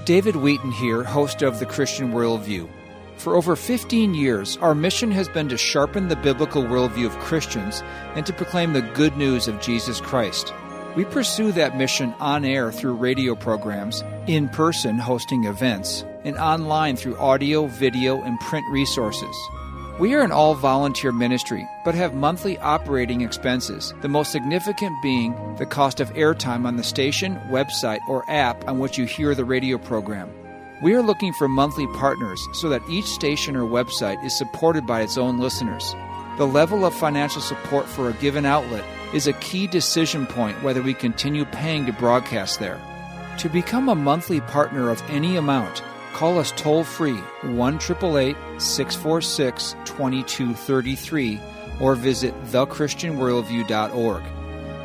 David 0.05 0.35
Wheaton 0.35 0.73
here, 0.73 1.05
host 1.05 1.43
of 1.43 1.61
The 1.61 1.65
Christian 1.65 2.11
Worldview. 2.11 2.69
For 3.19 3.37
over 3.37 3.55
15 3.55 4.13
years, 4.13 4.57
our 4.57 4.75
mission 4.75 5.13
has 5.13 5.29
been 5.29 5.49
to 5.49 5.57
sharpen 5.57 6.09
the 6.09 6.17
biblical 6.17 6.65
worldview 6.65 7.07
of 7.07 7.17
Christians 7.21 7.85
and 8.17 8.27
to 8.27 8.33
proclaim 8.33 8.73
the 8.73 8.83
good 8.83 9.17
news 9.17 9.47
of 9.47 9.61
Jesus 9.61 10.01
Christ. 10.01 10.53
We 10.97 11.05
pursue 11.05 11.53
that 11.53 11.79
mission 11.79 12.13
on 12.19 12.45
air 12.45 12.73
through 12.73 12.95
radio 12.95 13.37
programs, 13.37 14.03
in 14.27 14.49
person 14.49 14.99
hosting 14.99 15.45
events, 15.45 16.05
and 16.25 16.37
online 16.37 16.97
through 16.97 17.17
audio, 17.19 17.67
video, 17.69 18.21
and 18.23 18.41
print 18.41 18.67
resources. 18.73 19.37
We 19.99 20.13
are 20.13 20.21
an 20.21 20.31
all 20.31 20.55
volunteer 20.55 21.11
ministry, 21.11 21.67
but 21.83 21.95
have 21.95 22.13
monthly 22.13 22.59
operating 22.59 23.23
expenses, 23.23 23.95
the 24.03 24.09
most 24.09 24.31
significant 24.31 25.01
being 25.01 25.35
the 25.57 25.65
cost 25.65 26.01
of 26.01 26.13
airtime 26.13 26.67
on 26.67 26.77
the 26.77 26.83
station, 26.83 27.37
website, 27.49 28.01
or 28.07 28.23
app 28.31 28.69
on 28.69 28.79
which 28.79 28.99
you 28.99 29.07
hear 29.07 29.35
the 29.35 29.47
radio 29.47 29.79
program. 29.79 30.31
We 30.83 30.93
are 30.93 31.01
looking 31.01 31.33
for 31.33 31.49
monthly 31.49 31.87
partners 31.95 32.39
so 32.53 32.69
that 32.69 32.87
each 32.91 33.07
station 33.07 33.57
or 33.57 33.63
website 33.63 34.23
is 34.23 34.37
supported 34.37 34.87
by 34.87 35.01
its 35.01 35.17
own 35.17 35.39
listeners. 35.39 35.95
The 36.37 36.47
level 36.47 36.85
of 36.85 36.93
financial 36.93 37.41
support 37.41 37.87
for 37.87 38.11
a 38.11 38.15
given 38.21 38.45
outlet 38.45 38.85
is 39.15 39.27
a 39.27 39.33
key 39.33 39.67
decision 39.67 40.27
point 40.27 40.63
whether 40.63 40.83
we 40.83 40.93
continue 40.93 41.47
paying 41.47 41.87
to 41.87 41.95
broadcast 41.95 42.61
there. 42.61 42.79
To 43.39 43.49
become 43.49 43.89
a 43.89 43.95
monthly 43.95 44.43
partner 44.43 44.91
of 44.91 45.03
any 45.09 45.37
amount, 45.37 45.83
call 46.17 46.39
us 46.39 46.51
toll 46.57 46.83
free 46.83 47.19
1 47.43 47.79
646 47.79 49.77
2233 49.85 51.41
or 51.79 51.95
visit 51.95 52.35
thechristianworldview.org. 52.47 54.23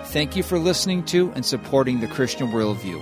Thank 0.08 0.36
you 0.36 0.44
for 0.44 0.60
listening 0.60 1.06
to 1.06 1.32
and 1.32 1.46
supporting 1.46 2.02
the 2.02 2.08
Christian 2.08 2.52
Worldview. 2.52 3.02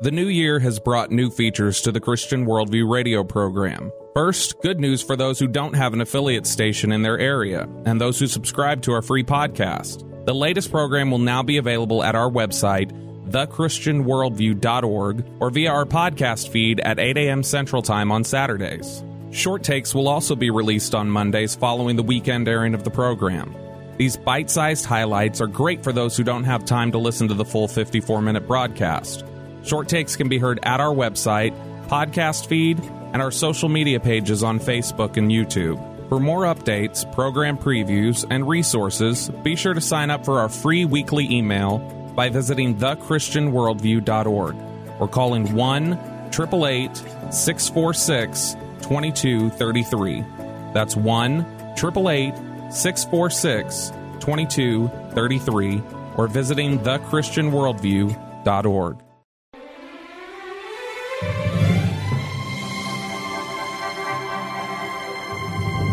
The 0.00 0.10
new 0.10 0.26
year 0.26 0.58
has 0.58 0.80
brought 0.80 1.10
new 1.10 1.28
features 1.30 1.82
to 1.82 1.92
the 1.92 2.00
Christian 2.00 2.46
Worldview 2.46 2.90
radio 2.90 3.24
program. 3.24 3.92
First, 4.14 4.54
good 4.62 4.80
news 4.80 5.02
for 5.02 5.16
those 5.16 5.38
who 5.38 5.46
don't 5.46 5.74
have 5.74 5.92
an 5.92 6.00
affiliate 6.00 6.46
station 6.46 6.92
in 6.92 7.02
their 7.02 7.18
area 7.18 7.68
and 7.84 8.00
those 8.00 8.18
who 8.18 8.26
subscribe 8.26 8.80
to 8.82 8.92
our 8.92 9.02
free 9.02 9.24
podcast. 9.24 10.10
The 10.24 10.34
latest 10.34 10.70
program 10.70 11.10
will 11.10 11.18
now 11.18 11.42
be 11.42 11.58
available 11.58 12.02
at 12.02 12.14
our 12.14 12.30
website, 12.30 12.90
thechristianworldview.org, 13.30 15.24
or 15.40 15.50
via 15.50 15.70
our 15.70 15.84
podcast 15.84 16.48
feed 16.48 16.80
at 16.80 16.98
8 16.98 17.16
a.m. 17.16 17.42
Central 17.42 17.82
Time 17.82 18.10
on 18.12 18.24
Saturdays. 18.24 19.02
Short 19.30 19.62
takes 19.64 19.94
will 19.94 20.08
also 20.08 20.36
be 20.36 20.50
released 20.50 20.94
on 20.94 21.10
Mondays 21.10 21.54
following 21.54 21.96
the 21.96 22.02
weekend 22.02 22.48
airing 22.48 22.74
of 22.74 22.84
the 22.84 22.90
program. 22.90 23.54
These 23.96 24.16
bite 24.16 24.50
sized 24.50 24.84
highlights 24.84 25.40
are 25.40 25.46
great 25.46 25.82
for 25.82 25.92
those 25.92 26.16
who 26.16 26.24
don't 26.24 26.44
have 26.44 26.64
time 26.64 26.92
to 26.92 26.98
listen 26.98 27.28
to 27.28 27.34
the 27.34 27.44
full 27.44 27.68
54 27.68 28.22
minute 28.22 28.46
broadcast. 28.46 29.24
Short 29.64 29.88
takes 29.88 30.16
can 30.16 30.28
be 30.28 30.38
heard 30.38 30.60
at 30.62 30.80
our 30.80 30.94
website, 30.94 31.52
podcast 31.88 32.46
feed, 32.46 32.78
and 33.12 33.22
our 33.22 33.30
social 33.30 33.68
media 33.68 34.00
pages 34.00 34.42
on 34.42 34.58
Facebook 34.60 35.16
and 35.16 35.30
YouTube. 35.30 35.80
For 36.08 36.20
more 36.20 36.42
updates, 36.42 37.10
program 37.14 37.56
previews, 37.56 38.26
and 38.28 38.46
resources, 38.46 39.30
be 39.42 39.56
sure 39.56 39.74
to 39.74 39.80
sign 39.80 40.10
up 40.10 40.24
for 40.24 40.40
our 40.40 40.48
free 40.48 40.84
weekly 40.84 41.28
email 41.30 41.78
by 42.14 42.28
visiting 42.28 42.76
thechristianworldview.org 42.76 44.56
or 45.00 45.08
calling 45.08 45.54
1 45.54 45.92
888 46.28 46.96
646 47.32 48.56
2233. 48.82 50.24
That's 50.72 50.96
1 50.96 51.40
888 51.76 52.34
646 52.72 53.92
2233 54.20 55.82
or 56.16 56.26
visiting 56.26 56.80
thechristianworldview.org. 56.80 59.03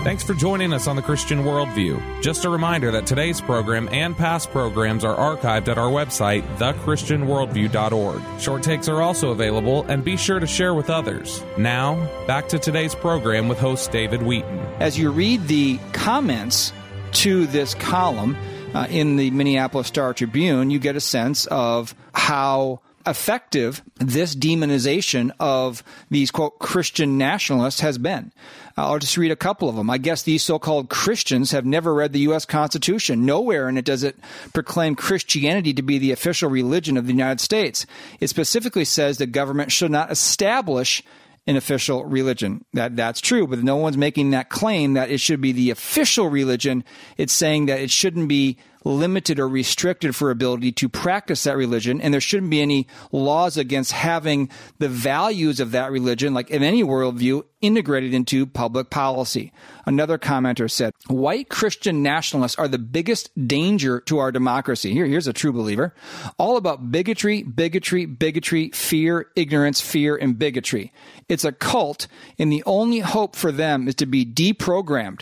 Thanks 0.03 0.23
for 0.23 0.33
joining 0.33 0.73
us 0.73 0.87
on 0.87 0.95
the 0.95 1.01
Christian 1.03 1.43
Worldview. 1.43 2.23
Just 2.23 2.43
a 2.43 2.49
reminder 2.49 2.89
that 2.89 3.05
today's 3.05 3.39
program 3.39 3.87
and 3.91 4.17
past 4.17 4.49
programs 4.49 5.05
are 5.05 5.15
archived 5.15 5.67
at 5.67 5.77
our 5.77 5.91
website, 5.91 6.41
thechristianworldview.org. 6.57 8.41
Short 8.41 8.63
takes 8.63 8.89
are 8.89 9.03
also 9.03 9.29
available, 9.29 9.83
and 9.83 10.03
be 10.03 10.17
sure 10.17 10.39
to 10.39 10.47
share 10.47 10.73
with 10.73 10.89
others. 10.89 11.43
Now, 11.55 12.09
back 12.25 12.49
to 12.49 12.57
today's 12.57 12.95
program 12.95 13.47
with 13.47 13.59
host 13.59 13.91
David 13.91 14.23
Wheaton. 14.23 14.57
As 14.79 14.97
you 14.97 15.11
read 15.11 15.47
the 15.47 15.77
comments 15.93 16.73
to 17.11 17.45
this 17.45 17.75
column 17.75 18.35
uh, 18.73 18.87
in 18.89 19.17
the 19.17 19.29
Minneapolis 19.29 19.85
Star 19.85 20.15
Tribune, 20.15 20.71
you 20.71 20.79
get 20.79 20.95
a 20.95 20.99
sense 20.99 21.45
of 21.45 21.93
how 22.15 22.81
effective 23.05 23.81
this 23.97 24.35
demonization 24.35 25.31
of 25.39 25.83
these 26.09 26.31
quote 26.31 26.59
Christian 26.59 27.17
nationalists 27.17 27.81
has 27.81 27.97
been. 27.97 28.31
Uh, 28.77 28.87
I'll 28.87 28.99
just 28.99 29.17
read 29.17 29.31
a 29.31 29.35
couple 29.35 29.69
of 29.69 29.75
them. 29.75 29.89
I 29.89 29.97
guess 29.97 30.23
these 30.23 30.43
so-called 30.43 30.89
Christians 30.89 31.51
have 31.51 31.65
never 31.65 31.93
read 31.93 32.13
the 32.13 32.19
U.S. 32.21 32.45
Constitution. 32.45 33.25
Nowhere 33.25 33.67
in 33.67 33.77
it 33.77 33.85
does 33.85 34.03
it 34.03 34.17
proclaim 34.53 34.95
Christianity 34.95 35.73
to 35.73 35.81
be 35.81 35.97
the 35.97 36.11
official 36.11 36.49
religion 36.49 36.97
of 36.97 37.05
the 37.05 37.13
United 37.13 37.41
States. 37.41 37.85
It 38.19 38.27
specifically 38.27 38.85
says 38.85 39.17
the 39.17 39.25
government 39.25 39.71
should 39.71 39.91
not 39.91 40.11
establish 40.11 41.03
an 41.47 41.55
official 41.55 42.05
religion. 42.05 42.63
That 42.73 42.95
that's 42.95 43.19
true, 43.19 43.47
but 43.47 43.63
no 43.63 43.75
one's 43.75 43.97
making 43.97 44.31
that 44.31 44.49
claim 44.49 44.93
that 44.93 45.09
it 45.09 45.19
should 45.19 45.41
be 45.41 45.51
the 45.51 45.71
official 45.71 46.29
religion. 46.29 46.83
It's 47.17 47.33
saying 47.33 47.65
that 47.65 47.79
it 47.79 47.91
shouldn't 47.91 48.27
be 48.27 48.57
limited 48.83 49.39
or 49.39 49.47
restricted 49.47 50.15
for 50.15 50.31
ability 50.31 50.71
to 50.73 50.89
practice 50.89 51.43
that 51.43 51.57
religion, 51.57 52.01
and 52.01 52.13
there 52.13 52.21
shouldn't 52.21 52.49
be 52.49 52.61
any 52.61 52.87
laws 53.11 53.57
against 53.57 53.91
having 53.91 54.49
the 54.79 54.89
values 54.89 55.59
of 55.59 55.71
that 55.71 55.91
religion, 55.91 56.33
like 56.33 56.49
in 56.49 56.63
any 56.63 56.83
worldview, 56.83 57.43
integrated 57.61 58.13
into 58.13 58.45
public 58.45 58.89
policy. 58.89 59.51
Another 59.85 60.17
commenter 60.17 60.69
said, 60.69 60.93
White 61.07 61.49
Christian 61.49 62.01
nationalists 62.01 62.57
are 62.57 62.67
the 62.67 62.79
biggest 62.79 63.29
danger 63.47 64.01
to 64.01 64.17
our 64.17 64.31
democracy. 64.31 64.93
Here, 64.93 65.05
here's 65.05 65.27
a 65.27 65.33
true 65.33 65.51
believer. 65.51 65.93
All 66.37 66.57
about 66.57 66.91
bigotry, 66.91 67.43
bigotry, 67.43 68.05
bigotry, 68.05 68.69
fear, 68.69 69.27
ignorance, 69.35 69.79
fear, 69.79 70.15
and 70.15 70.37
bigotry. 70.37 70.91
It's 71.29 71.45
a 71.45 71.51
cult, 71.51 72.07
and 72.39 72.51
the 72.51 72.63
only 72.65 72.99
hope 72.99 73.35
for 73.35 73.51
them 73.51 73.87
is 73.87 73.95
to 73.95 74.05
be 74.05 74.25
deprogrammed 74.25 75.21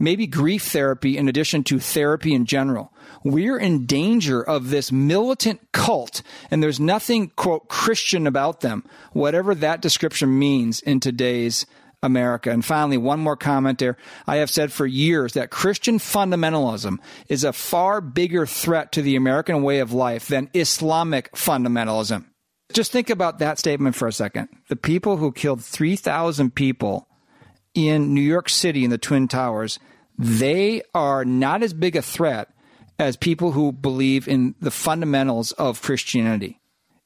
maybe 0.00 0.26
grief 0.26 0.64
therapy 0.64 1.16
in 1.16 1.28
addition 1.28 1.62
to 1.62 1.78
therapy 1.78 2.34
in 2.34 2.46
general. 2.46 2.92
We're 3.22 3.58
in 3.58 3.86
danger 3.86 4.42
of 4.42 4.70
this 4.70 4.90
militant 4.90 5.60
cult, 5.72 6.22
and 6.50 6.60
there's 6.62 6.80
nothing, 6.80 7.28
quote, 7.36 7.68
Christian 7.68 8.26
about 8.26 8.62
them, 8.62 8.82
whatever 9.12 9.54
that 9.54 9.82
description 9.82 10.36
means 10.36 10.80
in 10.80 10.98
today's 10.98 11.66
America. 12.02 12.50
And 12.50 12.64
finally, 12.64 12.96
one 12.96 13.20
more 13.20 13.36
comment 13.36 13.78
there. 13.78 13.98
I 14.26 14.36
have 14.36 14.50
said 14.50 14.72
for 14.72 14.86
years 14.86 15.34
that 15.34 15.50
Christian 15.50 15.98
fundamentalism 15.98 16.98
is 17.28 17.44
a 17.44 17.52
far 17.52 18.00
bigger 18.00 18.46
threat 18.46 18.90
to 18.92 19.02
the 19.02 19.16
American 19.16 19.62
way 19.62 19.80
of 19.80 19.92
life 19.92 20.26
than 20.26 20.50
Islamic 20.54 21.30
fundamentalism. 21.32 22.24
Just 22.72 22.92
think 22.92 23.10
about 23.10 23.38
that 23.40 23.58
statement 23.58 23.96
for 23.96 24.08
a 24.08 24.12
second. 24.12 24.48
The 24.68 24.76
people 24.76 25.18
who 25.18 25.32
killed 25.32 25.62
3,000 25.62 26.54
people 26.54 27.06
in 27.74 28.14
New 28.14 28.20
York 28.20 28.48
City 28.48 28.84
in 28.84 28.90
the 28.90 28.98
Twin 28.98 29.28
Towers, 29.28 29.78
they 30.20 30.82
are 30.94 31.24
not 31.24 31.62
as 31.62 31.72
big 31.72 31.96
a 31.96 32.02
threat 32.02 32.50
as 32.98 33.16
people 33.16 33.52
who 33.52 33.72
believe 33.72 34.28
in 34.28 34.54
the 34.60 34.70
fundamentals 34.70 35.52
of 35.52 35.80
Christianity. 35.80 36.60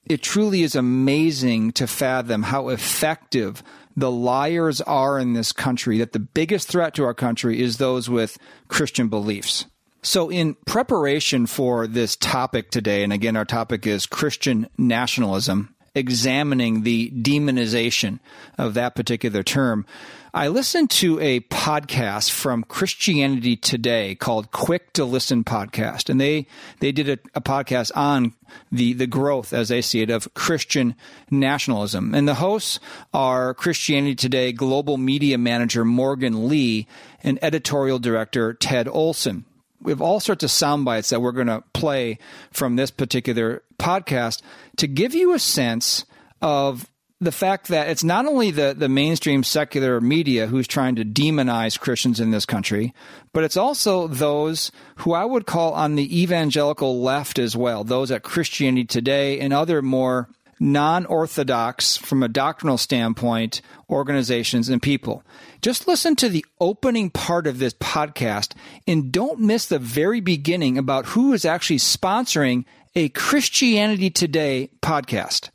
It 0.07 0.21
truly 0.21 0.63
is 0.63 0.75
amazing 0.75 1.73
to 1.73 1.87
fathom 1.87 2.43
how 2.43 2.69
effective 2.69 3.63
the 3.97 4.11
liars 4.11 4.81
are 4.81 5.21
in 5.21 5.33
this 5.33 5.53
country, 5.53 5.99
that 5.99 6.13
the 6.13 6.19
biggest 6.19 6.67
threat 6.67 6.95
to 6.95 7.05
our 7.05 7.15
country 7.15 7.63
is 7.63 7.77
those 7.77 8.11
with 8.11 8.37
Christian 8.67 9.09
beliefs. 9.09 9.67
So, 10.03 10.29
in 10.29 10.55
preparation 10.67 11.47
for 11.47 11.87
this 11.87 12.17
topic 12.17 12.71
today, 12.71 13.05
and 13.05 13.13
again, 13.13 13.37
our 13.37 13.47
topic 13.47 13.87
is 13.87 14.05
Christian 14.05 14.69
nationalism, 14.77 15.74
examining 15.95 16.83
the 16.83 17.11
demonization 17.11 18.19
of 18.59 18.75
that 18.75 18.95
particular 18.95 19.43
term. 19.43 19.87
I 20.35 20.49
listened 20.49 20.91
to 20.91 21.21
a 21.21 21.41
podcast 21.43 22.33
from 22.33 22.65
Christianity 22.65 23.55
Today 23.57 24.17
called 24.17 24.51
Quick 24.51 24.93
to 24.95 25.05
Listen 25.05 25.45
podcast, 25.45 26.11
and 26.11 26.21
they 26.21 26.49
they 26.81 26.91
did 26.91 27.09
a, 27.09 27.19
a, 27.37 27.41
podcast 27.41 27.93
on 27.95 28.35
the 28.73 28.95
the 28.95 29.07
growth, 29.07 29.53
as 29.53 29.69
they 29.69 29.81
see 29.81 30.03
it, 30.03 30.11
of 30.11 30.35
Christian 30.35 30.97
nationalism. 31.31 32.17
And 32.17 32.27
the 32.27 32.35
hosts 32.35 32.81
are 33.13 33.55
Christianity 33.55 34.17
Today 34.17 34.51
global 34.51 34.97
media 34.97 35.39
manager 35.39 35.85
Morgan 35.85 36.49
Lee 36.49 36.89
and 37.23 37.39
editorial 37.41 38.01
director 38.01 38.55
Ted 38.55 38.89
Olson. 38.89 39.45
We 39.81 39.93
have 39.93 40.01
all 40.01 40.19
sorts 40.19 40.43
of 40.43 40.51
sound 40.51 40.85
bites 40.85 41.11
that 41.11 41.21
we're 41.21 41.31
going 41.31 41.47
to 41.47 41.63
play 41.75 42.19
from 42.51 42.75
this 42.75 42.91
particular 42.91 43.63
podcast 43.79 44.43
to 44.77 44.87
give 44.87 45.15
you 45.15 45.35
a 45.35 45.39
sense 45.39 46.05
of 46.43 46.91
the 47.21 47.33
fact 47.33 47.69
that 47.69 47.89
it's 47.89 48.05
not 48.05 48.27
only 48.27 48.51
the, 48.51 48.75
the 48.77 48.89
mainstream 48.89 49.43
secular 49.43 50.01
media 50.01 50.47
who's 50.47 50.67
trying 50.67 50.97
to 50.97 51.05
demonize 51.05 51.79
Christians 51.79 52.21
in 52.21 52.31
this 52.31 52.45
country, 52.45 52.93
but 53.33 53.45
it's 53.45 53.57
also 53.57 54.07
those 54.07 54.71
who 54.97 55.13
I 55.13 55.25
would 55.25 55.47
call 55.47 55.73
on 55.73 55.95
the 55.95 56.23
evangelical 56.23 57.01
left 57.01 57.39
as 57.39 57.57
well, 57.57 57.85
those 57.85 58.11
at 58.11 58.23
Christianity 58.23 58.85
Today 58.85 59.41
and 59.41 59.53
other 59.53 59.81
more 59.81 60.29
non 60.61 61.07
orthodox, 61.07 61.97
from 61.97 62.23
a 62.23 62.29
doctrinal 62.29 62.79
standpoint, 62.79 63.61
organizations 63.91 64.69
and 64.69 64.83
people. 64.83 65.23
Just 65.63 65.89
listen 65.89 66.17
to 66.17 66.29
the 66.29 66.45
opening 66.61 67.11
part 67.11 67.47
of 67.47 67.59
this 67.59 67.75
podcast 67.75 68.53
and 68.87 69.13
don't 69.13 69.41
miss 69.41 69.67
the 69.67 69.79
very 69.79 70.21
beginning 70.21 70.79
about 70.79 71.07
who 71.07 71.33
is 71.33 71.45
actually 71.45 71.79
sponsoring 71.79 72.65
a 72.97 73.09
Christianity 73.09 74.09
Today 74.09 74.71
podcast. 74.81 75.51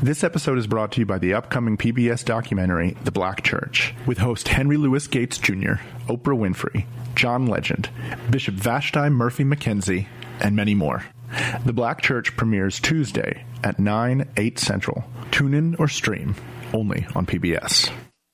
This 0.00 0.24
episode 0.24 0.56
is 0.56 0.66
brought 0.66 0.90
to 0.92 1.00
you 1.00 1.06
by 1.06 1.18
the 1.18 1.34
upcoming 1.34 1.76
PBS 1.76 2.24
documentary, 2.24 2.96
The 3.04 3.10
Black 3.10 3.42
Church, 3.42 3.94
with 4.06 4.16
host 4.16 4.48
Henry 4.48 4.78
Louis 4.78 5.06
Gates 5.06 5.36
Jr., 5.36 5.74
Oprah 6.08 6.34
Winfrey, 6.34 6.86
John 7.14 7.46
Legend, 7.46 7.90
Bishop 8.30 8.54
Vashti 8.54 9.10
Murphy 9.10 9.44
McKenzie, 9.44 10.06
and 10.40 10.56
many 10.56 10.74
more. 10.74 11.04
The 11.66 11.74
Black 11.74 12.00
Church 12.00 12.34
premieres 12.38 12.80
Tuesday 12.80 13.44
at 13.62 13.78
9, 13.78 14.26
8 14.38 14.58
Central. 14.58 15.04
Tune 15.30 15.52
in 15.52 15.74
or 15.74 15.88
stream 15.88 16.36
only 16.72 17.06
on 17.14 17.26
PBS. 17.26 17.90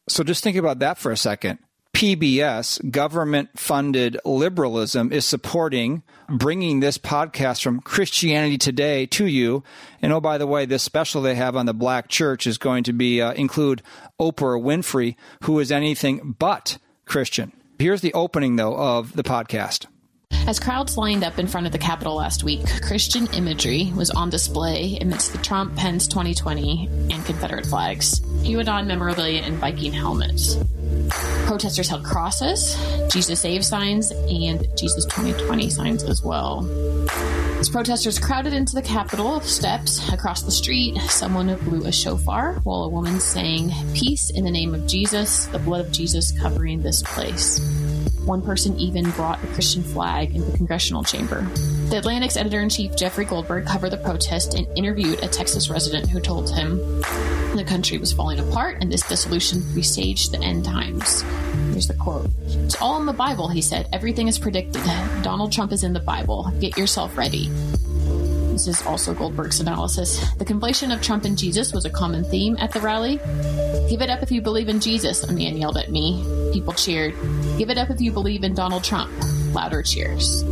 So 0.09 0.23
just 0.23 0.45
think 0.45 0.57
about 0.57 0.79
that 0.79 0.97
for 0.97 1.11
a 1.11 1.17
second. 1.17 1.59
PBS, 2.03 2.91
government 2.91 3.51
funded 3.55 4.19
liberalism, 4.25 5.13
is 5.13 5.25
supporting 5.25 6.03
bringing 6.29 6.81
this 6.81 6.99
podcast 6.99 7.63
from 7.63 7.79
Christianity 7.79 8.59
Today 8.59 9.07
to 9.07 9.25
you. 9.25 9.63
And 10.03 10.13
oh, 10.13 10.21
by 10.21 10.37
the 10.37 10.49
way, 10.49 10.67
this 10.67 10.83
special 10.83 11.23
they 11.23 11.37
have 11.37 11.55
on 11.55 11.67
the 11.67 11.73
Black 11.73 12.09
Church 12.09 12.45
is 12.45 12.59
going 12.59 12.83
to 12.83 12.93
be 12.93 13.23
uh, 13.23 13.35
include 13.35 13.83
Oprah 14.21 14.61
Winfrey, 14.61 15.15
who 15.45 15.61
is 15.61 15.71
anything 15.71 16.35
but 16.41 16.79
Christian. 17.07 17.53
Here's 17.79 18.01
the 18.01 18.15
opening, 18.15 18.57
though, 18.57 18.77
of 18.77 19.13
the 19.13 19.23
podcast. 19.23 19.87
As 20.45 20.59
crowds 20.59 20.97
lined 20.97 21.23
up 21.23 21.39
in 21.39 21.47
front 21.47 21.67
of 21.67 21.73
the 21.73 21.79
Capitol 21.79 22.17
last 22.17 22.43
week, 22.43 22.61
Christian 22.83 23.29
imagery 23.29 23.93
was 23.95 24.11
on 24.11 24.29
display 24.29 24.99
amidst 25.01 25.31
the 25.33 25.39
Trump 25.39 25.77
Pence 25.77 26.09
2020 26.09 26.89
and 27.11 27.25
Confederate 27.25 27.65
flags, 27.65 28.21
QAnon 28.43 28.87
memorabilia, 28.87 29.43
and 29.43 29.57
Viking 29.59 29.93
helmets. 29.93 30.57
Protesters 31.47 31.89
held 31.89 32.05
crosses, 32.05 32.77
Jesus 33.09 33.41
Save 33.41 33.65
signs, 33.65 34.11
and 34.11 34.67
Jesus 34.77 35.05
2020 35.05 35.71
signs 35.71 36.03
as 36.03 36.25
well. 36.25 36.69
As 37.61 37.69
protesters 37.69 38.19
crowded 38.19 38.53
into 38.53 38.75
the 38.75 38.83
Capitol 38.83 39.41
steps 39.43 40.09
across 40.13 40.43
the 40.43 40.51
street, 40.51 40.99
someone 41.03 41.55
blew 41.59 41.85
a 41.85 41.93
shofar 41.93 42.55
while 42.65 42.83
a 42.83 42.89
woman 42.89 43.21
sang, 43.21 43.71
Peace 43.95 44.31
in 44.31 44.45
the 44.45 44.51
name 44.51 44.75
of 44.75 44.89
Jesus, 44.89 45.47
the 45.47 45.61
blood 45.61 45.87
of 45.87 45.93
Jesus 45.93 46.33
covering 46.33 46.83
this 46.83 47.05
place. 47.05 47.61
One 48.25 48.41
person 48.41 48.79
even 48.79 49.11
brought 49.11 49.43
a 49.43 49.47
Christian 49.49 49.83
flag 49.83 50.35
in 50.35 50.49
the 50.49 50.57
congressional 50.57 51.03
chamber. 51.03 51.43
The 51.89 51.99
Atlantic's 51.99 52.37
editor 52.37 52.61
in 52.61 52.69
chief, 52.69 52.97
Jeffrey 52.97 53.25
Goldberg, 53.25 53.67
covered 53.67 53.91
the 53.91 53.97
protest 53.97 54.55
and 54.55 54.67
interviewed 54.79 55.23
a 55.23 55.29
Texas 55.29 55.69
resident 55.69 56.09
who 56.09 56.21
told 56.21 56.55
him 56.55 56.79
the 57.57 57.65
country 57.67 57.99
was 57.99 58.13
falling 58.13 58.39
apart 58.39 58.79
and 58.81 58.91
this 58.91 59.03
dissolution 59.03 59.63
presaged 59.73 60.33
the 60.33 60.41
end 60.41 60.65
times. 60.65 61.23
Here's 61.73 61.89
the 61.89 61.95
quote 61.95 62.31
It's 62.47 62.81
all 62.81 62.99
in 63.01 63.07
the 63.07 63.13
Bible, 63.13 63.49
he 63.49 63.61
said. 63.61 63.89
Everything 63.93 64.29
is 64.29 64.39
predicted. 64.39 64.83
Donald 65.23 65.53
Trump 65.53 65.73
is 65.73 65.85
in 65.85 65.93
the 65.93 66.01
Bible. 66.01 66.53
Get 66.61 66.79
yourself 66.79 67.19
ready. 67.19 67.51
This 68.53 68.69
is 68.69 68.83
also 68.87 69.15
Goldberg's 69.15 69.61
analysis. 69.61 70.31
The 70.35 70.45
conflation 70.45 70.95
of 70.95 71.01
Trump 71.01 71.25
and 71.25 71.39
Jesus 71.39 71.73
was 71.73 71.87
a 71.87 71.91
common 71.91 72.23
theme 72.23 72.57
at 72.59 72.71
the 72.71 72.81
rally. 72.81 73.17
Give 73.89 74.03
it 74.03 74.11
up 74.11 74.23
if 74.23 74.31
you 74.31 74.43
believe 74.43 74.69
in 74.69 74.79
Jesus, 74.79 75.25
a 75.25 75.33
man 75.33 75.57
yelled 75.57 75.79
at 75.79 75.91
me. 75.91 76.23
People 76.53 76.75
cheered. 76.75 77.15
Give 77.57 77.71
it 77.71 77.79
up 77.79 77.89
if 77.89 78.01
you 78.01 78.13
believe 78.13 78.45
in 78.45 78.55
Donald 78.55 78.85
Trump. 78.85 79.11
Louder 79.55 79.83
cheers. 79.83 80.43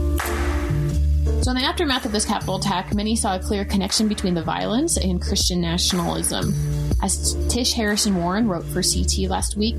So, 1.43 1.51
in 1.51 1.57
the 1.57 1.65
aftermath 1.65 2.07
of 2.07 2.13
this 2.13 2.25
Capitol 2.25 2.57
attack, 2.57 2.95
many 2.95 3.17
saw 3.17 3.37
a 3.37 3.39
clear 3.39 3.65
connection 3.65 4.09
between 4.09 4.35
the 4.35 4.43
violence 4.43 4.97
and 4.97 5.21
Christian 5.21 5.61
nationalism. 5.61 6.55
As 7.03 7.35
Tish 7.49 7.73
Harrison 7.73 8.17
Warren 8.17 8.47
wrote 8.47 8.65
for 8.65 8.83
CT 8.83 9.31
last 9.31 9.57
week, 9.57 9.79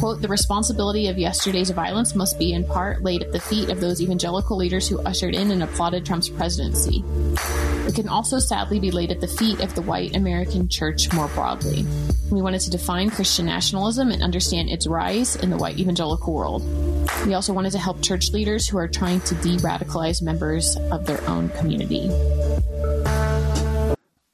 quote, 0.00 0.20
the 0.20 0.26
responsibility 0.28 1.06
of 1.06 1.16
yesterday's 1.16 1.70
violence 1.70 2.16
must 2.16 2.40
be 2.40 2.52
in 2.52 2.64
part 2.64 3.02
laid 3.02 3.22
at 3.22 3.32
the 3.32 3.38
feet 3.38 3.70
of 3.70 3.80
those 3.80 4.00
evangelical 4.00 4.56
leaders 4.56 4.88
who 4.88 5.00
ushered 5.02 5.36
in 5.36 5.52
and 5.52 5.62
applauded 5.62 6.04
Trump's 6.04 6.28
presidency. 6.28 7.04
It 7.86 7.94
can 7.94 8.08
also 8.08 8.40
sadly 8.40 8.80
be 8.80 8.90
laid 8.90 9.12
at 9.12 9.20
the 9.20 9.28
feet 9.28 9.60
of 9.60 9.74
the 9.76 9.82
white 9.82 10.16
American 10.16 10.68
church 10.68 11.12
more 11.12 11.28
broadly. 11.28 11.86
We 12.30 12.42
wanted 12.42 12.62
to 12.62 12.70
define 12.70 13.10
Christian 13.10 13.46
nationalism 13.46 14.10
and 14.10 14.22
understand 14.22 14.70
its 14.70 14.88
rise 14.88 15.36
in 15.36 15.50
the 15.50 15.56
white 15.56 15.78
evangelical 15.78 16.34
world. 16.34 16.64
We 17.26 17.34
also 17.34 17.52
wanted 17.52 17.72
to 17.72 17.78
help 17.78 18.02
church 18.02 18.32
leaders 18.32 18.68
who 18.68 18.78
are 18.78 18.88
trying 18.88 19.20
to 19.22 19.34
de 19.36 19.56
radicalize 19.58 20.20
members 20.20 20.76
of 20.90 21.06
their 21.06 21.20
own 21.28 21.48
community. 21.50 22.10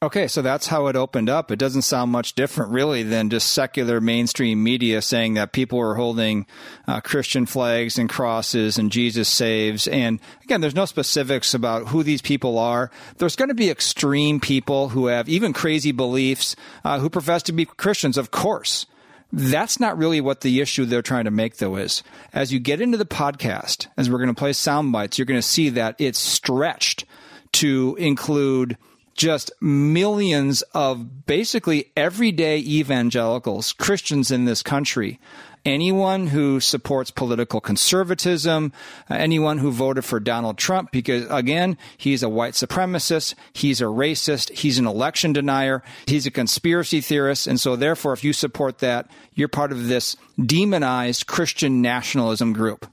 Okay, 0.07 0.29
so 0.29 0.41
that's 0.41 0.69
how 0.69 0.87
it 0.87 0.95
opened 0.95 1.29
up. 1.29 1.51
It 1.51 1.59
doesn't 1.59 1.83
sound 1.83 2.13
much 2.13 2.35
different, 2.35 2.71
really, 2.71 3.03
than 3.03 3.29
just 3.29 3.53
secular 3.53 4.01
mainstream 4.01 4.63
media 4.63 5.03
saying 5.03 5.35
that 5.35 5.51
people 5.51 5.81
are 5.81 5.97
holding 5.97 6.47
uh, 6.87 7.01
Christian 7.01 7.45
flags 7.45 7.99
and 7.99 8.09
crosses 8.09 8.79
and 8.79 8.93
Jesus 8.93 9.29
saves. 9.29 9.89
And 9.89 10.21
again, 10.45 10.61
there's 10.61 10.77
no 10.77 10.85
specifics 10.85 11.55
about 11.55 11.89
who 11.89 12.05
these 12.05 12.23
people 12.23 12.57
are. 12.57 12.89
There's 13.17 13.35
going 13.35 13.49
to 13.49 13.55
be 13.57 13.69
extreme 13.69 14.39
people 14.39 14.91
who 14.91 15.07
have 15.07 15.29
even 15.29 15.53
crazy 15.53 15.91
beliefs 15.91 16.55
uh, 16.85 17.01
who 17.01 17.11
profess 17.11 17.43
to 17.43 17.53
be 17.53 17.65
Christians, 17.65 18.17
of 18.17 18.31
course. 18.31 18.87
That's 19.33 19.81
not 19.81 19.99
really 19.99 20.21
what 20.21 20.43
the 20.43 20.61
issue 20.61 20.85
they're 20.85 21.03
trying 21.03 21.25
to 21.25 21.33
make, 21.33 21.57
though, 21.57 21.75
is. 21.75 22.05
As 22.33 22.53
you 22.53 22.61
get 22.61 22.81
into 22.81 22.97
the 22.97 23.07
podcast, 23.07 23.89
as 23.97 24.09
we're 24.09 24.19
going 24.19 24.29
to 24.29 24.39
play 24.39 24.53
sound 24.53 24.93
bites, 24.93 25.19
you're 25.19 25.27
going 25.27 25.37
to 25.41 25.43
see 25.43 25.71
that 25.71 25.97
it's 25.99 26.21
stretched 26.21 27.07
to 27.55 27.97
include 27.99 28.77
just 29.17 29.51
millions 29.61 30.63
of 30.75 31.27
basically 31.27 31.91
everyday 31.97 32.59
evangelicals, 32.59 33.73
Christians 33.73 34.31
in 34.31 34.45
this 34.45 34.63
country. 34.63 35.19
Anyone 35.65 36.29
who 36.29 36.61
supports 36.61 37.11
political 37.11 37.61
conservatism, 37.61 38.73
uh, 39.11 39.15
anyone 39.15 39.59
who 39.59 39.73
voted 39.73 40.05
for 40.05 40.21
Donald 40.21 40.59
Trump, 40.59 40.93
because 40.93 41.29
again, 41.29 41.77
he's 41.97 42.23
a 42.23 42.29
white 42.29 42.53
supremacist, 42.53 43.35
he's 43.53 43.81
a 43.81 43.87
racist, 43.87 44.53
he's 44.53 44.79
an 44.79 44.87
election 44.87 45.33
denier, 45.33 45.83
he's 46.07 46.25
a 46.25 46.31
conspiracy 46.31 47.01
theorist. 47.01 47.49
And 47.49 47.59
so 47.59 47.75
therefore, 47.75 48.13
if 48.13 48.23
you 48.23 48.33
support 48.33 48.79
that, 48.79 49.11
you're 49.35 49.49
part 49.49 49.73
of 49.73 49.89
this 49.89 50.17
demonized 50.41 51.27
Christian 51.27 51.83
nationalism 51.83 52.53
group. 52.53 52.87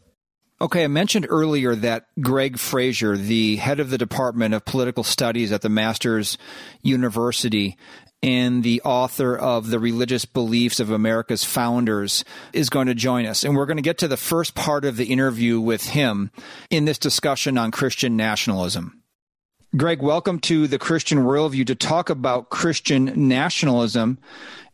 Okay, 0.63 0.85
I 0.85 0.87
mentioned 0.87 1.27
earlier 1.29 1.75
that 1.75 2.05
Gregg 2.21 2.57
Frazer, 2.57 3.17
the 3.17 3.57
head 3.57 3.81
of 3.81 3.89
the 3.89 3.97
Department 3.97 4.53
of 4.53 4.63
Political 4.63 5.03
Studies 5.03 5.51
at 5.51 5.61
the 5.61 5.67
Masters 5.67 6.37
University 6.81 7.75
and 8.21 8.63
the 8.63 8.81
author 8.83 9.35
of 9.35 9.67
The 9.67 9.79
Religious 9.79 10.23
Beliefs 10.23 10.79
of 10.79 10.89
America's 10.89 11.43
Founders, 11.43 12.23
is 12.53 12.69
going 12.69 12.87
to 12.87 12.95
join 12.95 13.25
us. 13.25 13.43
And 13.43 13.57
we're 13.57 13.65
going 13.65 13.75
to 13.75 13.83
get 13.83 13.97
to 13.97 14.07
the 14.07 14.15
first 14.15 14.55
part 14.55 14.85
of 14.85 14.95
the 14.95 15.07
interview 15.07 15.59
with 15.59 15.83
him 15.89 16.31
in 16.69 16.85
this 16.85 16.97
discussion 16.97 17.57
on 17.57 17.71
Christian 17.71 18.15
nationalism. 18.15 19.03
Gregg, 19.75 20.01
welcome 20.01 20.39
to 20.39 20.67
the 20.67 20.79
Christian 20.79 21.25
Worldview 21.25 21.67
to 21.67 21.75
talk 21.75 22.09
about 22.09 22.49
Christian 22.49 23.27
nationalism. 23.27 24.17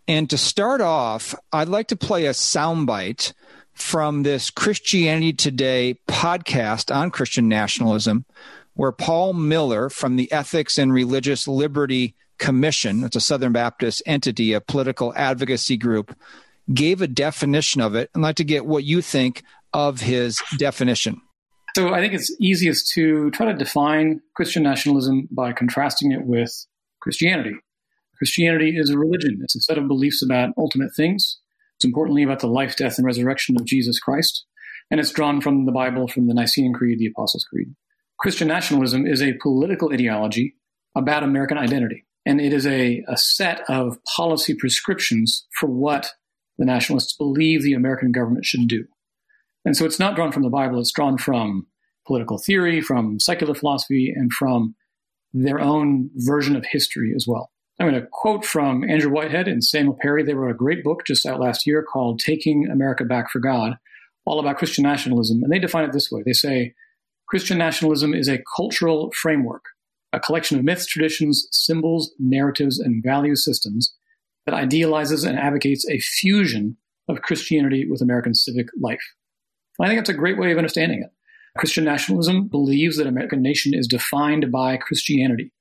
And 0.07 0.29
to 0.29 0.37
start 0.37 0.81
off, 0.81 1.33
I'd 1.51 1.67
like 1.67 1.87
to 1.87 1.95
play 1.95 2.27
a 2.27 2.31
soundbite 2.31 3.33
from 3.81 4.23
this 4.23 4.49
Christianity 4.49 5.33
Today 5.33 5.99
podcast 6.07 6.93
on 6.95 7.11
Christian 7.11 7.47
nationalism, 7.47 8.25
where 8.73 8.91
Paul 8.91 9.33
Miller 9.33 9.89
from 9.89 10.15
the 10.15 10.31
Ethics 10.31 10.77
and 10.77 10.93
Religious 10.93 11.47
Liberty 11.47 12.15
Commission, 12.37 13.03
it's 13.03 13.15
a 13.15 13.21
Southern 13.21 13.51
Baptist 13.51 14.01
entity, 14.05 14.53
a 14.53 14.61
political 14.61 15.13
advocacy 15.15 15.77
group, 15.77 16.15
gave 16.73 17.01
a 17.01 17.07
definition 17.07 17.81
of 17.81 17.95
it. 17.95 18.09
I'd 18.15 18.21
like 18.21 18.35
to 18.37 18.43
get 18.43 18.65
what 18.65 18.83
you 18.83 19.01
think 19.01 19.43
of 19.73 20.01
his 20.01 20.41
definition. 20.57 21.21
So 21.75 21.93
I 21.93 21.99
think 21.99 22.13
it's 22.13 22.35
easiest 22.39 22.91
to 22.93 23.29
try 23.31 23.45
to 23.51 23.57
define 23.57 24.21
Christian 24.35 24.63
nationalism 24.63 25.27
by 25.31 25.53
contrasting 25.53 26.11
it 26.11 26.25
with 26.25 26.65
Christianity. 26.99 27.55
Christianity 28.17 28.77
is 28.77 28.89
a 28.89 28.97
religion. 28.97 29.39
It's 29.43 29.55
a 29.55 29.61
set 29.61 29.77
of 29.77 29.87
beliefs 29.87 30.23
about 30.23 30.49
ultimate 30.57 30.95
things. 30.95 31.39
It's 31.79 31.85
importantly 31.85 32.23
about 32.23 32.41
the 32.41 32.47
life, 32.47 32.75
death, 32.75 32.97
and 32.97 33.05
resurrection 33.05 33.55
of 33.55 33.63
Jesus 33.63 33.99
Christ. 33.99 34.43
And 34.91 34.99
it's 34.99 35.13
drawn 35.13 35.39
from 35.39 35.65
the 35.65 35.71
Bible, 35.71 36.09
from 36.09 36.27
the 36.27 36.33
Nicene 36.33 36.73
Creed, 36.73 36.99
the 36.99 37.07
Apostles' 37.07 37.45
Creed. 37.49 37.73
Christian 38.19 38.49
nationalism 38.49 39.07
is 39.07 39.21
a 39.21 39.37
political 39.41 39.93
ideology 39.93 40.55
about 40.93 41.23
American 41.23 41.57
identity. 41.57 42.05
And 42.25 42.41
it 42.41 42.51
is 42.51 42.67
a, 42.67 43.01
a 43.07 43.15
set 43.15 43.61
of 43.69 43.97
policy 44.03 44.53
prescriptions 44.55 45.47
for 45.57 45.67
what 45.67 46.11
the 46.57 46.65
nationalists 46.65 47.15
believe 47.15 47.63
the 47.63 47.75
American 47.75 48.11
government 48.11 48.43
should 48.43 48.67
do. 48.67 48.83
And 49.63 49.77
so 49.77 49.85
it's 49.85 49.99
not 49.99 50.15
drawn 50.17 50.33
from 50.33 50.43
the 50.43 50.49
Bible, 50.49 50.81
it's 50.81 50.91
drawn 50.91 51.17
from 51.17 51.65
political 52.05 52.39
theory, 52.39 52.81
from 52.81 53.21
secular 53.21 53.53
philosophy, 53.53 54.13
and 54.13 54.33
from 54.33 54.75
their 55.31 55.61
own 55.61 56.09
version 56.15 56.57
of 56.57 56.65
history 56.65 57.13
as 57.15 57.25
well. 57.25 57.51
I'm 57.79 57.89
going 57.89 58.01
to 58.01 58.07
quote 58.11 58.43
from 58.43 58.83
Andrew 58.83 59.09
Whitehead 59.09 59.47
and 59.47 59.63
Samuel 59.63 59.97
Perry. 60.01 60.21
They 60.21 60.33
wrote 60.33 60.51
a 60.51 60.57
great 60.57 60.83
book 60.83 61.05
just 61.07 61.25
out 61.25 61.39
last 61.39 61.65
year 61.65 61.81
called 61.81 62.19
Taking 62.19 62.67
America 62.69 63.05
Back 63.05 63.31
for 63.31 63.39
God, 63.39 63.77
all 64.25 64.39
about 64.41 64.57
Christian 64.57 64.83
nationalism. 64.83 65.41
And 65.41 65.51
they 65.51 65.59
define 65.59 65.85
it 65.85 65.93
this 65.93 66.11
way 66.11 66.21
they 66.25 66.33
say, 66.33 66.73
Christian 67.29 67.57
nationalism 67.57 68.13
is 68.13 68.27
a 68.27 68.43
cultural 68.57 69.13
framework, 69.15 69.63
a 70.11 70.19
collection 70.19 70.59
of 70.59 70.65
myths, 70.65 70.87
traditions, 70.87 71.47
symbols, 71.51 72.11
narratives, 72.19 72.79
and 72.79 73.01
value 73.01 73.35
systems 73.35 73.95
that 74.45 74.55
idealizes 74.55 75.23
and 75.23 75.39
advocates 75.39 75.87
a 75.89 75.99
fusion 75.99 76.75
of 77.07 77.21
Christianity 77.21 77.87
with 77.89 78.01
American 78.01 78.35
civic 78.35 78.67
life. 78.81 79.13
And 79.77 79.85
I 79.85 79.89
think 79.89 79.99
that's 79.99 80.09
a 80.09 80.19
great 80.19 80.37
way 80.37 80.51
of 80.51 80.57
understanding 80.57 81.01
it. 81.01 81.11
Christian 81.57 81.85
nationalism 81.85 82.49
believes 82.49 82.97
that 82.97 83.07
American 83.07 83.41
nation 83.41 83.73
is 83.73 83.87
defined 83.87 84.51
by 84.51 84.75
Christianity 84.75 85.53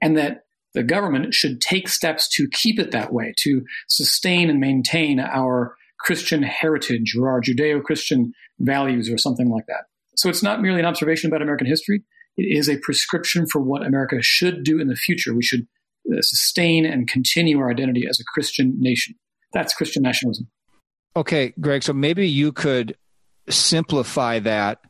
and 0.00 0.16
that 0.16 0.45
the 0.76 0.82
government 0.82 1.32
should 1.32 1.62
take 1.62 1.88
steps 1.88 2.28
to 2.28 2.46
keep 2.52 2.78
it 2.78 2.90
that 2.90 3.10
way, 3.10 3.32
to 3.38 3.64
sustain 3.88 4.50
and 4.50 4.60
maintain 4.60 5.18
our 5.18 5.74
Christian 6.00 6.42
heritage 6.42 7.16
or 7.18 7.30
our 7.30 7.40
Judeo 7.40 7.82
Christian 7.82 8.34
values 8.58 9.10
or 9.10 9.16
something 9.16 9.48
like 9.48 9.64
that. 9.68 9.84
So 10.16 10.28
it's 10.28 10.42
not 10.42 10.60
merely 10.60 10.80
an 10.80 10.84
observation 10.84 11.30
about 11.30 11.40
American 11.40 11.66
history, 11.66 12.02
it 12.36 12.42
is 12.42 12.68
a 12.68 12.76
prescription 12.76 13.46
for 13.46 13.62
what 13.62 13.86
America 13.86 14.18
should 14.20 14.64
do 14.64 14.78
in 14.78 14.88
the 14.88 14.96
future. 14.96 15.34
We 15.34 15.42
should 15.42 15.66
uh, 16.12 16.20
sustain 16.20 16.84
and 16.84 17.08
continue 17.08 17.58
our 17.58 17.70
identity 17.70 18.06
as 18.06 18.20
a 18.20 18.24
Christian 18.24 18.74
nation. 18.78 19.14
That's 19.54 19.72
Christian 19.72 20.02
nationalism. 20.02 20.48
Okay, 21.16 21.54
Gregg, 21.58 21.84
so 21.84 21.94
maybe 21.94 22.28
you 22.28 22.52
could 22.52 22.98
simplify 23.48 24.40
that 24.40 24.80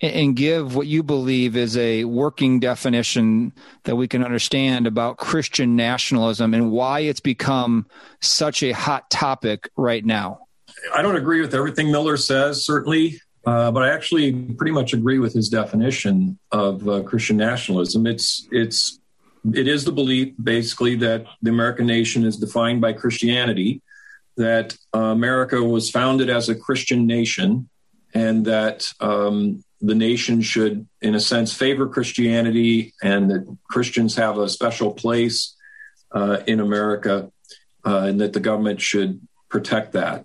and 0.00 0.36
give 0.36 0.76
what 0.76 0.86
you 0.86 1.02
believe 1.02 1.56
is 1.56 1.76
a 1.76 2.04
working 2.04 2.60
definition 2.60 3.52
that 3.84 3.96
we 3.96 4.06
can 4.06 4.22
understand 4.22 4.86
about 4.86 5.16
Christian 5.16 5.74
nationalism 5.74 6.52
and 6.52 6.70
why 6.70 7.00
it's 7.00 7.20
become 7.20 7.86
such 8.20 8.62
a 8.62 8.72
hot 8.72 9.08
topic 9.10 9.70
right 9.76 10.04
now. 10.04 10.40
I 10.94 11.02
don't 11.02 11.16
agree 11.16 11.40
with 11.40 11.54
everything 11.54 11.90
Miller 11.90 12.16
says, 12.16 12.64
certainly, 12.64 13.20
uh, 13.46 13.70
but 13.70 13.82
I 13.82 13.90
actually 13.90 14.32
pretty 14.32 14.72
much 14.72 14.92
agree 14.92 15.18
with 15.18 15.32
his 15.32 15.48
definition 15.48 16.38
of 16.52 16.86
uh, 16.88 17.02
Christian 17.02 17.36
nationalism. 17.36 18.06
It's 18.06 18.46
it's 18.50 18.98
it 19.54 19.68
is 19.68 19.84
the 19.84 19.92
belief, 19.92 20.34
basically, 20.42 20.96
that 20.96 21.24
the 21.40 21.50
American 21.50 21.86
nation 21.86 22.24
is 22.24 22.36
defined 22.36 22.80
by 22.80 22.92
Christianity, 22.92 23.80
that 24.36 24.76
uh, 24.94 24.98
America 24.98 25.62
was 25.62 25.88
founded 25.88 26.28
as 26.28 26.48
a 26.48 26.54
Christian 26.54 27.06
nation, 27.06 27.68
and 28.12 28.44
that 28.46 28.92
um, 29.00 29.62
the 29.80 29.94
nation 29.94 30.40
should, 30.40 30.86
in 31.00 31.14
a 31.14 31.20
sense, 31.20 31.52
favor 31.52 31.88
Christianity 31.88 32.94
and 33.02 33.30
that 33.30 33.56
Christians 33.68 34.16
have 34.16 34.38
a 34.38 34.48
special 34.48 34.92
place 34.92 35.54
uh, 36.12 36.38
in 36.46 36.60
America 36.60 37.30
uh, 37.84 37.98
and 37.98 38.20
that 38.20 38.32
the 38.32 38.40
government 38.40 38.80
should 38.80 39.20
protect 39.48 39.92
that. 39.92 40.24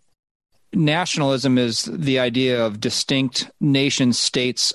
Nationalism 0.74 1.58
is 1.58 1.84
the 1.84 2.20
idea 2.20 2.66
of 2.66 2.80
distinct 2.80 3.52
nation 3.60 4.14
states 4.14 4.74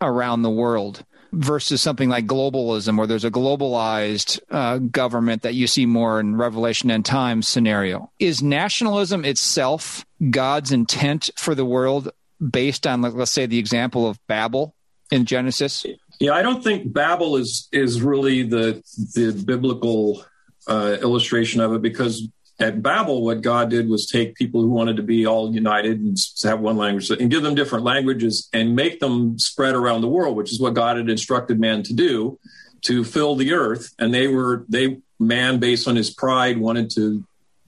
around 0.00 0.42
the 0.42 0.50
world 0.50 1.04
versus 1.32 1.82
something 1.82 2.08
like 2.08 2.26
globalism, 2.26 2.96
where 2.96 3.06
there's 3.06 3.24
a 3.24 3.30
globalized 3.30 4.40
uh, 4.50 4.78
government 4.78 5.42
that 5.42 5.54
you 5.54 5.66
see 5.66 5.86
more 5.86 6.20
in 6.20 6.36
Revelation 6.36 6.90
and 6.90 7.04
Times 7.04 7.46
scenario. 7.48 8.10
Is 8.18 8.42
nationalism 8.42 9.24
itself 9.24 10.06
God's 10.30 10.72
intent 10.72 11.30
for 11.36 11.54
the 11.54 11.64
world 11.64 12.10
based 12.38 12.86
on, 12.86 13.02
let's 13.02 13.32
say, 13.32 13.46
the 13.46 13.58
example 13.58 14.08
of 14.08 14.18
Babel 14.26 14.74
in 15.10 15.24
Genesis? 15.24 15.84
Yeah, 16.20 16.32
I 16.32 16.42
don't 16.42 16.62
think 16.62 16.92
Babel 16.92 17.36
is 17.36 17.68
is 17.72 18.02
really 18.02 18.42
the 18.42 18.82
the 19.14 19.32
biblical 19.44 20.24
uh, 20.66 20.96
illustration 21.00 21.60
of 21.60 21.72
it 21.72 21.82
because 21.82 22.28
at 22.60 22.82
Babel, 22.82 23.24
what 23.24 23.40
God 23.40 23.70
did 23.70 23.88
was 23.88 24.06
take 24.06 24.34
people 24.34 24.60
who 24.60 24.68
wanted 24.68 24.96
to 24.96 25.02
be 25.02 25.26
all 25.26 25.54
united 25.54 26.00
and 26.00 26.16
have 26.42 26.58
one 26.58 26.76
language 26.76 27.08
and 27.10 27.30
give 27.30 27.42
them 27.42 27.54
different 27.54 27.84
languages 27.84 28.48
and 28.52 28.74
make 28.74 28.98
them 28.98 29.38
spread 29.38 29.76
around 29.76 30.00
the 30.00 30.08
world, 30.08 30.36
which 30.36 30.50
is 30.50 30.60
what 30.60 30.74
God 30.74 30.96
had 30.96 31.08
instructed 31.08 31.60
man 31.60 31.84
to 31.84 31.94
do 31.94 32.38
to 32.82 33.04
fill 33.04 33.36
the 33.36 33.52
earth. 33.52 33.94
And 33.98 34.12
they 34.12 34.26
were 34.26 34.64
they 34.68 34.98
man 35.20 35.58
based 35.58 35.86
on 35.86 35.94
his 35.94 36.10
pride 36.10 36.58
wanted 36.58 36.90
to 36.90 37.24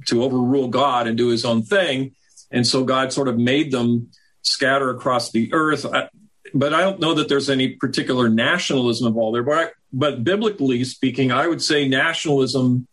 to 0.07 0.25
overrule 0.25 0.69
God 0.69 1.07
and 1.07 1.17
do 1.17 1.29
his 1.29 1.45
own 1.45 1.63
thing, 1.63 2.13
and 2.51 2.67
so 2.67 2.83
God 2.85 3.13
sort 3.13 3.29
of 3.29 3.39
made 3.39 3.71
them 3.71 4.11
scatter 4.43 4.91
across 4.91 5.31
the 5.31 5.53
earth. 5.53 5.87
I, 5.87 6.09
but 6.55 6.75
I 6.75 6.81
don't 6.81 7.01
know 7.01 7.15
that 7.15 7.29
there's 7.29 7.51
any 7.51 7.71
particular 7.71 8.29
nationalism 8.29 9.07
involved 9.07 9.37
there. 9.37 9.43
But, 9.43 9.59
I, 9.59 9.71
but 9.93 10.25
biblically 10.25 10.85
speaking, 10.85 11.33
I 11.33 11.47
would 11.47 11.63
say 11.63 11.89
nationalism 11.89 12.87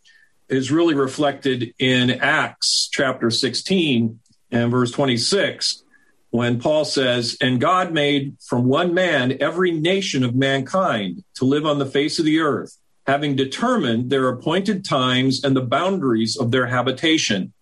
is 0.48 0.70
really 0.70 0.94
reflected 0.94 1.74
in 1.78 2.10
Acts 2.10 2.88
chapter 2.90 3.30
16 3.30 4.20
and 4.50 4.70
verse 4.70 4.90
26, 4.92 5.84
when 6.30 6.60
Paul 6.60 6.84
says, 6.84 7.36
And 7.40 7.60
God 7.60 7.92
made 7.92 8.36
from 8.46 8.64
one 8.64 8.94
man 8.94 9.36
every 9.40 9.70
nation 9.70 10.24
of 10.24 10.34
mankind 10.34 11.24
to 11.34 11.44
live 11.44 11.66
on 11.66 11.78
the 11.78 11.86
face 11.86 12.18
of 12.18 12.24
the 12.24 12.40
earth, 12.40 12.76
having 13.06 13.36
determined 13.36 14.10
their 14.10 14.28
appointed 14.28 14.84
times 14.84 15.44
and 15.44 15.54
the 15.54 15.62
boundaries 15.62 16.36
of 16.36 16.50
their 16.50 16.66
habitation. 16.66 17.52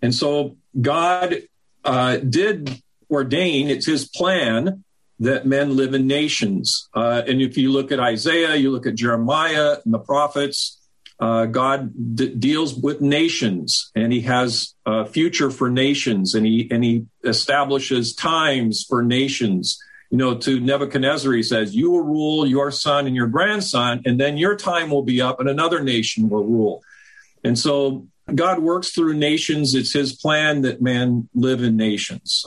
And 0.00 0.14
so 0.14 0.56
God 0.80 1.42
uh, 1.84 2.16
did 2.16 2.82
ordain, 3.14 3.68
it's 3.68 3.86
his 3.86 4.06
plan 4.08 4.84
that 5.20 5.46
men 5.46 5.76
live 5.76 5.94
in 5.94 6.06
nations. 6.06 6.88
Uh, 6.94 7.22
and 7.26 7.40
if 7.40 7.56
you 7.56 7.70
look 7.70 7.92
at 7.92 8.00
Isaiah, 8.00 8.56
you 8.56 8.70
look 8.70 8.86
at 8.86 8.94
Jeremiah 8.94 9.76
and 9.84 9.94
the 9.94 9.98
prophets, 9.98 10.80
uh, 11.20 11.46
God 11.46 12.16
d- 12.16 12.34
deals 12.34 12.74
with 12.74 13.00
nations 13.00 13.92
and 13.94 14.12
he 14.12 14.22
has 14.22 14.74
a 14.84 15.06
future 15.06 15.50
for 15.50 15.70
nations 15.70 16.34
and 16.34 16.44
he, 16.44 16.68
and 16.70 16.82
he 16.82 17.06
establishes 17.22 18.14
times 18.14 18.84
for 18.88 19.02
nations. 19.02 19.78
You 20.10 20.18
know, 20.18 20.36
to 20.38 20.60
Nebuchadnezzar, 20.60 21.32
he 21.32 21.42
says, 21.42 21.74
You 21.74 21.90
will 21.92 22.02
rule 22.02 22.46
your 22.46 22.70
son 22.70 23.06
and 23.06 23.16
your 23.16 23.26
grandson, 23.26 24.02
and 24.04 24.20
then 24.20 24.36
your 24.36 24.54
time 24.54 24.90
will 24.90 25.02
be 25.02 25.20
up 25.20 25.40
and 25.40 25.48
another 25.48 25.82
nation 25.82 26.28
will 26.28 26.44
rule. 26.44 26.82
And 27.42 27.58
so 27.58 28.06
God 28.32 28.60
works 28.60 28.90
through 28.90 29.14
nations. 29.14 29.74
It's 29.74 29.92
his 29.92 30.14
plan 30.14 30.62
that 30.62 30.80
men 30.80 31.28
live 31.34 31.62
in 31.62 31.76
nations. 31.76 32.46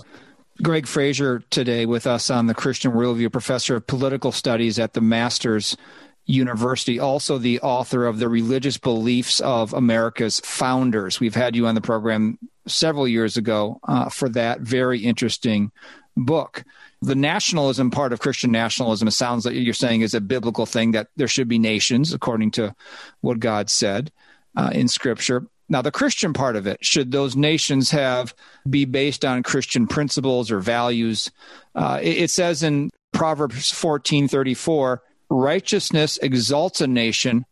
Gregg 0.61 0.87
Frazer 0.87 1.43
today 1.49 1.85
with 1.85 2.07
us 2.07 2.29
on 2.29 2.47
the 2.47 2.53
Christian 2.53 2.91
Worldview, 2.91 3.31
professor 3.31 3.75
of 3.75 3.85
political 3.87 4.31
studies 4.31 4.79
at 4.79 4.93
the 4.93 5.01
Masters 5.01 5.77
University, 6.25 6.99
also 6.99 7.37
the 7.37 7.59
author 7.61 8.05
of 8.05 8.19
The 8.19 8.27
Religious 8.27 8.77
Beliefs 8.77 9.39
of 9.39 9.73
America's 9.73 10.39
Founders. 10.41 11.19
We've 11.19 11.35
had 11.35 11.55
you 11.55 11.67
on 11.67 11.75
the 11.75 11.81
program 11.81 12.37
several 12.65 13.07
years 13.07 13.37
ago 13.37 13.79
uh, 13.87 14.09
for 14.09 14.29
that 14.29 14.61
very 14.61 14.99
interesting 14.99 15.71
book. 16.17 16.63
The 17.01 17.15
nationalism 17.15 17.91
part 17.91 18.11
of 18.11 18.19
Christian 18.19 18.51
nationalism, 18.51 19.07
it 19.07 19.11
sounds 19.11 19.45
like 19.45 19.55
you're 19.55 19.73
saying, 19.73 20.01
is 20.01 20.15
a 20.15 20.21
biblical 20.21 20.65
thing 20.65 20.91
that 20.91 21.07
there 21.15 21.27
should 21.27 21.47
be 21.47 21.59
nations 21.59 22.13
according 22.13 22.51
to 22.51 22.75
what 23.21 23.39
God 23.39 23.69
said 23.69 24.11
uh, 24.55 24.71
in 24.73 24.87
Scripture. 24.87 25.47
Now, 25.69 25.81
the 25.81 25.91
Christian 25.91 26.33
part 26.33 26.55
of 26.55 26.65
it, 26.65 26.83
should 26.83 27.11
those 27.11 27.35
nations 27.35 27.91
have 27.91 28.33
be 28.69 28.85
based 28.85 29.25
on 29.25 29.43
Christian 29.43 29.85
principles 29.85 30.49
or 30.49 30.59
values? 30.59 31.29
Uh, 31.75 31.99
it, 32.01 32.17
it 32.17 32.29
says 32.29 32.63
in 32.63 32.89
Proverbs 33.11 33.71
fourteen 33.71 34.27
thirty 34.27 34.53
four, 34.53 35.01
righteousness 35.29 36.17
exalts 36.21 36.81
a 36.81 36.87
nation, 36.87 37.45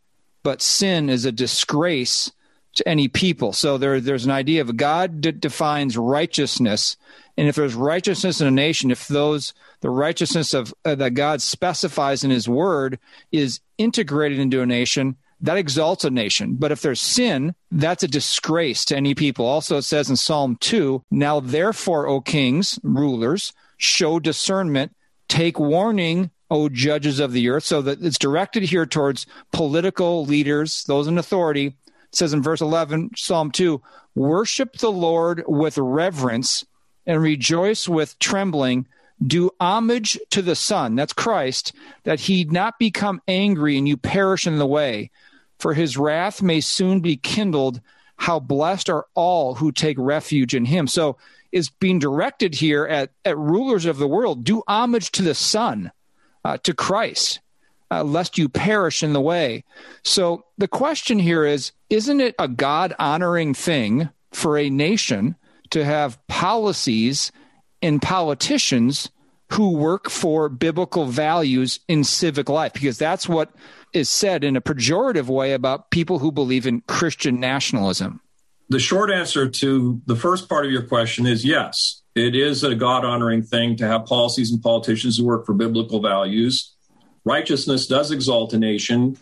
but 0.43 0.61
sin 0.61 1.09
is 1.09 1.26
a 1.26 1.32
disgrace 1.32 2.32
to 2.76 2.88
any 2.88 3.07
people. 3.07 3.53
So 3.53 3.78
there, 3.78 3.99
there's 3.99 4.26
an 4.26 4.32
idea 4.32 4.61
of 4.61 4.78
God 4.78 5.22
d- 5.22 5.32
defines 5.32 5.97
righteousness, 5.97 6.97
and 7.38 7.47
if 7.47 7.55
there's 7.55 7.74
righteousness 7.74 8.41
in 8.41 8.47
a 8.47 8.51
nation, 8.51 8.91
if 8.91 9.07
those 9.07 9.53
the 9.82 9.89
righteousness 9.89 10.53
of 10.53 10.74
uh, 10.86 10.95
that 10.95 11.16
God 11.16 11.41
specifies 11.41 12.24
in 12.24 12.32
His 12.32 12.47
Word 12.47 12.99
is 13.32 13.59
integrated 13.78 14.39
into 14.39 14.61
a 14.61 14.66
nation, 14.66 15.18
that 15.42 15.58
exalts 15.58 16.06
a 16.06 16.10
nation. 16.10 16.56
But 16.56 16.72
if 16.72 16.82
there's 16.82 17.02
sin, 17.02 17.56
that's 17.72 18.04
a 18.04 18.08
disgrace 18.08 18.86
to 18.86 18.96
any 18.96 19.16
people. 19.16 19.46
Also, 19.46 19.78
it 19.78 19.84
says 19.84 20.10
in 20.10 20.16
Psalm 20.16 20.58
2 20.60 21.04
Now 21.12 21.40
therefore, 21.40 22.08
O 22.08 22.22
kings, 22.22 22.80
rulers, 22.84 23.54
show 23.78 24.20
discernment, 24.20 24.96
take 25.28 25.60
warning, 25.60 26.32
O 26.50 26.70
judges 26.70 27.20
of 27.20 27.32
the 27.32 27.50
earth. 27.50 27.64
So 27.64 27.82
that 27.82 28.02
it's 28.02 28.18
directed 28.18 28.64
here 28.64 28.86
towards 28.86 29.26
political 29.52 30.26
leaders, 30.26 30.84
those 30.84 31.08
in 31.08 31.18
authority. 31.18 31.68
It 31.68 32.16
says 32.16 32.34
in 32.34 32.42
verse 32.42 32.62
11, 32.62 33.12
Psalm 33.16 33.52
2 33.52 33.82
Worship 34.16 34.78
the 34.78 34.92
Lord 34.92 35.44
with 35.46 35.78
reverence 35.78 36.66
and 37.06 37.22
rejoice 37.22 37.88
with 37.88 38.18
trembling. 38.20 38.88
Do 39.26 39.51
homage 39.59 40.20
to 40.32 40.41
the 40.41 40.55
Son, 40.55 40.95
that's 40.95 41.13
Christ, 41.13 41.74
that 42.03 42.20
he 42.22 42.43
not 42.45 42.80
become 42.80 43.22
angry 43.28 43.78
and 43.78 43.88
you 43.88 43.97
perish 43.97 44.45
in 44.45 44.57
the 44.57 44.66
way, 44.66 45.11
for 45.59 45.74
his 45.74 45.97
wrath 45.97 46.41
may 46.41 46.61
soon 46.61 46.99
be 46.99 47.18
kindled. 47.18 47.82
How 48.18 48.39
blessed 48.39 48.89
are 48.89 49.05
all 49.13 49.55
who 49.55 49.72
take 49.72 49.97
refuge 49.99 50.53
in 50.53 50.66
him. 50.66 50.88
So 50.88 51.18
is 51.51 51.70
being 51.70 51.99
directed 51.99 52.55
here 52.55 52.86
at, 52.86 53.11
at 53.24 53.38
rulers 53.38 53.86
of 53.86 53.97
the 53.97 54.07
world. 54.07 54.43
Do 54.43 54.63
homage 54.68 55.11
to 55.11 55.22
the 55.22 55.36
Son, 55.36 55.91
uh, 56.43 56.57
to 56.63 56.74
Christ 56.74 57.39
uh, 57.91 58.03
lest 58.03 58.38
you 58.38 58.49
perish 58.49 59.03
in 59.03 59.13
the 59.13 59.22
way. 59.22 59.63
So 60.03 60.45
the 60.57 60.68
question 60.68 61.20
here 61.20 61.45
is 61.45 61.72
isn't 61.89 62.20
it 62.20 62.36
a 62.39 62.47
God 62.47 62.93
honoring 62.99 63.53
thing 63.53 64.09
for 64.32 64.57
a 64.57 64.70
nation 64.70 65.36
to 65.70 65.86
have 65.86 66.26
policies 66.28 67.32
and 67.82 68.01
politicians 68.01 69.09
who 69.51 69.71
work 69.71 70.09
for 70.09 70.49
biblical 70.49 71.05
values 71.05 71.80
in 71.88 72.03
civic 72.03 72.49
life? 72.49 72.73
Because 72.73 72.97
that's 72.97 73.30
what 73.30 73.51
is 73.93 74.09
said 74.09 74.43
in 74.43 74.55
a 74.55 74.61
pejorative 74.61 75.28
way 75.28 75.53
about 75.53 75.91
people 75.91 76.19
who 76.19 76.32
believe 76.32 76.65
in 76.65 76.82
Christian 76.82 77.39
nationalism. 77.39 78.21
The 78.69 78.80
short 78.80 79.11
answer 79.11 79.47
to 79.47 80.01
the 80.07 80.15
first 80.15 80.49
part 80.49 80.65
of 80.65 80.71
your 80.71 80.82
question 80.84 81.28
is 81.28 81.45
yes. 81.45 82.01
It 82.15 82.36
is 82.36 82.63
a 82.63 82.76
God 82.76 83.05
honoring 83.05 83.43
thing 83.43 83.76
to 83.78 83.88
have 83.88 84.05
policies 84.05 84.51
and 84.51 84.61
politicians 84.61 85.17
who 85.17 85.26
work 85.26 85.45
for 85.45 85.53
biblical 85.53 86.01
values 86.01 86.76
righteousness 87.26 87.88
does 87.88 88.11
exalt 88.11 88.53
a 88.53 88.57
nation. 88.57 89.17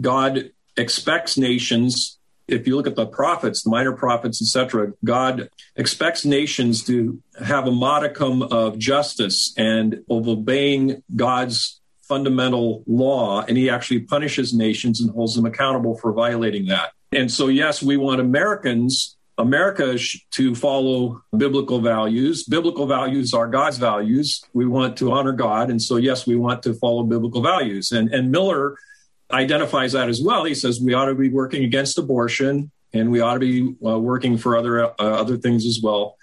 God 0.00 0.50
expects 0.76 1.38
nations. 1.38 2.18
If 2.46 2.66
you 2.66 2.76
look 2.76 2.86
at 2.86 2.96
the 2.96 3.06
prophets, 3.06 3.62
the 3.62 3.70
minor 3.70 3.92
prophets, 3.92 4.42
etc., 4.42 4.92
God 5.04 5.48
expects 5.76 6.24
nations 6.24 6.84
to 6.84 7.20
have 7.42 7.66
a 7.66 7.72
modicum 7.72 8.42
of 8.42 8.78
justice 8.78 9.54
and 9.56 10.04
of 10.10 10.28
obeying 10.28 11.02
God's 11.14 11.80
fundamental 12.02 12.84
law, 12.86 13.42
and 13.42 13.56
He 13.56 13.70
actually 13.70 14.00
punishes 14.00 14.52
nations 14.52 15.00
and 15.00 15.10
holds 15.10 15.34
them 15.34 15.46
accountable 15.46 15.96
for 15.96 16.12
violating 16.12 16.66
that. 16.66 16.92
And 17.12 17.30
so, 17.30 17.48
yes, 17.48 17.82
we 17.82 17.96
want 17.96 18.20
Americans 18.20 19.16
America 19.36 19.98
to 20.30 20.54
follow 20.54 21.22
biblical 21.36 21.80
values. 21.80 22.44
Biblical 22.44 22.86
values 22.86 23.34
are 23.34 23.48
God's 23.48 23.78
values. 23.78 24.44
We 24.52 24.66
want 24.66 24.96
to 24.98 25.12
honor 25.12 25.32
God. 25.32 25.70
And 25.70 25.82
so, 25.82 25.96
yes, 25.96 26.26
we 26.26 26.36
want 26.36 26.62
to 26.64 26.74
follow 26.74 27.02
biblical 27.02 27.42
values. 27.42 27.90
And, 27.90 28.12
and 28.14 28.30
Miller 28.30 28.76
identifies 29.30 29.92
that 29.92 30.08
as 30.08 30.22
well. 30.22 30.44
He 30.44 30.54
says 30.54 30.80
we 30.80 30.94
ought 30.94 31.06
to 31.06 31.14
be 31.14 31.28
working 31.28 31.64
against 31.64 31.98
abortion 31.98 32.70
and 32.92 33.10
we 33.10 33.20
ought 33.20 33.34
to 33.34 33.40
be 33.40 33.74
uh, 33.86 33.98
working 33.98 34.38
for 34.38 34.56
other, 34.56 34.84
uh, 34.86 34.92
other 34.98 35.36
things 35.36 35.66
as 35.66 35.80
well. 35.82 36.16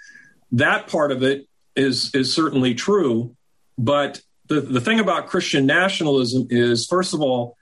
That 0.52 0.88
part 0.88 1.12
of 1.12 1.24
it 1.24 1.48
is, 1.76 2.14
is 2.14 2.34
certainly 2.34 2.76
true. 2.76 3.36
But 3.78 4.22
the, 4.48 4.62
the 4.62 4.82
thing 4.82 5.00
about 5.00 5.28
Christian 5.28 5.66
nationalism 5.66 6.48
is, 6.50 6.86
first 6.86 7.14
of 7.14 7.22
all, 7.22 7.58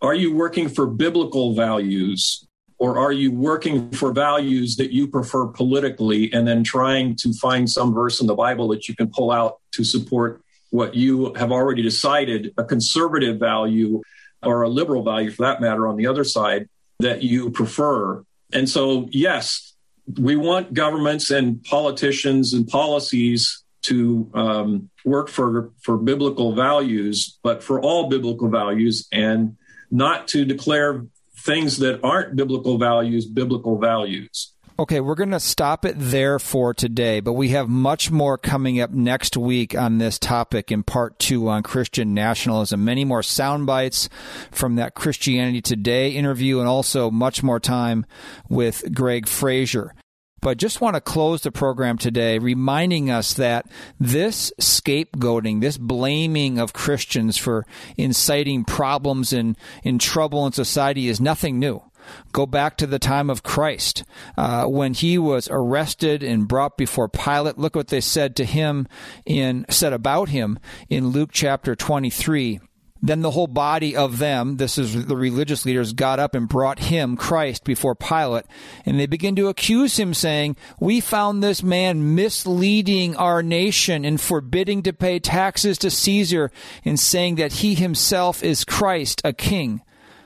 are 0.00 0.14
you 0.14 0.34
working 0.34 0.68
for 0.68 0.86
biblical 0.86 1.54
values? 1.54 2.46
or 2.82 2.98
are 2.98 3.12
you 3.12 3.30
working 3.30 3.92
for 3.92 4.10
values 4.12 4.74
that 4.74 4.92
you 4.92 5.06
prefer 5.06 5.46
politically 5.46 6.32
and 6.32 6.48
then 6.48 6.64
trying 6.64 7.14
to 7.14 7.32
find 7.34 7.70
some 7.70 7.94
verse 7.94 8.20
in 8.20 8.26
the 8.26 8.34
Bible 8.34 8.66
that 8.66 8.88
you 8.88 8.96
can 8.96 9.06
pull 9.06 9.30
out 9.30 9.60
to 9.70 9.84
support 9.84 10.42
what 10.70 10.92
you 10.92 11.32
have 11.34 11.52
already 11.52 11.80
decided 11.80 12.52
a 12.58 12.64
conservative 12.64 13.38
value 13.38 14.02
or 14.42 14.62
a 14.62 14.68
liberal 14.68 15.02
value 15.02 15.30
for 15.30 15.42
that 15.42 15.60
matter 15.60 15.86
on 15.86 15.96
the 15.96 16.06
other 16.06 16.24
side 16.24 16.68
that 17.00 17.22
you 17.22 17.50
prefer? 17.50 18.24
And 18.52 18.68
so, 18.68 19.08
yes, 19.10 19.74
we 20.18 20.36
want 20.36 20.74
governments 20.74 21.30
and 21.30 21.62
politicians 21.64 22.52
and 22.52 22.66
policies 22.66 23.62
to 23.82 24.30
um, 24.34 24.90
work 25.04 25.28
for 25.28 25.72
for 25.82 25.96
biblical 25.96 26.54
values, 26.54 27.38
but 27.42 27.62
for 27.62 27.80
all 27.80 28.08
biblical 28.08 28.48
values, 28.48 29.08
and 29.10 29.56
not 29.90 30.28
to 30.28 30.44
declare 30.44 31.04
things 31.38 31.78
that 31.78 32.00
aren't 32.04 32.36
biblical 32.36 32.78
values 32.78 33.26
biblical 33.26 33.78
values. 33.78 34.51
Okay, 34.78 35.00
we're 35.00 35.14
going 35.14 35.32
to 35.32 35.40
stop 35.40 35.84
it 35.84 35.96
there 35.98 36.38
for 36.38 36.72
today, 36.72 37.20
but 37.20 37.34
we 37.34 37.50
have 37.50 37.68
much 37.68 38.10
more 38.10 38.38
coming 38.38 38.80
up 38.80 38.90
next 38.90 39.36
week 39.36 39.76
on 39.76 39.98
this 39.98 40.18
topic 40.18 40.72
in 40.72 40.82
part 40.82 41.18
two 41.18 41.48
on 41.48 41.62
Christian 41.62 42.14
nationalism. 42.14 42.82
Many 42.82 43.04
more 43.04 43.22
sound 43.22 43.66
bites 43.66 44.08
from 44.50 44.76
that 44.76 44.94
Christianity 44.94 45.60
Today 45.60 46.12
interview, 46.12 46.58
and 46.58 46.68
also 46.68 47.10
much 47.10 47.42
more 47.42 47.60
time 47.60 48.06
with 48.48 48.94
Gregg 48.94 49.28
Frazer. 49.28 49.92
But 50.40 50.56
just 50.56 50.80
want 50.80 50.96
to 50.96 51.00
close 51.00 51.42
the 51.42 51.52
program 51.52 51.98
today 51.98 52.38
reminding 52.38 53.10
us 53.10 53.34
that 53.34 53.66
this 54.00 54.52
scapegoating, 54.58 55.60
this 55.60 55.78
blaming 55.78 56.58
of 56.58 56.72
Christians 56.72 57.36
for 57.36 57.66
inciting 57.96 58.64
problems 58.64 59.32
and 59.32 59.56
in 59.84 59.98
trouble 60.00 60.46
in 60.46 60.52
society 60.52 61.08
is 61.08 61.20
nothing 61.20 61.60
new. 61.60 61.82
Go 62.32 62.46
back 62.46 62.76
to 62.78 62.86
the 62.86 62.98
time 62.98 63.30
of 63.30 63.42
Christ 63.42 64.04
uh, 64.36 64.64
when 64.64 64.94
he 64.94 65.18
was 65.18 65.48
arrested 65.50 66.22
and 66.22 66.48
brought 66.48 66.76
before 66.76 67.08
Pilate. 67.08 67.58
Look 67.58 67.76
what 67.76 67.88
they 67.88 68.00
said 68.00 68.36
to 68.36 68.44
him 68.44 68.86
in 69.26 69.66
said 69.68 69.92
about 69.92 70.28
him 70.28 70.58
in 70.88 71.08
Luke 71.08 71.30
chapter 71.32 71.74
23. 71.74 72.60
Then 73.04 73.20
the 73.20 73.32
whole 73.32 73.48
body 73.48 73.96
of 73.96 74.18
them, 74.18 74.58
this 74.58 74.78
is 74.78 75.06
the 75.06 75.16
religious 75.16 75.66
leaders, 75.66 75.92
got 75.92 76.20
up 76.20 76.36
and 76.36 76.48
brought 76.48 76.78
him, 76.78 77.16
Christ, 77.16 77.64
before 77.64 77.96
Pilate. 77.96 78.44
And 78.86 78.98
they 78.98 79.06
began 79.06 79.34
to 79.36 79.48
accuse 79.48 79.98
him, 79.98 80.14
saying, 80.14 80.56
We 80.78 81.00
found 81.00 81.42
this 81.42 81.64
man 81.64 82.14
misleading 82.14 83.16
our 83.16 83.42
nation 83.42 84.04
and 84.04 84.20
forbidding 84.20 84.84
to 84.84 84.92
pay 84.92 85.18
taxes 85.18 85.78
to 85.78 85.90
Caesar, 85.90 86.52
and 86.84 86.98
saying 86.98 87.34
that 87.36 87.54
he 87.54 87.74
himself 87.74 88.44
is 88.44 88.64
Christ, 88.64 89.20
a 89.24 89.32
king. 89.32 89.82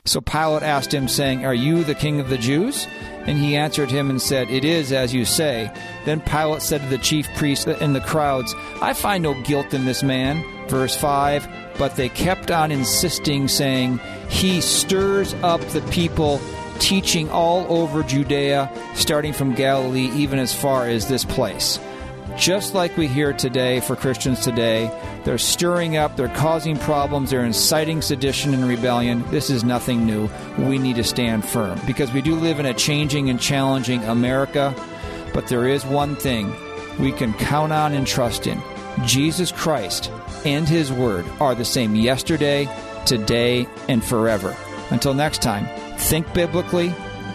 So 0.07 0.21
Pilate 0.21 0.63
asked 0.63 0.93
him, 0.93 1.07
saying, 1.07 1.45
Are 1.45 1.53
you 1.53 1.83
the 1.83 1.95
king 1.95 2.19
of 2.19 2.29
the 2.29 2.37
Jews? 2.37 2.87
And 3.25 3.37
he 3.37 3.57
answered 3.57 3.91
him 3.91 4.09
and 4.09 4.21
said, 4.21 4.49
It 4.49 4.63
is 4.63 4.93
as 4.93 5.13
you 5.13 5.25
say. 5.25 5.69
Then 6.05 6.21
Pilate 6.21 6.61
said 6.61 6.81
to 6.81 6.87
the 6.87 6.97
chief 6.97 7.27
priests 7.35 7.67
and 7.67 7.93
the 7.93 8.01
crowds, 8.01 8.55
I 8.81 8.93
find 8.93 9.21
no 9.21 9.39
guilt 9.43 9.73
in 9.73 9.83
this 9.83 10.03
man. 10.03 10.43
Verse 10.69 10.95
5 10.95 11.47
But 11.77 11.97
they 11.97 12.07
kept 12.07 12.51
on 12.51 12.71
insisting, 12.71 13.49
saying, 13.49 13.99
He 14.29 14.61
stirs 14.61 15.33
up 15.43 15.59
the 15.59 15.81
people, 15.91 16.39
teaching 16.79 17.29
all 17.29 17.65
over 17.69 18.01
Judea, 18.01 18.71
starting 18.95 19.33
from 19.33 19.55
Galilee, 19.55 20.09
even 20.13 20.39
as 20.39 20.55
far 20.55 20.87
as 20.87 21.09
this 21.09 21.25
place. 21.25 21.79
Just 22.35 22.73
like 22.73 22.95
we 22.97 23.07
hear 23.07 23.33
today 23.33 23.79
for 23.79 23.95
Christians 23.95 24.41
today, 24.41 24.91
they're 25.23 25.37
stirring 25.37 25.97
up, 25.97 26.15
they're 26.15 26.27
causing 26.29 26.77
problems, 26.77 27.29
they're 27.29 27.45
inciting 27.45 28.01
sedition 28.01 28.53
and 28.53 28.67
rebellion. 28.67 29.23
This 29.31 29.49
is 29.49 29.63
nothing 29.63 30.05
new. 30.05 30.29
We 30.57 30.77
need 30.77 30.97
to 30.97 31.03
stand 31.03 31.47
firm 31.47 31.79
because 31.87 32.11
we 32.11 32.21
do 32.21 32.35
live 32.35 32.59
in 32.59 32.65
a 32.65 32.73
changing 32.73 33.29
and 33.29 33.39
challenging 33.39 34.03
America. 34.03 34.75
But 35.33 35.47
there 35.47 35.67
is 35.67 35.85
one 35.85 36.15
thing 36.15 36.53
we 36.99 37.11
can 37.11 37.33
count 37.33 37.71
on 37.71 37.93
and 37.93 38.05
trust 38.05 38.47
in 38.47 38.61
Jesus 39.05 39.51
Christ 39.51 40.11
and 40.45 40.67
His 40.67 40.91
Word 40.91 41.25
are 41.39 41.55
the 41.55 41.65
same 41.65 41.95
yesterday, 41.95 42.67
today, 43.05 43.67
and 43.87 44.03
forever. 44.03 44.55
Until 44.89 45.13
next 45.13 45.41
time, 45.41 45.67
think 45.97 46.31
biblically, 46.33 46.93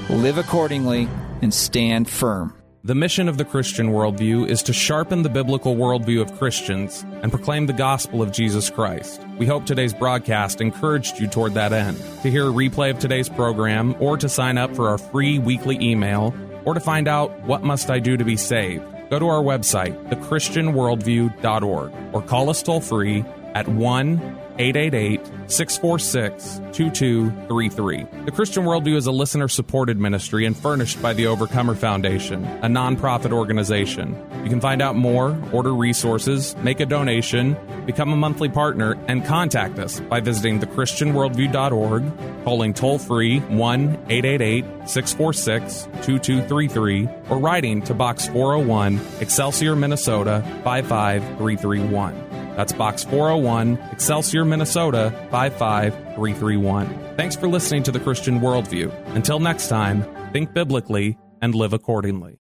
live 0.09 0.39
accordingly, 0.39 1.09
and 1.43 1.53
stand 1.53 2.09
firm. 2.09 2.62
The 2.85 2.97
mission 2.97 3.29
of 3.29 3.39
the 3.39 3.45
Christian 3.45 3.91
worldview 3.91 4.49
is 4.49 4.61
to 4.65 4.73
sharpen 4.73 5.23
the 5.23 5.29
biblical 5.29 5.77
worldview 5.77 6.21
of 6.21 6.37
Christians 6.37 7.05
and 7.23 7.31
proclaim 7.31 7.67
the 7.67 7.73
gospel 7.73 8.21
of 8.21 8.33
Jesus 8.33 8.71
Christ. 8.71 9.25
We 9.39 9.47
hope 9.47 9.67
today's 9.67 9.95
broadcast 9.95 10.61
encouraged 10.61 11.21
you 11.21 11.29
toward 11.29 11.55
that 11.55 11.73
end. 11.73 11.97
To 12.23 12.31
hear 12.31 12.49
a 12.49 12.53
replay 12.53 12.91
of 12.91 12.99
today's 12.99 13.29
program, 13.29 13.95
or 14.01 14.17
to 14.17 14.29
sign 14.29 14.59
up 14.59 14.75
for 14.75 14.89
our 14.89 14.99
free 14.99 15.39
weekly 15.39 15.79
email, 15.81 16.35
or 16.65 16.75
to 16.75 16.81
find 16.81 17.07
out 17.07 17.31
what 17.43 17.63
must 17.63 17.89
I 17.89 18.01
do 18.01 18.17
to 18.17 18.25
be 18.25 18.37
saved, 18.37 18.85
go 19.11 19.21
to 19.21 19.29
our 19.29 19.45
website, 19.45 19.95
thechristianworldview.org, 20.09 21.93
or 22.13 22.23
call 22.23 22.51
us 22.51 22.65
toll 22.65 22.81
free 22.81 23.25
at 23.55 23.69
1 23.69 24.39
888 24.59 25.21
646 25.51 26.61
2233. 26.73 28.07
The 28.25 28.31
Christian 28.31 28.65
Worldview 28.65 28.97
is 28.97 29.07
a 29.07 29.13
listener 29.13 29.49
supported 29.49 29.99
ministry 29.99 30.47
and 30.47 30.57
furnished 30.57 31.01
by 31.03 31.13
the 31.13 31.27
Overcomer 31.27 31.75
Foundation, 31.75 32.45
a 32.45 32.67
nonprofit 32.67 33.33
organization. 33.33 34.17
You 34.43 34.51
can 34.51 34.61
find 34.61 34.83
out 34.83 34.97
more, 34.97 35.39
order 35.53 35.75
resources, 35.75 36.57
make 36.59 36.81
a 36.81 36.87
donation, 36.87 37.57
become 37.87 38.13
a 38.13 38.17
monthly 38.17 38.49
partner, 38.49 38.99
and 39.09 39.25
contact 39.25 39.79
us 39.79 40.01
by 40.01 40.21
visiting 40.21 40.61
thechristianworldview.org, 40.61 42.45
calling 42.45 42.75
toll 42.75 42.99
free 42.99 43.41
1 43.41 43.89
888 44.09 44.65
646 44.89 45.85
2233, 46.05 47.09
or 47.31 47.39
writing 47.39 47.83
to 47.83 47.95
Box 47.95 48.27
401, 48.29 49.01
Excelsior, 49.21 49.77
Minnesota 49.77 50.43
55331. 50.65 52.42
That's 52.57 52.73
Box 52.73 53.05
401, 53.05 53.79
Excelsior, 53.93 54.45
Minnesota 54.45 55.11
55331. 55.31 57.17
Thanks 57.17 57.37
for 57.37 57.49
listening 57.49 57.83
to 57.85 57.93
the 57.93 58.01
Christian 58.01 58.41
Worldview. 58.41 58.93
Until 59.15 59.39
next 59.41 59.69
time, 59.69 60.05
think 60.33 60.53
biblically 60.53 61.19
and 61.41 61.55
live 61.55 61.73
accordingly. 61.73 62.39